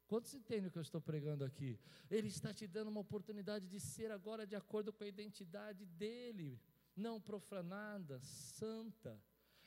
Quantos 0.07 0.33
entendem 0.33 0.67
o 0.67 0.71
que 0.71 0.77
eu 0.77 0.81
estou 0.81 1.01
pregando 1.01 1.43
aqui? 1.43 1.77
Ele 2.09 2.29
está 2.29 2.53
te 2.53 2.65
dando 2.65 2.87
uma 2.87 3.01
oportunidade 3.01 3.67
de 3.67 3.79
ser 3.79 4.09
agora 4.09 4.47
de 4.47 4.55
acordo 4.55 4.93
com 4.93 5.03
a 5.03 5.07
identidade 5.07 5.85
dele, 5.85 6.59
não 6.95 7.19
profanada, 7.19 8.17
santa. 8.21 9.21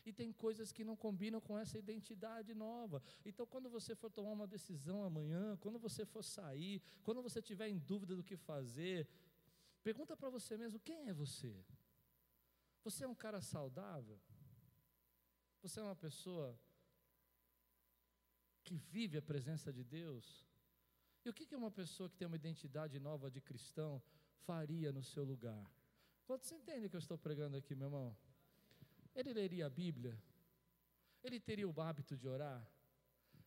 E 0.05 0.14
tem 0.14 0.32
coisas 0.32 0.72
que 0.72 0.82
não 0.82 0.97
combinam 0.97 1.43
com 1.43 1.59
essa 1.59 1.78
identidade 1.78 2.55
nova. 2.55 3.03
Então, 3.22 3.47
quando 3.47 3.68
você 3.68 3.95
for 3.95 4.11
tomar 4.11 4.32
uma 4.32 4.47
decisão 4.47 5.05
amanhã, 5.05 5.59
quando 5.59 5.78
você 5.78 6.07
for 6.07 6.24
sair, 6.24 6.80
quando 7.03 7.22
você 7.22 7.43
tiver 7.43 7.68
em 7.68 7.78
dúvida 7.78 8.16
do 8.16 8.24
que 8.24 8.34
fazer, 8.34 9.07
pergunta 9.82 10.16
para 10.16 10.30
você 10.30 10.57
mesmo: 10.57 10.80
quem 10.80 11.09
é 11.09 11.12
você? 11.12 11.55
Você 12.82 13.05
é 13.05 13.09
um 13.09 13.14
cara 13.14 13.43
saudável? 13.43 14.18
Você 15.61 15.78
é 15.78 15.82
uma 15.82 15.95
pessoa 15.97 16.59
que 18.64 18.76
vive 18.76 19.18
a 19.18 19.22
presença 19.22 19.72
de 19.72 19.84
Deus? 19.84 20.44
E 21.24 21.28
o 21.28 21.32
que, 21.34 21.54
uma 21.54 21.70
pessoa 21.70 22.08
que 22.08 22.16
tem 22.16 22.26
uma 22.26 22.36
identidade 22.36 22.98
nova 22.98 23.30
de 23.30 23.40
cristão 23.40 24.02
faria 24.46 24.90
no 24.90 25.02
seu 25.02 25.24
lugar? 25.24 25.70
Quantos 26.24 26.50
entendem 26.52 26.88
que 26.88 26.96
eu 26.96 27.00
estou 27.00 27.18
pregando 27.18 27.56
aqui, 27.56 27.74
meu 27.74 27.88
irmão? 27.88 28.16
Ele 29.14 29.32
leria 29.32 29.66
a 29.66 29.70
Bíblia? 29.70 30.16
Ele 31.22 31.38
teria 31.38 31.68
o 31.68 31.80
hábito 31.80 32.16
de 32.16 32.26
orar? 32.26 32.66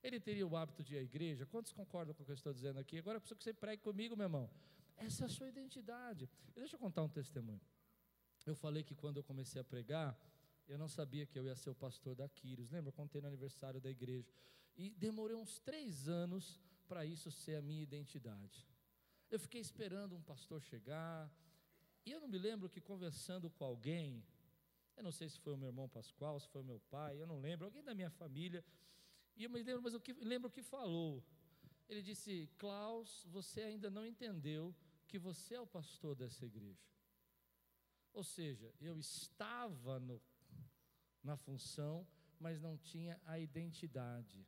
Ele 0.04 0.20
teria 0.20 0.46
o 0.46 0.56
hábito 0.56 0.84
de 0.84 0.96
ir 0.96 0.98
à 0.98 1.02
igreja? 1.02 1.46
Quantos 1.46 1.72
concordam 1.72 2.14
com 2.14 2.22
o 2.22 2.26
que 2.26 2.32
eu 2.32 2.36
estou 2.36 2.54
dizendo 2.54 2.78
aqui? 2.78 3.00
Agora 3.00 3.18
eu 3.18 3.22
preciso 3.22 3.38
que 3.38 3.44
você 3.44 3.54
pregue 3.54 3.82
comigo, 3.82 4.16
meu 4.16 4.26
irmão. 4.26 4.50
Essa 4.98 5.24
é 5.24 5.26
a 5.26 5.30
sua 5.30 5.48
identidade. 5.48 6.30
E 6.56 6.60
deixa 6.60 6.76
eu 6.76 6.80
contar 6.80 7.02
um 7.04 7.10
testemunho. 7.10 7.62
Eu 8.46 8.56
falei 8.56 8.84
que 8.84 8.94
quando 8.94 9.18
eu 9.18 9.24
comecei 9.24 9.62
a 9.62 9.64
pregar, 9.64 10.18
eu 10.68 10.78
não 10.78 10.88
sabia 10.88 11.26
que 11.26 11.38
eu 11.38 11.46
ia 11.46 11.56
ser 11.56 11.70
o 11.70 11.76
pastor 11.76 12.16
da 12.16 12.28
Quírios. 12.28 12.72
Lembra? 12.72 12.90
Eu 12.90 12.94
contei 12.94 13.22
no 13.22 13.28
aniversário 13.28 13.82
da 13.82 13.90
igreja. 13.90 14.32
E 14.76 14.90
demorei 14.92 15.36
uns 15.36 15.60
três 15.60 16.08
anos 16.08 16.60
para 16.88 17.06
isso 17.06 17.30
ser 17.32 17.56
a 17.56 17.62
minha 17.62 17.82
identidade. 17.82 18.68
Eu 19.30 19.40
fiquei 19.40 19.62
esperando 19.62 20.16
um 20.16 20.22
pastor 20.22 20.62
chegar. 20.62 21.32
E 22.06 22.12
eu 22.12 22.20
não 22.20 22.28
me 22.28 22.38
lembro 22.38 22.70
que 22.70 22.82
conversando 22.82 23.50
com 23.50 23.66
alguém, 23.66 24.24
eu 24.96 25.04
não 25.04 25.12
sei 25.12 25.30
se 25.30 25.40
foi 25.40 25.54
o 25.54 25.58
meu 25.58 25.70
irmão 25.70 25.88
Pascoal, 25.90 26.40
se 26.40 26.48
foi 26.50 26.62
o 26.62 26.66
meu 26.66 26.80
pai, 26.90 27.20
eu 27.20 27.28
não 27.28 27.40
lembro, 27.40 27.66
alguém 27.66 27.84
da 27.84 27.96
minha 27.96 28.10
família. 28.10 28.64
E 29.36 29.44
eu 29.44 29.50
me 29.50 29.62
lembro, 29.64 29.82
mas 29.82 29.94
eu 29.94 30.02
lembro 30.22 30.50
o 30.50 30.52
que 30.52 30.62
falou. 30.62 31.24
Ele 31.90 32.02
disse: 32.02 32.50
Klaus, 32.58 33.26
você 33.30 33.62
ainda 33.62 33.90
não 33.90 34.06
entendeu 34.06 34.76
que 35.08 35.18
você 35.18 35.56
é 35.56 35.62
o 35.62 35.68
pastor 35.68 36.16
dessa 36.16 36.46
igreja. 36.46 36.88
Ou 38.14 38.24
seja, 38.24 38.74
eu 38.80 39.00
estava 39.00 40.00
no, 40.00 40.22
na 41.24 41.38
função, 41.38 42.06
mas 42.40 42.60
não 42.60 42.78
tinha 42.78 43.20
a 43.26 43.40
identidade. 43.40 44.46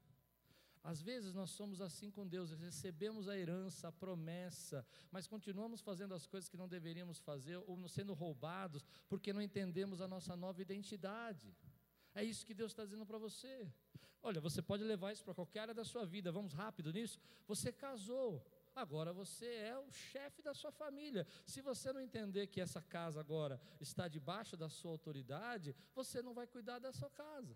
Às 0.83 1.01
vezes 1.01 1.33
nós 1.33 1.49
somos 1.49 1.81
assim 1.81 2.11
com 2.11 2.27
Deus, 2.27 2.51
recebemos 2.51 3.27
a 3.27 3.35
herança, 3.35 3.87
a 3.87 3.91
promessa, 3.91 4.85
mas 5.09 5.25
continuamos 5.25 5.81
fazendo 5.81 6.13
as 6.13 6.27
coisas 6.27 6.47
que 6.47 6.57
não 6.57 6.67
deveríamos 6.67 7.17
fazer 7.17 7.57
ou 7.57 7.87
sendo 7.87 8.13
roubados 8.13 8.85
porque 9.09 9.33
não 9.33 9.41
entendemos 9.41 9.99
a 9.99 10.07
nossa 10.07 10.35
nova 10.35 10.61
identidade. 10.61 11.55
É 12.13 12.23
isso 12.23 12.45
que 12.45 12.53
Deus 12.53 12.71
está 12.71 12.83
dizendo 12.85 13.05
para 13.05 13.17
você. 13.17 13.67
Olha, 14.21 14.39
você 14.39 14.61
pode 14.61 14.83
levar 14.83 15.11
isso 15.11 15.23
para 15.23 15.33
qualquer 15.33 15.61
área 15.61 15.73
da 15.73 15.83
sua 15.83 16.05
vida, 16.05 16.31
vamos 16.31 16.53
rápido 16.53 16.93
nisso. 16.93 17.19
Você 17.47 17.71
casou, 17.71 18.45
agora 18.75 19.13
você 19.13 19.45
é 19.45 19.77
o 19.77 19.91
chefe 19.91 20.41
da 20.41 20.53
sua 20.53 20.71
família. 20.71 21.25
Se 21.45 21.61
você 21.61 21.93
não 21.93 22.01
entender 22.01 22.47
que 22.47 22.59
essa 22.59 22.81
casa 22.81 23.19
agora 23.19 23.59
está 23.79 24.07
debaixo 24.07 24.57
da 24.57 24.69
sua 24.69 24.91
autoridade, 24.91 25.75
você 25.93 26.21
não 26.21 26.33
vai 26.33 26.45
cuidar 26.45 26.79
da 26.79 26.91
sua 26.91 27.09
casa. 27.09 27.55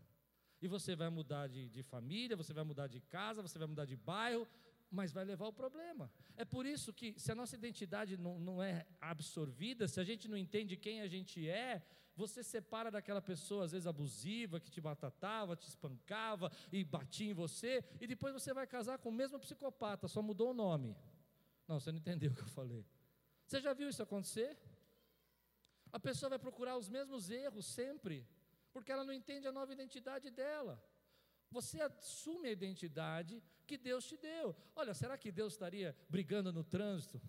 E 0.62 0.68
você 0.68 0.96
vai 0.96 1.10
mudar 1.10 1.48
de, 1.48 1.70
de 1.70 1.84
família, 1.84 2.36
você 2.36 2.54
vai 2.54 2.64
mudar 2.64 2.88
de 2.88 3.00
casa, 3.02 3.42
você 3.42 3.58
vai 3.58 3.68
mudar 3.68 3.86
de 3.86 3.96
bairro, 3.96 4.48
mas 4.92 5.12
vai 5.12 5.24
levar 5.24 5.48
o 5.48 5.54
problema. 5.54 6.12
É 6.36 6.44
por 6.44 6.66
isso 6.66 6.92
que, 6.92 7.18
se 7.18 7.32
a 7.32 7.36
nossa 7.36 7.56
identidade 7.56 8.18
não, 8.18 8.40
não 8.40 8.62
é 8.62 8.86
absorvida, 9.00 9.88
se 9.88 10.00
a 10.00 10.04
gente 10.04 10.28
não 10.28 10.38
entende 10.38 10.76
quem 10.76 11.02
a 11.02 11.08
gente 11.08 11.48
é, 11.48 11.82
você 12.16 12.44
separa 12.44 12.92
daquela 12.92 13.22
pessoa, 13.22 13.64
às 13.64 13.72
vezes 13.72 13.88
abusiva, 13.88 14.60
que 14.60 14.70
te 14.70 14.82
batatava, 14.82 15.56
te 15.56 15.70
espancava 15.70 16.52
e 16.72 16.84
batia 16.84 17.32
em 17.32 17.34
você, 17.34 17.84
e 18.02 18.06
depois 18.06 18.34
você 18.34 18.54
vai 18.54 18.68
casar 18.68 18.98
com 18.98 19.08
o 19.08 19.14
mesmo 19.14 19.40
psicopata, 19.40 20.08
só 20.08 20.22
mudou 20.22 20.50
o 20.52 20.54
nome. 20.54 20.98
Não, 21.70 21.80
você 21.80 21.92
não 21.92 22.00
entendeu 22.00 22.32
o 22.32 22.34
que 22.34 22.42
eu 22.42 22.48
falei. 22.48 22.84
Você 23.46 23.62
já 23.62 23.74
viu 23.74 23.88
isso 23.88 24.02
acontecer? 24.02 24.58
A 25.92 26.00
pessoa 26.00 26.32
vai 26.32 26.40
procurar 26.40 26.76
os 26.76 26.90
mesmos 26.90 27.30
erros 27.30 27.68
sempre, 27.68 28.28
porque 28.74 28.92
ela 28.92 29.04
não 29.04 29.14
entende 29.14 29.46
a 29.48 29.52
nova 29.52 29.72
identidade 29.72 30.32
dela. 30.32 30.84
Você 31.52 31.80
assume 31.80 32.48
a 32.48 32.52
identidade 32.52 33.44
que 33.68 33.78
Deus 33.78 34.04
te 34.08 34.18
deu. 34.18 34.56
Olha, 34.76 34.96
será 34.96 35.16
que 35.16 35.32
Deus 35.32 35.54
estaria 35.54 35.96
brigando 36.10 36.52
no 36.52 36.64
trânsito? 36.64 37.22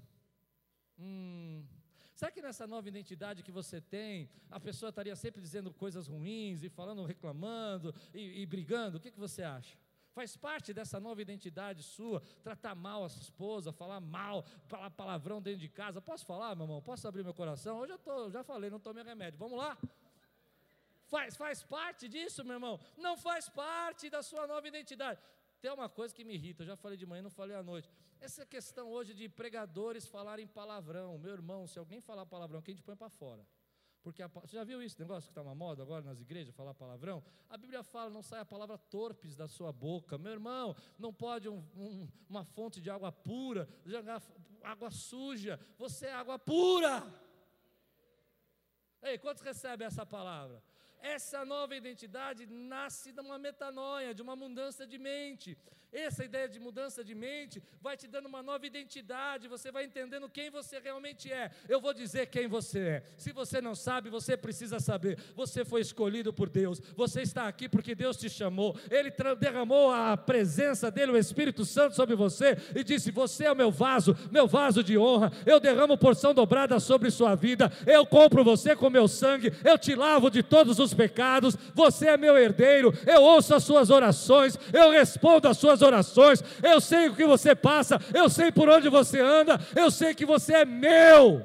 Hum, 0.99 1.63
será 2.15 2.31
que 2.31 2.41
nessa 2.41 2.67
nova 2.67 2.89
identidade 2.89 3.43
que 3.43 3.53
você 3.53 3.79
tem, 3.79 4.31
a 4.51 4.59
pessoa 4.59 4.89
estaria 4.89 5.17
sempre 5.17 5.43
dizendo 5.43 5.71
coisas 5.71 6.07
ruins 6.07 6.63
e 6.63 6.71
falando, 6.71 7.05
reclamando 7.05 7.95
e, 8.15 8.41
e 8.41 8.47
brigando? 8.47 8.97
O 8.97 9.01
que, 9.01 9.11
que 9.11 9.19
você 9.19 9.43
acha? 9.43 9.77
Faz 10.13 10.37
parte 10.37 10.75
dessa 10.75 10.99
nova 10.99 11.23
identidade 11.23 11.83
sua, 11.83 12.21
tratar 12.43 12.75
mal 12.75 13.05
a 13.05 13.09
sua 13.09 13.23
esposa, 13.23 13.73
falar 13.73 14.01
mal, 14.01 14.45
falar 14.67 14.91
palavrão 14.91 15.41
dentro 15.41 15.61
de 15.61 15.69
casa. 15.69 16.01
Posso 16.01 16.27
falar, 16.27 16.55
meu 16.57 16.65
irmão? 16.65 16.83
Posso 16.83 17.07
abrir 17.07 17.23
meu 17.23 17.35
coração? 17.35 17.79
Hoje 17.79 17.93
eu 17.93 17.99
tô, 17.99 18.31
já 18.31 18.43
falei, 18.43 18.71
não 18.71 18.81
tomei 18.81 19.05
remédio. 19.05 19.39
Vamos 19.39 19.57
lá? 19.57 19.79
Faz, 21.07 21.37
faz 21.37 21.63
parte 21.63 22.09
disso, 22.09 22.45
meu 22.45 22.55
irmão? 22.55 22.81
Não 22.97 23.17
faz 23.17 23.49
parte 23.49 24.11
da 24.11 24.23
sua 24.23 24.47
nova 24.47 24.67
identidade. 24.67 25.21
Tem 25.61 25.71
uma 25.71 25.89
coisa 25.89 26.15
que 26.15 26.25
me 26.25 26.35
irrita, 26.35 26.63
eu 26.63 26.67
já 26.67 26.77
falei 26.77 26.97
de 26.97 27.07
manhã, 27.07 27.23
não 27.23 27.31
falei 27.31 27.57
à 27.57 27.63
noite. 27.63 27.89
Essa 28.21 28.47
questão 28.47 28.89
hoje 28.91 29.13
de 29.15 29.29
pregadores 29.29 30.07
falarem 30.07 30.47
palavrão. 30.47 31.19
Meu 31.19 31.33
irmão, 31.33 31.67
se 31.67 31.79
alguém 31.79 32.01
falar 32.01 32.27
palavrão, 32.27 32.63
quem 32.63 32.75
te 32.75 32.83
põe 32.83 32.97
para 32.97 33.11
fora? 33.11 33.47
Porque 34.03 34.23
a, 34.23 34.29
você 34.29 34.57
já 34.57 34.65
viu 34.65 34.83
isso, 34.83 34.99
negócio 34.99 35.29
que 35.29 35.33
está 35.33 35.43
uma 35.43 35.55
moda 35.55 35.83
agora 35.83 36.03
nas 36.03 36.21
igrejas, 36.21 36.55
falar 36.55 36.75
palavrão? 36.75 37.23
A 37.49 37.57
Bíblia 37.57 37.83
fala, 37.83 38.09
não 38.11 38.23
sai 38.23 38.41
a 38.41 38.45
palavra 38.45 38.79
torpes 38.79 39.37
da 39.37 39.47
sua 39.47 39.73
boca. 39.73 40.17
Meu 40.17 40.33
irmão, 40.33 40.75
não 40.99 41.13
pode 41.13 41.49
um, 41.49 41.59
um, 41.77 42.09
uma 42.29 42.45
fonte 42.45 42.81
de 42.81 42.91
água 42.91 43.13
pura 43.13 43.69
jogar 43.85 44.23
água 44.63 44.91
suja. 44.91 45.59
Você 45.79 46.07
é 46.07 46.15
água 46.15 46.39
pura. 46.39 47.03
Ei, 49.03 49.19
quantos 49.19 49.43
recebem 49.43 49.87
essa 49.87 50.05
palavra? 50.05 50.63
Essa 50.99 51.45
nova 51.45 51.75
identidade 51.75 52.47
nasce 52.47 53.13
de 53.13 53.21
uma 53.21 53.39
metanoia, 53.39 54.15
de 54.15 54.21
uma 54.21 54.37
mudança 54.37 54.87
de 54.87 54.99
mente. 54.99 55.57
Essa 55.93 56.25
ideia 56.25 56.49
de 56.49 56.61
mudança 56.61 57.03
de 57.03 57.15
mente 57.15 57.61
vai 57.81 57.97
te 57.97 58.07
dando 58.07 58.27
uma 58.27 58.43
nova 58.43 58.65
identidade, 58.65 59.49
você 59.49 59.73
vai 59.73 59.85
entendendo 59.85 60.29
quem 60.29 60.49
você 60.49 60.79
realmente 60.79 61.33
é. 61.33 61.51
Eu 61.69 61.81
vou 61.81 61.93
dizer 61.93 62.27
quem 62.27 62.47
você 62.47 62.79
é. 62.79 63.03
Se 63.17 63.33
você 63.33 63.61
não 63.61 63.75
sabe, 63.75 64.09
você 64.09 64.37
precisa 64.37 64.79
saber. 64.79 65.19
Você 65.35 65.65
foi 65.65 65.81
escolhido 65.81 66.33
por 66.33 66.49
Deus. 66.49 66.81
Você 66.97 67.23
está 67.23 67.49
aqui 67.49 67.69
porque 67.69 67.95
Deus 67.95 68.17
te 68.17 68.31
chamou. 68.31 68.77
Ele 68.89 69.13
derramou 69.39 69.91
a 69.91 70.17
presença 70.17 70.91
dele, 70.91 71.13
o 71.13 71.19
Espírito 71.19 71.65
Santo 71.65 71.97
sobre 71.97 72.15
você 72.15 72.57
e 72.75 72.85
disse: 72.85 73.11
"Você 73.11 73.45
é 73.45 73.53
o 73.53 73.57
meu 73.57 73.73
vaso, 73.73 74.17
meu 74.31 74.47
vaso 74.47 74.85
de 74.85 74.97
honra. 74.97 75.33
Eu 75.45 75.59
derramo 75.59 75.99
porção 75.99 76.33
dobrada 76.33 76.79
sobre 76.79 77.11
sua 77.11 77.35
vida. 77.35 77.71
Eu 77.85 78.07
compro 78.07 78.45
você 78.45 78.77
com 78.77 78.89
meu 78.89 79.09
sangue. 79.09 79.53
Eu 79.65 79.77
te 79.77 79.97
lavo 79.97 80.31
de 80.31 80.43
todos 80.43 80.79
os 80.79 80.95
pecados. 80.95 81.57
Você 81.75 82.07
é 82.09 82.17
meu 82.17 82.39
herdeiro. 82.39 82.93
Eu 83.07 83.23
ouço 83.23 83.55
as 83.55 83.65
suas 83.65 83.91
orações. 83.91 84.57
Eu 84.73 84.91
respondo 84.91 85.49
às 85.49 85.59
suas 85.59 85.80
orações. 85.83 86.43
Eu 86.63 86.81
sei 86.81 87.09
o 87.09 87.17
que 87.17 87.25
você 87.25 87.55
passa. 87.55 87.99
Eu 88.15 88.29
sei 88.29 88.51
por 88.51 88.69
onde 88.69 88.89
você 88.89 89.21
anda. 89.21 89.59
Eu 89.77 89.91
sei 89.91 90.15
que 90.15 90.25
você 90.25 90.55
é 90.55 90.65
meu. 90.65 91.45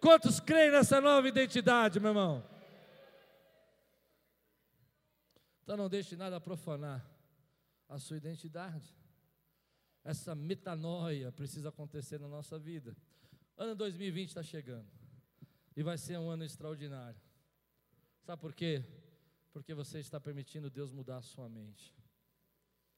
Quantos 0.00 0.40
creem 0.40 0.70
nessa 0.70 1.00
nova 1.00 1.28
identidade, 1.28 2.00
meu 2.00 2.10
irmão? 2.10 2.44
Então 5.62 5.76
não 5.76 5.88
deixe 5.88 6.16
nada 6.16 6.40
profanar 6.40 7.04
a 7.88 7.98
sua 7.98 8.16
identidade. 8.16 8.96
essa 10.02 10.34
metanoia 10.34 11.30
precisa 11.30 11.68
acontecer 11.68 12.18
na 12.18 12.26
nossa 12.26 12.58
vida. 12.58 12.96
Ano 13.56 13.74
2020 13.74 14.28
está 14.28 14.42
chegando 14.42 14.88
e 15.76 15.82
vai 15.82 15.98
ser 15.98 16.18
um 16.18 16.30
ano 16.30 16.44
extraordinário. 16.44 17.20
Sabe 18.22 18.40
por 18.40 18.54
quê? 18.54 18.82
Porque 19.52 19.74
você 19.74 19.98
está 19.98 20.20
permitindo 20.20 20.70
Deus 20.70 20.92
mudar 20.92 21.18
a 21.18 21.22
sua 21.22 21.48
mente. 21.48 21.94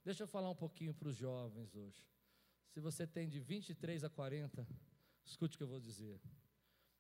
Deixa 0.05 0.23
eu 0.23 0.27
falar 0.27 0.51
um 0.51 0.55
pouquinho 0.55 0.93
para 0.93 1.09
os 1.09 1.17
jovens 1.17 1.75
hoje. 1.75 2.05
Se 2.71 2.81
você 2.81 3.07
tem 3.07 3.29
de 3.29 3.39
23 3.39 4.05
a 4.05 4.11
40, 4.11 4.67
escute 5.25 5.55
o 5.55 5.59
que 5.59 5.63
eu 5.63 5.69
vou 5.69 5.81
dizer. 5.81 6.21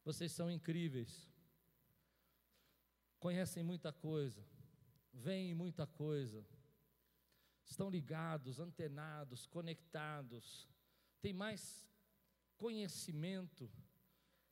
Vocês 0.04 0.32
são 0.32 0.50
incríveis, 0.50 1.28
conhecem 3.18 3.62
muita 3.62 3.92
coisa, 3.92 4.44
veem 5.12 5.54
muita 5.54 5.86
coisa, 5.86 6.46
estão 7.64 7.88
ligados, 7.88 8.60
antenados, 8.60 9.46
conectados, 9.46 10.68
têm 11.20 11.32
mais 11.32 11.88
conhecimento 12.56 13.70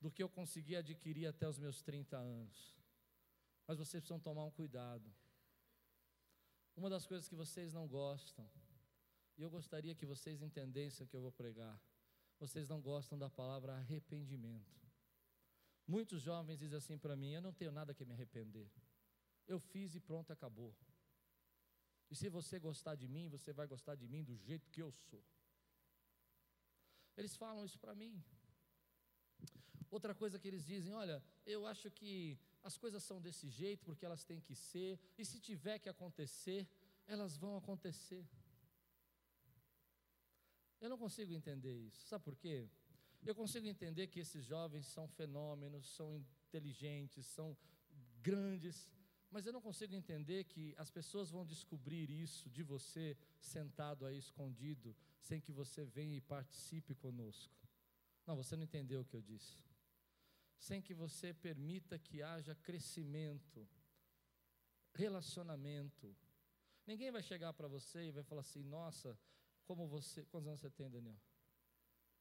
do 0.01 0.11
que 0.11 0.23
eu 0.23 0.29
consegui 0.29 0.75
adquirir 0.75 1.27
até 1.27 1.49
os 1.49 1.59
meus 1.59 1.83
30 1.83 2.17
anos. 2.17 2.80
Mas 3.71 3.79
vocês 3.79 4.03
precisam 4.03 4.19
tomar 4.19 4.45
um 4.45 4.51
cuidado. 4.51 5.09
Uma 6.75 6.91
das 6.91 7.07
coisas 7.07 7.29
que 7.29 7.37
vocês 7.37 7.73
não 7.73 7.87
gostam, 7.87 8.51
e 9.39 9.43
eu 9.43 9.49
gostaria 9.49 9.95
que 9.95 10.05
vocês 10.05 10.43
entendessem 10.43 11.07
o 11.07 11.09
que 11.09 11.15
eu 11.15 11.21
vou 11.21 11.31
pregar, 11.31 11.81
vocês 12.41 12.69
não 12.69 12.81
gostam 12.81 13.17
da 13.17 13.31
palavra 13.31 13.77
arrependimento. 13.77 14.77
Muitos 15.87 16.21
jovens 16.21 16.59
dizem 16.59 16.79
assim 16.79 16.99
para 16.99 17.15
mim: 17.15 17.31
eu 17.31 17.41
não 17.41 17.53
tenho 17.53 17.71
nada 17.71 17.95
que 17.95 18.05
me 18.05 18.13
arrepender. 18.13 18.69
Eu 19.47 19.61
fiz 19.61 19.95
e 19.95 20.01
pronto, 20.01 20.33
acabou. 20.33 20.75
E 22.11 22.17
se 22.17 22.29
você 22.29 22.59
gostar 22.59 22.97
de 22.97 23.07
mim, 23.07 23.29
você 23.29 23.53
vai 23.53 23.69
gostar 23.69 23.95
de 23.95 24.09
mim 24.09 24.25
do 24.25 24.35
jeito 24.35 24.69
que 24.69 24.83
eu 24.83 24.91
sou. 24.91 25.25
Eles 27.17 27.37
falam 27.37 27.65
isso 27.65 27.79
para 27.79 27.95
mim. 27.95 28.21
Outra 29.89 30.13
coisa 30.13 30.41
que 30.41 30.49
eles 30.49 30.67
dizem: 30.67 30.93
olha, 30.93 31.23
eu 31.47 31.69
acho 31.69 31.89
que 31.89 32.37
as 32.63 32.77
coisas 32.77 33.03
são 33.03 33.21
desse 33.21 33.49
jeito 33.49 33.85
porque 33.85 34.05
elas 34.05 34.25
têm 34.25 34.41
que 34.41 34.55
ser, 34.55 34.99
e 35.17 35.25
se 35.25 35.41
tiver 35.41 35.79
que 35.79 35.89
acontecer, 35.89 36.69
elas 37.07 37.37
vão 37.37 37.57
acontecer. 37.57 38.27
Eu 40.81 40.89
não 40.89 40.99
consigo 40.99 41.33
entender 41.33 41.77
isso. 41.89 42.07
Sabe 42.07 42.25
por 42.25 42.37
quê? 42.37 42.69
Eu 43.25 43.35
consigo 43.35 43.67
entender 43.67 44.07
que 44.07 44.21
esses 44.21 44.45
jovens 44.45 44.87
são 44.87 45.07
fenômenos, 45.09 45.87
são 45.91 46.25
inteligentes, 46.49 47.27
são 47.27 47.57
grandes, 48.23 48.89
mas 49.31 49.47
eu 49.47 49.53
não 49.53 49.61
consigo 49.61 49.95
entender 49.95 50.45
que 50.45 50.75
as 50.77 50.91
pessoas 50.91 51.31
vão 51.31 51.45
descobrir 51.45 52.11
isso 52.11 52.49
de 52.51 52.63
você 52.63 53.17
sentado 53.41 54.05
aí 54.07 54.19
escondido, 54.19 54.97
sem 55.21 55.41
que 55.41 55.53
você 55.53 55.85
venha 55.85 56.17
e 56.17 56.21
participe 56.21 56.95
conosco. 56.95 57.55
Não, 58.27 58.37
você 58.37 58.57
não 58.57 58.65
entendeu 58.65 59.03
o 59.03 59.05
que 59.05 59.15
eu 59.15 59.23
disse. 59.23 59.63
Sem 60.61 60.81
que 60.81 60.95
você 60.95 61.33
permita 61.33 61.99
que 61.99 62.23
haja 62.23 62.55
crescimento, 62.55 63.67
relacionamento. 64.93 66.15
Ninguém 66.87 67.11
vai 67.11 67.23
chegar 67.23 67.53
para 67.55 67.67
você 67.67 68.09
e 68.09 68.11
vai 68.13 68.23
falar 68.23 68.43
assim: 68.43 68.63
"Nossa, 68.63 69.19
como 69.65 69.89
você, 69.89 70.25
quantos 70.27 70.49
anos 70.49 70.61
você 70.61 70.71
tem, 70.71 70.91
Daniel?" 70.91 71.19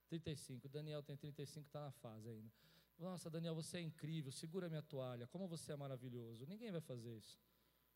35. 0.08 0.70
Daniel 0.70 1.04
tem 1.04 1.18
35, 1.18 1.68
está 1.68 1.82
na 1.82 1.92
fase 1.92 2.30
ainda. 2.30 2.52
Nossa, 2.98 3.30
Daniel, 3.30 3.54
você 3.56 3.78
é 3.78 3.82
incrível, 3.82 4.32
segura 4.32 4.70
minha 4.70 4.82
toalha, 4.82 5.28
como 5.28 5.48
você 5.48 5.74
é 5.74 5.76
maravilhoso. 5.76 6.46
Ninguém 6.48 6.72
vai 6.72 6.82
fazer 6.82 7.16
isso. 7.18 7.38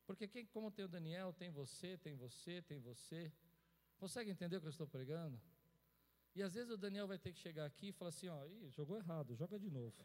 Porque 0.05 0.27
quem, 0.27 0.45
como 0.45 0.69
tem 0.69 0.83
o 0.83 0.89
Daniel, 0.89 1.31
tem 1.33 1.49
você, 1.49 1.97
tem 1.97 2.15
você, 2.15 2.61
tem 2.61 2.79
você. 2.79 3.31
Consegue 3.97 4.29
entender 4.29 4.57
o 4.57 4.61
que 4.61 4.67
eu 4.67 4.71
estou 4.77 4.87
pregando? 4.87 5.39
E 6.35 6.41
às 6.41 6.53
vezes 6.53 6.69
o 6.71 6.77
Daniel 6.77 7.07
vai 7.07 7.17
ter 7.17 7.31
que 7.31 7.39
chegar 7.39 7.65
aqui 7.65 7.87
e 7.87 7.91
falar 7.91 8.09
assim: 8.09 8.27
ó, 8.27 8.45
Ih, 8.45 8.69
jogou 8.71 8.97
errado, 8.97 9.35
joga 9.35 9.57
de 9.57 9.69
novo. 9.69 9.95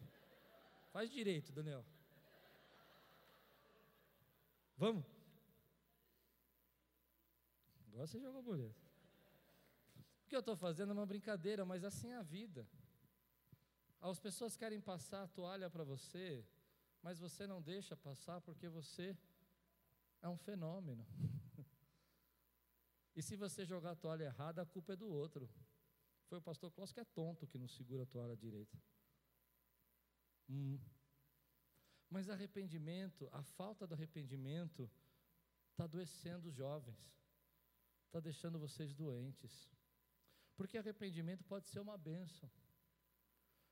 Faz 0.92 1.10
direito, 1.10 1.52
Daniel. 1.52 1.84
Vamos? 4.76 5.04
Agora 7.88 8.06
você 8.06 8.20
jogou 8.20 8.42
bonito. 8.42 8.88
O 10.24 10.28
que 10.28 10.36
eu 10.36 10.40
estou 10.40 10.56
fazendo 10.56 10.90
é 10.90 10.92
uma 10.92 11.06
brincadeira, 11.06 11.64
mas 11.64 11.82
assim 11.84 12.12
é 12.12 12.16
a 12.16 12.22
vida. 12.22 12.66
As 14.00 14.20
pessoas 14.20 14.56
querem 14.56 14.80
passar 14.80 15.24
a 15.24 15.28
toalha 15.28 15.68
para 15.68 15.82
você, 15.82 16.46
mas 17.02 17.18
você 17.18 17.46
não 17.46 17.60
deixa 17.60 17.96
passar 17.96 18.40
porque 18.40 18.68
você 18.68 19.16
é 20.22 20.28
um 20.28 20.36
fenômeno. 20.36 21.04
e 23.16 23.22
se 23.22 23.36
você 23.36 23.64
jogar 23.64 23.92
a 23.92 23.96
toalha 23.96 24.24
errada, 24.24 24.62
a 24.62 24.66
culpa 24.66 24.92
é 24.92 24.96
do 24.96 25.08
outro. 25.08 25.48
Foi 26.28 26.38
o 26.38 26.42
pastor 26.42 26.70
Klaus 26.70 26.92
que 26.92 27.00
é 27.00 27.04
tonto 27.04 27.46
que 27.46 27.58
não 27.58 27.66
segura 27.66 28.04
a 28.04 28.06
toalha 28.06 28.36
direita. 28.36 28.78
Hum. 30.48 30.78
Mas 32.10 32.28
arrependimento, 32.28 33.28
a 33.32 33.42
falta 33.42 33.86
do 33.86 33.94
arrependimento, 33.94 34.90
está 35.70 35.84
adoecendo 35.84 36.48
os 36.48 36.54
jovens, 36.54 36.98
está 38.06 38.18
deixando 38.18 38.58
vocês 38.58 38.94
doentes. 38.94 39.68
Porque 40.56 40.78
arrependimento 40.78 41.44
pode 41.44 41.68
ser 41.68 41.80
uma 41.80 41.96
bênção. 41.96 42.50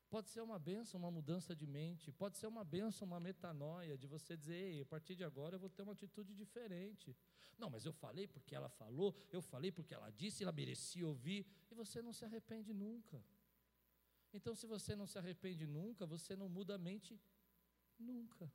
Pode 0.08 0.30
ser 0.30 0.40
uma 0.40 0.58
benção, 0.58 1.00
uma 1.00 1.10
mudança 1.10 1.54
de 1.54 1.66
mente, 1.66 2.12
pode 2.12 2.36
ser 2.38 2.46
uma 2.46 2.64
benção, 2.64 3.08
uma 3.08 3.18
metanoia, 3.18 3.98
de 3.98 4.06
você 4.06 4.36
dizer, 4.36 4.54
Ei, 4.54 4.80
a 4.80 4.86
partir 4.86 5.16
de 5.16 5.24
agora 5.24 5.56
eu 5.56 5.58
vou 5.58 5.68
ter 5.68 5.82
uma 5.82 5.92
atitude 5.92 6.32
diferente. 6.32 7.16
Não, 7.58 7.68
mas 7.68 7.84
eu 7.84 7.92
falei 7.92 8.28
porque 8.28 8.54
ela 8.54 8.68
falou, 8.68 9.16
eu 9.32 9.42
falei 9.42 9.72
porque 9.72 9.92
ela 9.92 10.10
disse, 10.10 10.44
ela 10.44 10.52
merecia 10.52 11.06
ouvir, 11.06 11.44
e 11.70 11.74
você 11.74 12.00
não 12.00 12.12
se 12.12 12.24
arrepende 12.24 12.72
nunca. 12.72 13.20
Então, 14.36 14.54
se 14.54 14.66
você 14.66 14.94
não 14.94 15.06
se 15.06 15.18
arrepende 15.18 15.66
nunca, 15.66 16.04
você 16.04 16.36
não 16.36 16.48
muda 16.56 16.74
a 16.74 16.78
mente 16.78 17.18
nunca. 17.98 18.52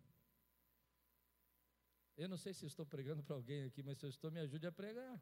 Eu 2.16 2.30
não 2.30 2.38
sei 2.38 2.54
se 2.54 2.68
estou 2.68 2.86
pregando 2.86 3.24
para 3.24 3.36
alguém 3.36 3.64
aqui, 3.64 3.82
mas 3.82 3.98
se 3.98 4.06
eu 4.06 4.10
estou, 4.10 4.30
me 4.30 4.40
ajude 4.40 4.68
a 4.68 4.72
pregar. 4.72 5.20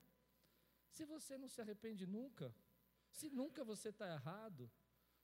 Se 0.90 1.06
você 1.06 1.38
não 1.38 1.48
se 1.48 1.62
arrepende 1.62 2.06
nunca, 2.06 2.54
se 3.10 3.30
nunca 3.30 3.64
você 3.64 3.88
está 3.88 4.12
errado, 4.12 4.70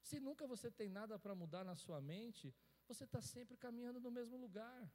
se 0.01 0.21
nunca 0.21 0.47
você 0.47 0.71
tem 0.71 0.87
nada 0.87 1.19
para 1.19 1.35
mudar 1.35 1.65
na 1.65 1.75
sua 1.75 1.99
mente, 1.99 2.55
você 2.87 3.03
está 3.03 3.21
sempre 3.21 3.57
caminhando 3.57 3.99
no 3.99 4.09
mesmo 4.09 4.37
lugar. 4.37 4.89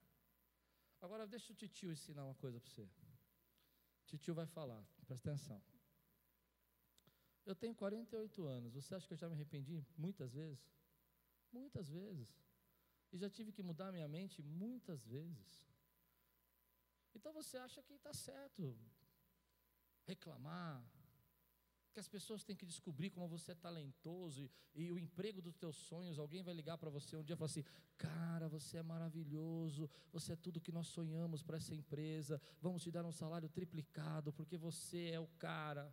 Agora 1.02 1.26
deixa 1.26 1.52
o 1.52 1.56
titio 1.56 1.92
ensinar 1.92 2.24
uma 2.24 2.34
coisa 2.36 2.58
para 2.58 2.70
você. 2.70 2.88
Titio 4.06 4.34
vai 4.34 4.46
falar, 4.46 4.82
presta 5.06 5.30
atenção. 5.30 5.62
Eu 7.50 7.56
tenho 7.62 7.74
48 7.74 8.46
anos, 8.46 8.74
você 8.74 8.94
acha 8.94 9.08
que 9.08 9.14
eu 9.14 9.22
já 9.22 9.28
me 9.28 9.34
arrependi 9.34 9.84
muitas 10.04 10.32
vezes? 10.32 10.64
Muitas 11.52 11.88
vezes. 11.88 12.28
E 13.12 13.18
já 13.18 13.28
tive 13.28 13.50
que 13.50 13.62
mudar 13.70 13.90
minha 13.90 14.06
mente 14.06 14.40
muitas 14.40 15.04
vezes. 15.04 15.50
Então 17.12 17.32
você 17.32 17.56
acha 17.56 17.82
que 17.82 17.94
está 17.94 18.12
certo 18.14 18.78
reclamar, 20.06 20.80
que 21.92 21.98
as 21.98 22.08
pessoas 22.08 22.44
têm 22.44 22.54
que 22.54 22.64
descobrir 22.64 23.10
como 23.10 23.26
você 23.26 23.50
é 23.50 23.54
talentoso 23.56 24.48
e, 24.72 24.84
e 24.84 24.92
o 24.92 24.98
emprego 24.98 25.42
dos 25.42 25.56
teus 25.56 25.76
sonhos. 25.76 26.20
Alguém 26.20 26.44
vai 26.44 26.54
ligar 26.54 26.78
para 26.78 26.88
você 26.88 27.16
um 27.16 27.24
dia 27.24 27.34
e 27.34 27.36
falar 27.36 27.50
assim: 27.50 27.64
Cara, 27.98 28.48
você 28.48 28.76
é 28.76 28.82
maravilhoso, 28.82 29.90
você 30.12 30.34
é 30.34 30.36
tudo 30.36 30.60
que 30.60 30.70
nós 30.70 30.86
sonhamos 30.86 31.42
para 31.42 31.56
essa 31.56 31.74
empresa. 31.74 32.40
Vamos 32.60 32.84
te 32.84 32.92
dar 32.92 33.04
um 33.04 33.12
salário 33.12 33.48
triplicado 33.48 34.32
porque 34.32 34.56
você 34.56 35.10
é 35.10 35.18
o 35.18 35.26
cara. 35.38 35.92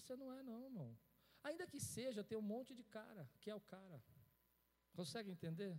Você 0.00 0.16
não 0.16 0.32
é, 0.32 0.42
não, 0.42 0.62
irmão. 0.62 0.96
Ainda 1.42 1.66
que 1.66 1.80
seja, 1.80 2.24
tem 2.24 2.36
um 2.36 2.42
monte 2.42 2.74
de 2.74 2.84
cara 2.84 3.28
que 3.40 3.50
é 3.50 3.54
o 3.54 3.60
cara. 3.60 4.02
Consegue 4.92 5.30
entender? 5.30 5.78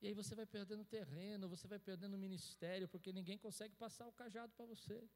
E 0.00 0.06
aí 0.06 0.14
você 0.14 0.34
vai 0.34 0.46
perdendo 0.46 0.84
terreno, 0.84 1.48
você 1.48 1.66
vai 1.66 1.78
perdendo 1.78 2.16
ministério, 2.16 2.88
porque 2.88 3.12
ninguém 3.12 3.36
consegue 3.36 3.74
passar 3.74 4.06
o 4.06 4.12
cajado 4.12 4.52
para 4.52 4.64
você. 4.64 5.08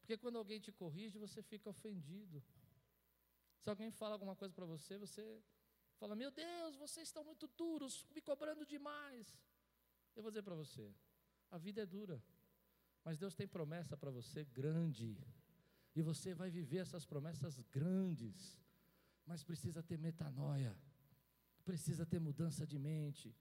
Porque 0.00 0.16
quando 0.16 0.38
alguém 0.38 0.60
te 0.60 0.72
corrige, 0.72 1.18
você 1.18 1.42
fica 1.42 1.70
ofendido. 1.70 2.42
Se 3.60 3.70
alguém 3.70 3.90
fala 3.90 4.14
alguma 4.14 4.36
coisa 4.36 4.54
para 4.54 4.66
você, 4.66 4.98
você 4.98 5.42
fala: 5.98 6.16
Meu 6.16 6.30
Deus, 6.30 6.76
vocês 6.76 7.08
estão 7.08 7.24
muito 7.24 7.46
duros, 7.48 8.06
me 8.14 8.20
cobrando 8.20 8.66
demais. 8.66 9.36
Eu 10.14 10.22
vou 10.22 10.30
dizer 10.30 10.42
para 10.42 10.54
você: 10.54 10.94
a 11.50 11.58
vida 11.58 11.82
é 11.82 11.86
dura, 11.86 12.22
mas 13.04 13.18
Deus 13.18 13.34
tem 13.34 13.46
promessa 13.46 13.96
para 13.96 14.10
você 14.10 14.44
grande. 14.44 15.16
E 15.96 16.02
você 16.02 16.34
vai 16.34 16.50
viver 16.50 16.78
essas 16.78 17.04
promessas 17.04 17.58
grandes. 17.72 18.60
Mas 19.26 19.42
precisa 19.42 19.82
ter 19.82 19.98
metanoia, 19.98 20.78
precisa 21.64 22.06
ter 22.06 22.20
mudança 22.20 22.64
de 22.64 22.78
mente 22.78 23.34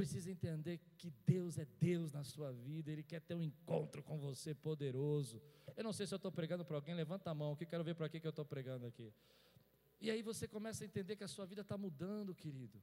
precisa 0.00 0.30
entender 0.30 0.78
que 0.96 1.10
Deus 1.26 1.58
é 1.58 1.66
Deus 1.78 2.10
na 2.10 2.24
sua 2.24 2.50
vida, 2.50 2.90
Ele 2.90 3.02
quer 3.02 3.20
ter 3.20 3.34
um 3.34 3.42
encontro 3.42 4.02
com 4.02 4.18
você 4.18 4.54
poderoso. 4.54 5.42
Eu 5.76 5.84
não 5.84 5.92
sei 5.92 6.06
se 6.06 6.14
eu 6.14 6.16
estou 6.16 6.32
pregando 6.32 6.64
para 6.64 6.74
alguém, 6.78 6.94
levanta 6.94 7.30
a 7.30 7.34
mão, 7.34 7.54
que 7.54 7.66
quero 7.66 7.84
ver 7.84 7.94
para 7.94 8.08
que 8.08 8.26
eu 8.26 8.30
estou 8.30 8.46
pregando 8.46 8.86
aqui. 8.86 9.12
E 10.00 10.10
aí 10.10 10.22
você 10.22 10.48
começa 10.48 10.84
a 10.84 10.86
entender 10.86 11.16
que 11.16 11.24
a 11.24 11.28
sua 11.28 11.44
vida 11.44 11.60
está 11.60 11.76
mudando, 11.76 12.34
querido. 12.34 12.82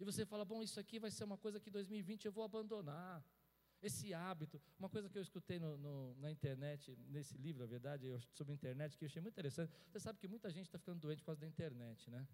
E 0.00 0.04
você 0.04 0.24
fala: 0.24 0.46
bom, 0.46 0.62
isso 0.62 0.80
aqui 0.80 0.98
vai 0.98 1.10
ser 1.10 1.24
uma 1.24 1.36
coisa 1.36 1.60
que 1.60 1.70
2020 1.70 2.24
eu 2.24 2.32
vou 2.32 2.42
abandonar. 2.42 3.22
Esse 3.84 4.14
hábito, 4.14 4.58
uma 4.78 4.88
coisa 4.88 5.10
que 5.10 5.18
eu 5.18 5.22
escutei 5.22 5.58
no, 5.58 5.76
no, 5.76 6.14
na 6.14 6.30
internet, 6.30 6.96
nesse 7.08 7.36
livro, 7.36 7.62
a 7.62 7.66
verdade, 7.66 8.06
eu, 8.06 8.18
sobre 8.32 8.54
internet, 8.54 8.96
que 8.96 9.04
eu 9.04 9.06
achei 9.06 9.20
muito 9.20 9.34
interessante. 9.34 9.70
Você 9.90 10.00
sabe 10.00 10.18
que 10.18 10.26
muita 10.26 10.50
gente 10.50 10.66
está 10.66 10.78
ficando 10.78 11.00
doente 11.00 11.18
por 11.18 11.26
causa 11.26 11.42
da 11.42 11.46
internet, 11.46 12.10
né? 12.10 12.26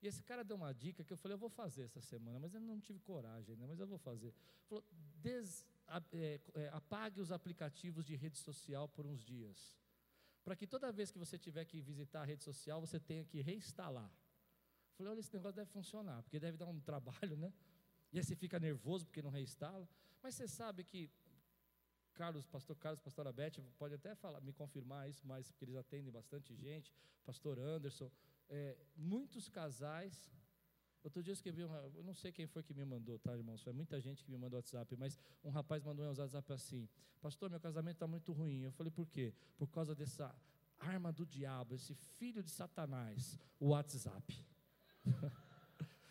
E 0.00 0.06
esse 0.06 0.22
cara 0.22 0.42
deu 0.42 0.56
uma 0.56 0.72
dica 0.72 1.04
que 1.04 1.12
eu 1.12 1.16
falei, 1.18 1.34
eu 1.34 1.38
vou 1.38 1.50
fazer 1.50 1.82
essa 1.82 2.00
semana, 2.00 2.38
mas 2.38 2.54
eu 2.54 2.60
não 2.60 2.80
tive 2.80 2.98
coragem, 3.00 3.56
né? 3.56 3.66
mas 3.66 3.78
eu 3.78 3.86
vou 3.86 3.98
fazer. 3.98 4.32
Falou, 4.68 4.82
des, 5.20 5.66
é, 6.12 6.40
é, 6.54 6.68
apague 6.72 7.20
os 7.20 7.30
aplicativos 7.30 8.04
de 8.06 8.16
rede 8.16 8.38
social 8.38 8.88
por 8.88 9.04
uns 9.04 9.22
dias. 9.22 9.76
Para 10.44 10.56
que 10.56 10.66
toda 10.66 10.90
vez 10.92 11.10
que 11.10 11.18
você 11.18 11.38
tiver 11.38 11.64
que 11.66 11.80
visitar 11.82 12.22
a 12.22 12.24
rede 12.24 12.42
social, 12.42 12.80
você 12.80 12.98
tenha 12.98 13.24
que 13.24 13.42
reinstalar. 13.42 14.10
Falei, 14.96 15.12
olha, 15.12 15.20
esse 15.20 15.34
negócio 15.34 15.56
deve 15.56 15.70
funcionar, 15.70 16.22
porque 16.22 16.40
deve 16.40 16.56
dar 16.56 16.66
um 16.66 16.80
trabalho, 16.90 17.36
né? 17.36 17.52
E 18.12 18.18
aí 18.18 18.24
você 18.24 18.34
fica 18.34 18.58
nervoso 18.58 19.04
porque 19.04 19.20
não 19.20 19.30
reinstala. 19.30 19.88
Mas 20.22 20.34
você 20.34 20.48
sabe 20.48 20.84
que 20.84 21.10
Carlos, 22.16 22.46
pastor 22.46 22.76
Carlos, 22.76 23.00
pastora 23.00 23.30
Beth, 23.32 23.60
pode 23.78 23.94
até 23.94 24.14
falar, 24.14 24.40
me 24.40 24.52
confirmar 24.52 25.08
isso, 25.08 25.26
mas 25.26 25.50
porque 25.50 25.66
eles 25.66 25.76
atendem 25.76 26.10
bastante 26.10 26.54
gente, 26.54 26.92
pastor 27.24 27.58
Anderson, 27.58 28.10
é, 28.48 28.76
muitos 28.96 29.48
casais. 29.48 30.32
Outro 31.04 31.22
dia 31.22 31.30
eu 31.30 31.34
escrevi, 31.34 31.62
uma, 31.62 31.78
eu 31.94 32.02
não 32.02 32.14
sei 32.14 32.32
quem 32.32 32.46
foi 32.46 32.62
que 32.62 32.74
me 32.74 32.84
mandou, 32.84 33.18
tá, 33.18 33.36
irmãos? 33.36 33.62
Foi 33.62 33.72
muita 33.72 34.00
gente 34.00 34.24
que 34.24 34.30
me 34.30 34.38
mandou 34.38 34.56
WhatsApp, 34.56 34.96
mas 34.96 35.18
um 35.44 35.50
rapaz 35.50 35.82
mandou 35.82 36.04
um 36.04 36.08
WhatsApp 36.08 36.52
assim: 36.52 36.88
Pastor, 37.20 37.50
meu 37.50 37.60
casamento 37.60 37.96
está 37.96 38.06
muito 38.06 38.32
ruim. 38.32 38.62
Eu 38.62 38.72
falei, 38.72 38.90
por 38.90 39.06
quê? 39.06 39.32
Por 39.56 39.68
causa 39.68 39.94
dessa 39.94 40.34
arma 40.78 41.12
do 41.12 41.24
diabo, 41.24 41.74
esse 41.74 41.94
filho 41.94 42.42
de 42.42 42.50
Satanás, 42.50 43.38
o 43.60 43.68
WhatsApp. 43.68 44.44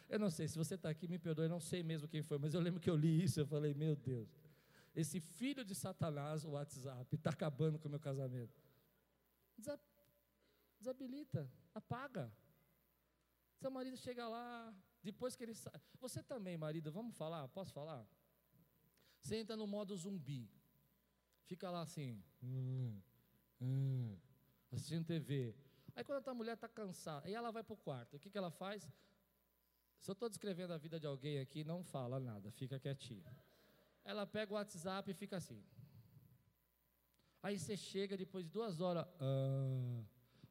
eu 0.07 0.19
não 0.19 0.29
sei, 0.29 0.47
se 0.47 0.57
você 0.57 0.75
está 0.75 0.89
aqui, 0.89 1.07
me 1.07 1.17
perdoe, 1.17 1.45
eu 1.45 1.49
não 1.49 1.59
sei 1.59 1.81
mesmo 1.83 2.07
quem 2.07 2.21
foi, 2.21 2.37
mas 2.37 2.53
eu 2.53 2.61
lembro 2.61 2.79
que 2.79 2.89
eu 2.89 2.95
li 2.95 3.23
isso, 3.23 3.39
eu 3.39 3.45
falei, 3.45 3.73
meu 3.73 3.95
Deus, 3.95 4.29
esse 4.95 5.19
filho 5.19 5.65
de 5.65 5.75
Satanás, 5.75 6.45
o 6.45 6.51
WhatsApp, 6.51 7.15
está 7.15 7.31
acabando 7.31 7.77
com 7.77 7.87
o 7.87 7.91
meu 7.91 7.99
casamento. 7.99 8.53
Desabilita, 10.79 11.51
apaga. 11.73 12.31
Seu 13.57 13.71
marido 13.71 13.97
chega 13.97 14.27
lá, 14.27 14.73
depois 15.01 15.35
que 15.35 15.43
ele 15.43 15.53
sai. 15.53 15.73
Você 15.99 16.21
também, 16.21 16.57
marido, 16.57 16.91
vamos 16.91 17.15
falar? 17.17 17.47
Posso 17.49 17.73
falar? 17.73 18.07
Você 19.19 19.37
entra 19.37 19.55
no 19.57 19.65
modo 19.65 19.95
zumbi. 19.95 20.49
Fica 21.45 21.69
lá 21.69 21.81
assim. 21.81 22.23
Hum, 22.43 23.01
hum, 23.61 24.17
assistindo 24.71 25.05
TV. 25.05 25.55
Aí 25.95 26.03
quando 26.03 26.27
a 26.27 26.33
mulher 26.33 26.53
está 26.53 26.67
cansada, 26.67 27.25
aí 27.25 27.33
ela 27.33 27.51
vai 27.51 27.63
para 27.63 27.73
o 27.73 27.77
quarto. 27.77 28.17
O 28.17 28.19
que, 28.19 28.29
que 28.29 28.37
ela 28.37 28.51
faz? 28.51 28.87
Se 30.05 30.11
eu 30.11 30.13
estou 30.13 30.29
descrevendo 30.29 30.71
a 30.71 30.77
vida 30.77 30.99
de 30.99 31.07
alguém 31.07 31.39
aqui, 31.39 31.63
não 31.63 31.83
fala 31.83 32.19
nada, 32.19 32.51
fica 32.51 32.79
quietinho. 32.79 33.25
Ela 34.03 34.27
pega 34.27 34.53
o 34.53 34.55
WhatsApp 34.55 35.09
e 35.09 35.15
fica 35.15 35.37
assim. 35.37 35.65
Aí 37.41 37.57
você 37.57 37.75
chega 37.75 38.15
depois 38.15 38.45
de 38.45 38.51
duas 38.51 38.79
horas. 38.79 39.03
Ah, 39.19 40.03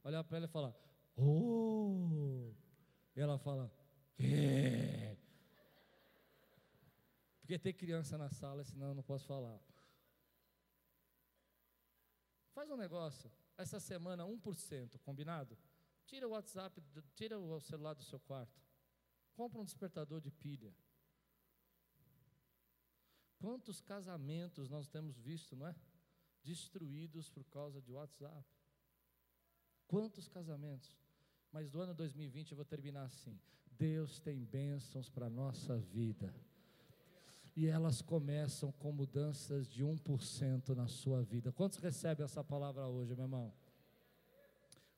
olha 0.02 0.24
para 0.24 0.38
ela 0.38 0.46
e 0.46 0.48
fala, 0.48 0.76
oh! 1.14 2.52
E 3.14 3.20
ela 3.20 3.38
fala, 3.38 3.72
quê? 4.16 5.16
Porque 7.38 7.57
tem 7.57 7.72
criança 7.72 8.18
na 8.18 8.30
sala, 8.30 8.64
senão 8.64 8.88
eu 8.88 8.94
não 8.96 9.05
posso 9.05 9.24
falar. 9.24 9.61
Faz 12.52 12.68
um 12.72 12.76
negócio, 12.76 13.30
essa 13.57 13.78
semana 13.78 14.24
1%, 14.24 14.98
combinado? 14.98 15.57
Tira 16.07 16.26
o 16.26 16.32
WhatsApp, 16.32 16.82
tira 17.14 17.38
o 17.38 17.61
celular 17.61 17.94
do 17.94 18.02
seu 18.02 18.18
quarto. 18.18 18.64
Compra 19.35 19.61
um 19.61 19.64
despertador 19.64 20.20
de 20.20 20.30
pilha. 20.30 20.72
Quantos 23.39 23.80
casamentos 23.80 24.70
nós 24.70 24.89
temos 24.89 25.18
visto, 25.18 25.57
não 25.57 25.66
é? 25.66 25.74
Destruídos 26.43 27.28
por 27.28 27.45
causa 27.45 27.82
de 27.82 27.93
WhatsApp. 27.93 28.47
Quantos 29.87 30.28
casamentos? 30.28 30.97
Mas 31.53 31.68
do 31.68 31.80
ano 31.80 31.95
2020 31.95 32.53
eu 32.53 32.57
vou 32.57 32.64
terminar 32.64 33.05
assim. 33.05 33.39
Deus 33.72 34.20
tem 34.20 34.45
bênçãos 34.45 35.09
para 35.09 35.26
a 35.26 35.30
nossa 35.30 35.78
vida. 35.78 36.35
E 37.57 37.66
elas 37.66 38.01
começam 38.01 38.72
com 38.72 38.93
mudanças 38.93 39.68
de 39.68 39.85
1% 39.85 40.70
na 40.70 40.89
sua 40.89 41.22
vida. 41.22 41.53
Quantos 41.53 41.78
recebem 41.78 42.24
essa 42.24 42.43
palavra 42.43 42.87
hoje, 42.89 43.14
meu 43.14 43.24
irmão? 43.24 43.53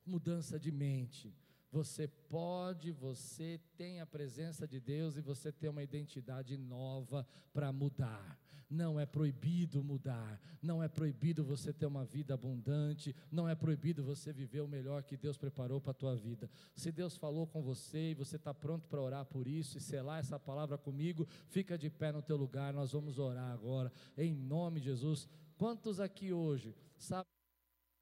Mudança 0.04 0.58
de 0.58 0.70
mente 0.70 1.34
você 1.76 2.08
pode, 2.08 2.90
você 2.90 3.60
tem 3.76 4.00
a 4.00 4.06
presença 4.06 4.66
de 4.66 4.80
Deus 4.80 5.18
e 5.18 5.20
você 5.20 5.52
tem 5.52 5.68
uma 5.68 5.82
identidade 5.82 6.56
nova 6.56 7.26
para 7.52 7.70
mudar. 7.70 8.40
Não 8.70 8.98
é 8.98 9.04
proibido 9.04 9.84
mudar, 9.84 10.40
não 10.62 10.82
é 10.82 10.88
proibido 10.88 11.44
você 11.44 11.74
ter 11.74 11.84
uma 11.84 12.02
vida 12.02 12.32
abundante, 12.32 13.14
não 13.30 13.46
é 13.46 13.54
proibido 13.54 14.02
você 14.02 14.32
viver 14.32 14.62
o 14.62 14.66
melhor 14.66 15.02
que 15.02 15.18
Deus 15.18 15.36
preparou 15.36 15.78
para 15.78 15.90
a 15.90 15.94
tua 15.94 16.16
vida. 16.16 16.48
Se 16.74 16.90
Deus 16.90 17.14
falou 17.14 17.46
com 17.46 17.60
você 17.62 18.12
e 18.12 18.14
você 18.14 18.36
está 18.36 18.54
pronto 18.54 18.88
para 18.88 19.02
orar 19.02 19.26
por 19.26 19.46
isso 19.46 19.76
e 19.76 19.80
selar 19.80 20.18
essa 20.18 20.38
palavra 20.38 20.78
comigo, 20.78 21.28
fica 21.46 21.76
de 21.76 21.90
pé 21.90 22.10
no 22.10 22.22
teu 22.22 22.38
lugar, 22.38 22.72
nós 22.72 22.92
vamos 22.92 23.18
orar 23.18 23.52
agora, 23.52 23.92
em 24.16 24.34
nome 24.34 24.80
de 24.80 24.86
Jesus. 24.86 25.28
Quantos 25.58 26.00
aqui 26.00 26.32
hoje 26.32 26.74
sabem 26.96 27.26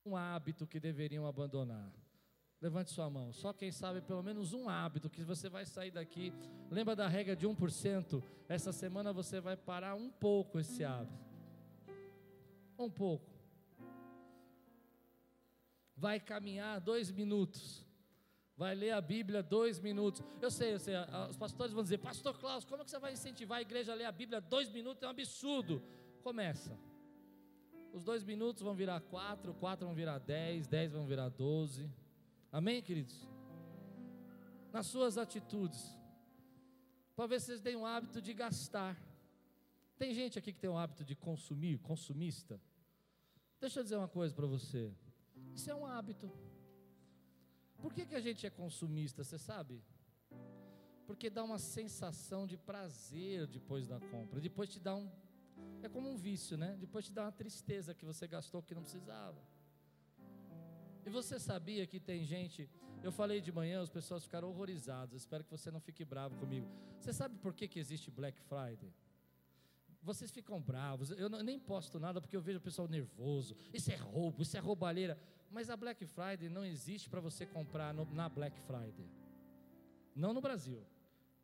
um 0.07 0.17
hábito 0.17 0.65
que 0.65 0.79
deveriam 0.79 1.27
abandonar? 1.27 2.04
Levante 2.65 2.93
sua 2.93 3.11
mão. 3.11 3.31
Só 3.31 3.53
quem 3.53 3.71
sabe 3.71 4.01
pelo 4.01 4.23
menos 4.23 4.55
um 4.55 4.71
hábito 4.71 5.11
que 5.11 5.23
você 5.23 5.51
vai 5.51 5.67
sair 5.67 5.91
daqui. 5.91 6.33
Lembra 6.71 6.97
da 6.97 7.07
regra 7.07 7.37
de 7.37 7.47
1%? 7.47 8.23
Essa 8.49 8.73
semana 8.73 9.13
você 9.13 9.39
vai 9.39 9.55
parar 9.55 9.95
um 9.95 10.11
pouco 10.11 10.59
esse 10.59 10.83
hábito. 10.83 11.13
Um 12.79 12.89
pouco. 12.89 13.31
Vai 15.95 16.19
caminhar 16.19 16.81
dois 16.81 17.11
minutos. 17.11 17.87
Vai 18.57 18.75
ler 18.75 18.93
a 18.93 19.01
Bíblia 19.03 19.43
dois 19.43 19.79
minutos. 19.79 20.23
Eu 20.41 20.51
sei, 20.51 20.73
eu 20.73 20.79
sei. 20.79 20.95
Os 21.29 21.37
pastores 21.37 21.75
vão 21.75 21.83
dizer, 21.83 21.99
Pastor 21.99 22.39
Klaus, 22.39 22.65
como 22.65 22.81
é 22.81 22.85
que 22.87 22.91
você 22.91 22.99
vai 22.99 23.13
incentivar 23.13 23.59
a 23.59 23.63
igreja 23.63 23.93
a 23.93 23.95
ler 23.95 24.07
a 24.07 24.13
Bíblia 24.13 24.41
dois 24.41 24.71
minutos? 24.71 25.03
É 25.03 25.07
um 25.07 25.11
absurdo. 25.11 25.83
Começa. 26.23 26.75
Os 27.93 28.03
dois 28.03 28.25
minutos 28.25 28.63
vão 28.63 28.75
virar 28.75 29.03
quatro, 29.03 29.53
quatro 29.53 29.85
vão 29.87 29.95
virar 29.95 30.17
dez, 30.17 30.67
dez 30.67 30.93
vão 30.93 31.05
virar 31.05 31.29
doze. 31.29 31.93
Amém, 32.55 32.81
queridos? 32.81 33.27
Nas 34.73 34.87
suas 34.87 35.19
atitudes. 35.19 35.83
Talvez 37.17 37.43
vocês 37.43 37.61
tenham 37.61 37.83
o 37.83 37.85
hábito 37.85 38.23
de 38.23 38.33
gastar. 38.33 38.97
Tem 39.99 40.15
gente 40.15 40.39
aqui 40.39 40.53
que 40.53 40.61
tem 40.61 40.71
o 40.71 40.79
hábito 40.79 41.05
de 41.05 41.17
consumir, 41.17 41.79
consumista. 41.79 42.61
Deixa 43.61 43.81
eu 43.81 43.83
dizer 43.83 43.97
uma 43.97 44.07
coisa 44.07 44.33
para 44.33 44.47
você. 44.47 44.95
Isso 45.53 45.69
é 45.69 45.75
um 45.75 45.85
hábito. 45.85 46.31
Por 47.83 47.93
que, 47.93 48.07
que 48.07 48.15
a 48.15 48.21
gente 48.21 48.47
é 48.47 48.51
consumista, 48.51 49.25
você 49.25 49.37
sabe? 49.37 49.83
Porque 51.09 51.29
dá 51.29 51.43
uma 51.43 51.59
sensação 51.59 52.47
de 52.47 52.57
prazer 52.57 53.49
depois 53.49 53.89
da 53.89 53.99
compra. 53.99 54.41
Depois 54.41 54.69
te 54.71 54.79
dá 54.79 54.95
um. 54.95 55.11
É 55.83 55.89
como 55.89 56.09
um 56.09 56.17
vício, 56.17 56.57
né? 56.57 56.77
Depois 56.79 57.07
te 57.07 57.13
dá 57.13 57.23
uma 57.25 57.33
tristeza 57.33 57.93
que 57.93 58.05
você 58.05 58.29
gastou 58.29 58.63
que 58.63 58.77
não 58.77 58.83
precisava. 58.83 59.43
E 61.07 61.11
você 61.11 61.39
sabia 61.39 61.87
que 61.87 62.01
tem 62.01 62.25
gente, 62.25 62.69
eu 63.03 63.13
falei 63.13 63.41
de 63.41 63.53
manhã, 63.53 63.83
as 63.83 63.91
pessoas 63.91 64.25
ficaram 64.25 64.49
horrorizadas, 64.49 65.21
espero 65.21 65.45
que 65.45 65.51
você 65.51 65.71
não 65.71 65.81
fique 65.81 66.05
bravo 66.05 66.37
comigo. 66.37 66.67
Você 66.99 67.13
sabe 67.13 67.37
por 67.39 67.53
que, 67.53 67.69
que 67.69 67.79
existe 67.79 68.11
Black 68.11 68.41
Friday? 68.43 68.93
Vocês 70.03 70.31
ficam 70.31 70.61
bravos, 70.61 71.11
eu 71.11 71.29
não, 71.29 71.43
nem 71.43 71.59
posto 71.59 71.99
nada 71.99 72.21
porque 72.21 72.37
eu 72.37 72.41
vejo 72.41 72.59
o 72.59 72.63
pessoal 72.63 72.87
nervoso, 72.89 73.57
isso 73.73 73.91
é 73.91 73.97
roubo, 73.97 74.43
isso 74.43 74.57
é 74.57 74.61
roubalheira. 74.61 75.19
Mas 75.51 75.71
a 75.71 75.77
Black 75.77 76.05
Friday 76.07 76.49
não 76.49 76.65
existe 76.65 77.09
para 77.09 77.21
você 77.21 77.47
comprar 77.47 77.95
no, 77.95 78.05
na 78.13 78.29
Black 78.29 78.59
Friday. 78.63 79.09
Não 80.15 80.33
no 80.35 80.41
Brasil. 80.41 80.83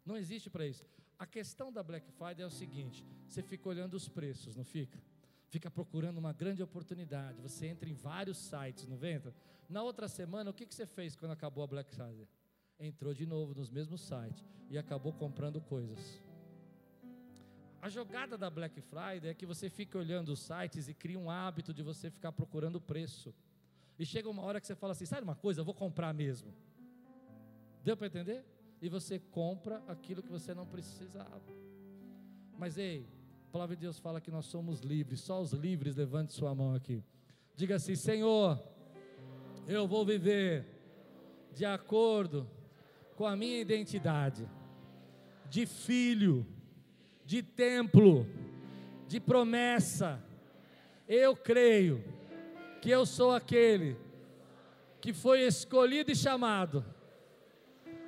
Não 0.04 0.16
existe 0.16 0.50
para 0.50 0.66
isso. 0.66 0.84
A 1.18 1.26
questão 1.26 1.72
da 1.72 1.82
Black 1.82 2.10
Friday 2.12 2.42
é 2.42 2.46
o 2.46 2.50
seguinte: 2.50 3.04
você 3.28 3.42
fica 3.42 3.68
olhando 3.68 3.94
os 3.94 4.08
preços, 4.08 4.56
não 4.56 4.64
fica? 4.64 4.98
Fica 5.50 5.70
procurando 5.70 6.18
uma 6.18 6.32
grande 6.32 6.62
oportunidade. 6.62 7.42
Você 7.42 7.66
entra 7.66 7.88
em 7.88 7.92
vários 7.92 8.38
sites, 8.38 8.86
não 8.86 8.96
vem? 8.96 9.20
Na 9.68 9.82
outra 9.82 10.08
semana, 10.08 10.50
o 10.50 10.54
que, 10.54 10.64
que 10.64 10.74
você 10.74 10.86
fez 10.86 11.16
quando 11.16 11.32
acabou 11.32 11.64
a 11.64 11.66
Black 11.66 11.92
Friday? 11.92 12.28
Entrou 12.78 13.12
de 13.12 13.26
novo 13.26 13.54
nos 13.54 13.68
mesmos 13.68 14.00
sites 14.00 14.44
e 14.70 14.78
acabou 14.78 15.12
comprando 15.12 15.60
coisas. 15.60 16.22
A 17.82 17.88
jogada 17.88 18.38
da 18.38 18.48
Black 18.48 18.80
Friday 18.80 19.30
é 19.30 19.34
que 19.34 19.44
você 19.44 19.68
fica 19.68 19.98
olhando 19.98 20.30
os 20.30 20.40
sites 20.40 20.88
e 20.88 20.94
cria 20.94 21.18
um 21.18 21.30
hábito 21.30 21.74
de 21.74 21.82
você 21.82 22.10
ficar 22.10 22.30
procurando 22.30 22.80
preço. 22.80 23.34
E 23.98 24.06
chega 24.06 24.30
uma 24.30 24.42
hora 24.42 24.60
que 24.60 24.66
você 24.66 24.76
fala 24.76 24.92
assim: 24.92 25.04
sabe 25.04 25.22
uma 25.22 25.34
coisa, 25.34 25.60
eu 25.60 25.64
vou 25.64 25.74
comprar 25.74 26.12
mesmo. 26.12 26.54
Deu 27.82 27.96
para 27.96 28.06
entender? 28.06 28.44
E 28.80 28.88
você 28.88 29.18
compra 29.18 29.82
aquilo 29.88 30.22
que 30.22 30.30
você 30.30 30.54
não 30.54 30.66
precisava. 30.66 31.42
Mas 32.56 32.78
ei, 32.78 33.08
a 33.50 33.52
palavra 33.52 33.74
de 33.74 33.82
Deus 33.82 33.98
fala 33.98 34.20
que 34.20 34.30
nós 34.30 34.46
somos 34.46 34.78
livres, 34.78 35.22
só 35.22 35.42
os 35.42 35.52
livres, 35.52 35.96
levante 35.96 36.32
sua 36.32 36.54
mão 36.54 36.72
aqui. 36.72 37.02
Diga 37.56 37.74
assim: 37.74 37.96
Senhor, 37.96 38.62
eu 39.66 39.88
vou 39.88 40.06
viver 40.06 40.64
de 41.52 41.64
acordo 41.64 42.48
com 43.16 43.26
a 43.26 43.34
minha 43.34 43.60
identidade 43.60 44.48
de 45.48 45.66
filho, 45.66 46.46
de 47.24 47.42
templo, 47.42 48.24
de 49.08 49.18
promessa. 49.18 50.22
Eu 51.08 51.34
creio 51.34 52.04
que 52.80 52.88
eu 52.88 53.04
sou 53.04 53.34
aquele 53.34 53.96
que 55.00 55.12
foi 55.12 55.40
escolhido 55.40 56.12
e 56.12 56.14
chamado 56.14 56.84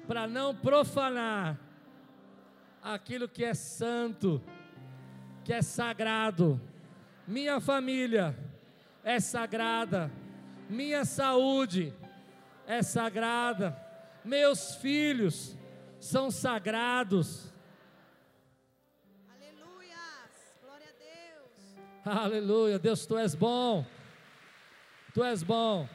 para 0.07 0.28
não 0.28 0.55
profanar 0.55 1.59
aquilo 2.80 3.28
que 3.28 3.45
é 3.45 3.55
santo, 3.55 4.40
que 5.45 5.53
é 5.53 5.62
sagrado. 5.62 6.61
Minha 7.26 7.61
família 7.61 8.36
é 9.05 9.18
sagrada, 9.20 10.11
minha 10.68 11.05
saúde 11.05 11.95
é 12.66 12.82
sagrada, 12.82 13.76
meus 14.24 14.76
filhos 14.76 15.57
são 16.01 16.30
sagrados. 16.30 17.53
Aleluia. 19.34 19.97
Glória 20.61 20.86
a 20.88 22.12
Deus. 22.12 22.22
Aleluia, 22.22 22.78
Deus, 22.78 23.07
tu 23.07 23.16
és 23.16 23.34
bom, 23.34 23.86
tu 25.14 25.22
és 25.22 25.43
bom. 25.43 25.88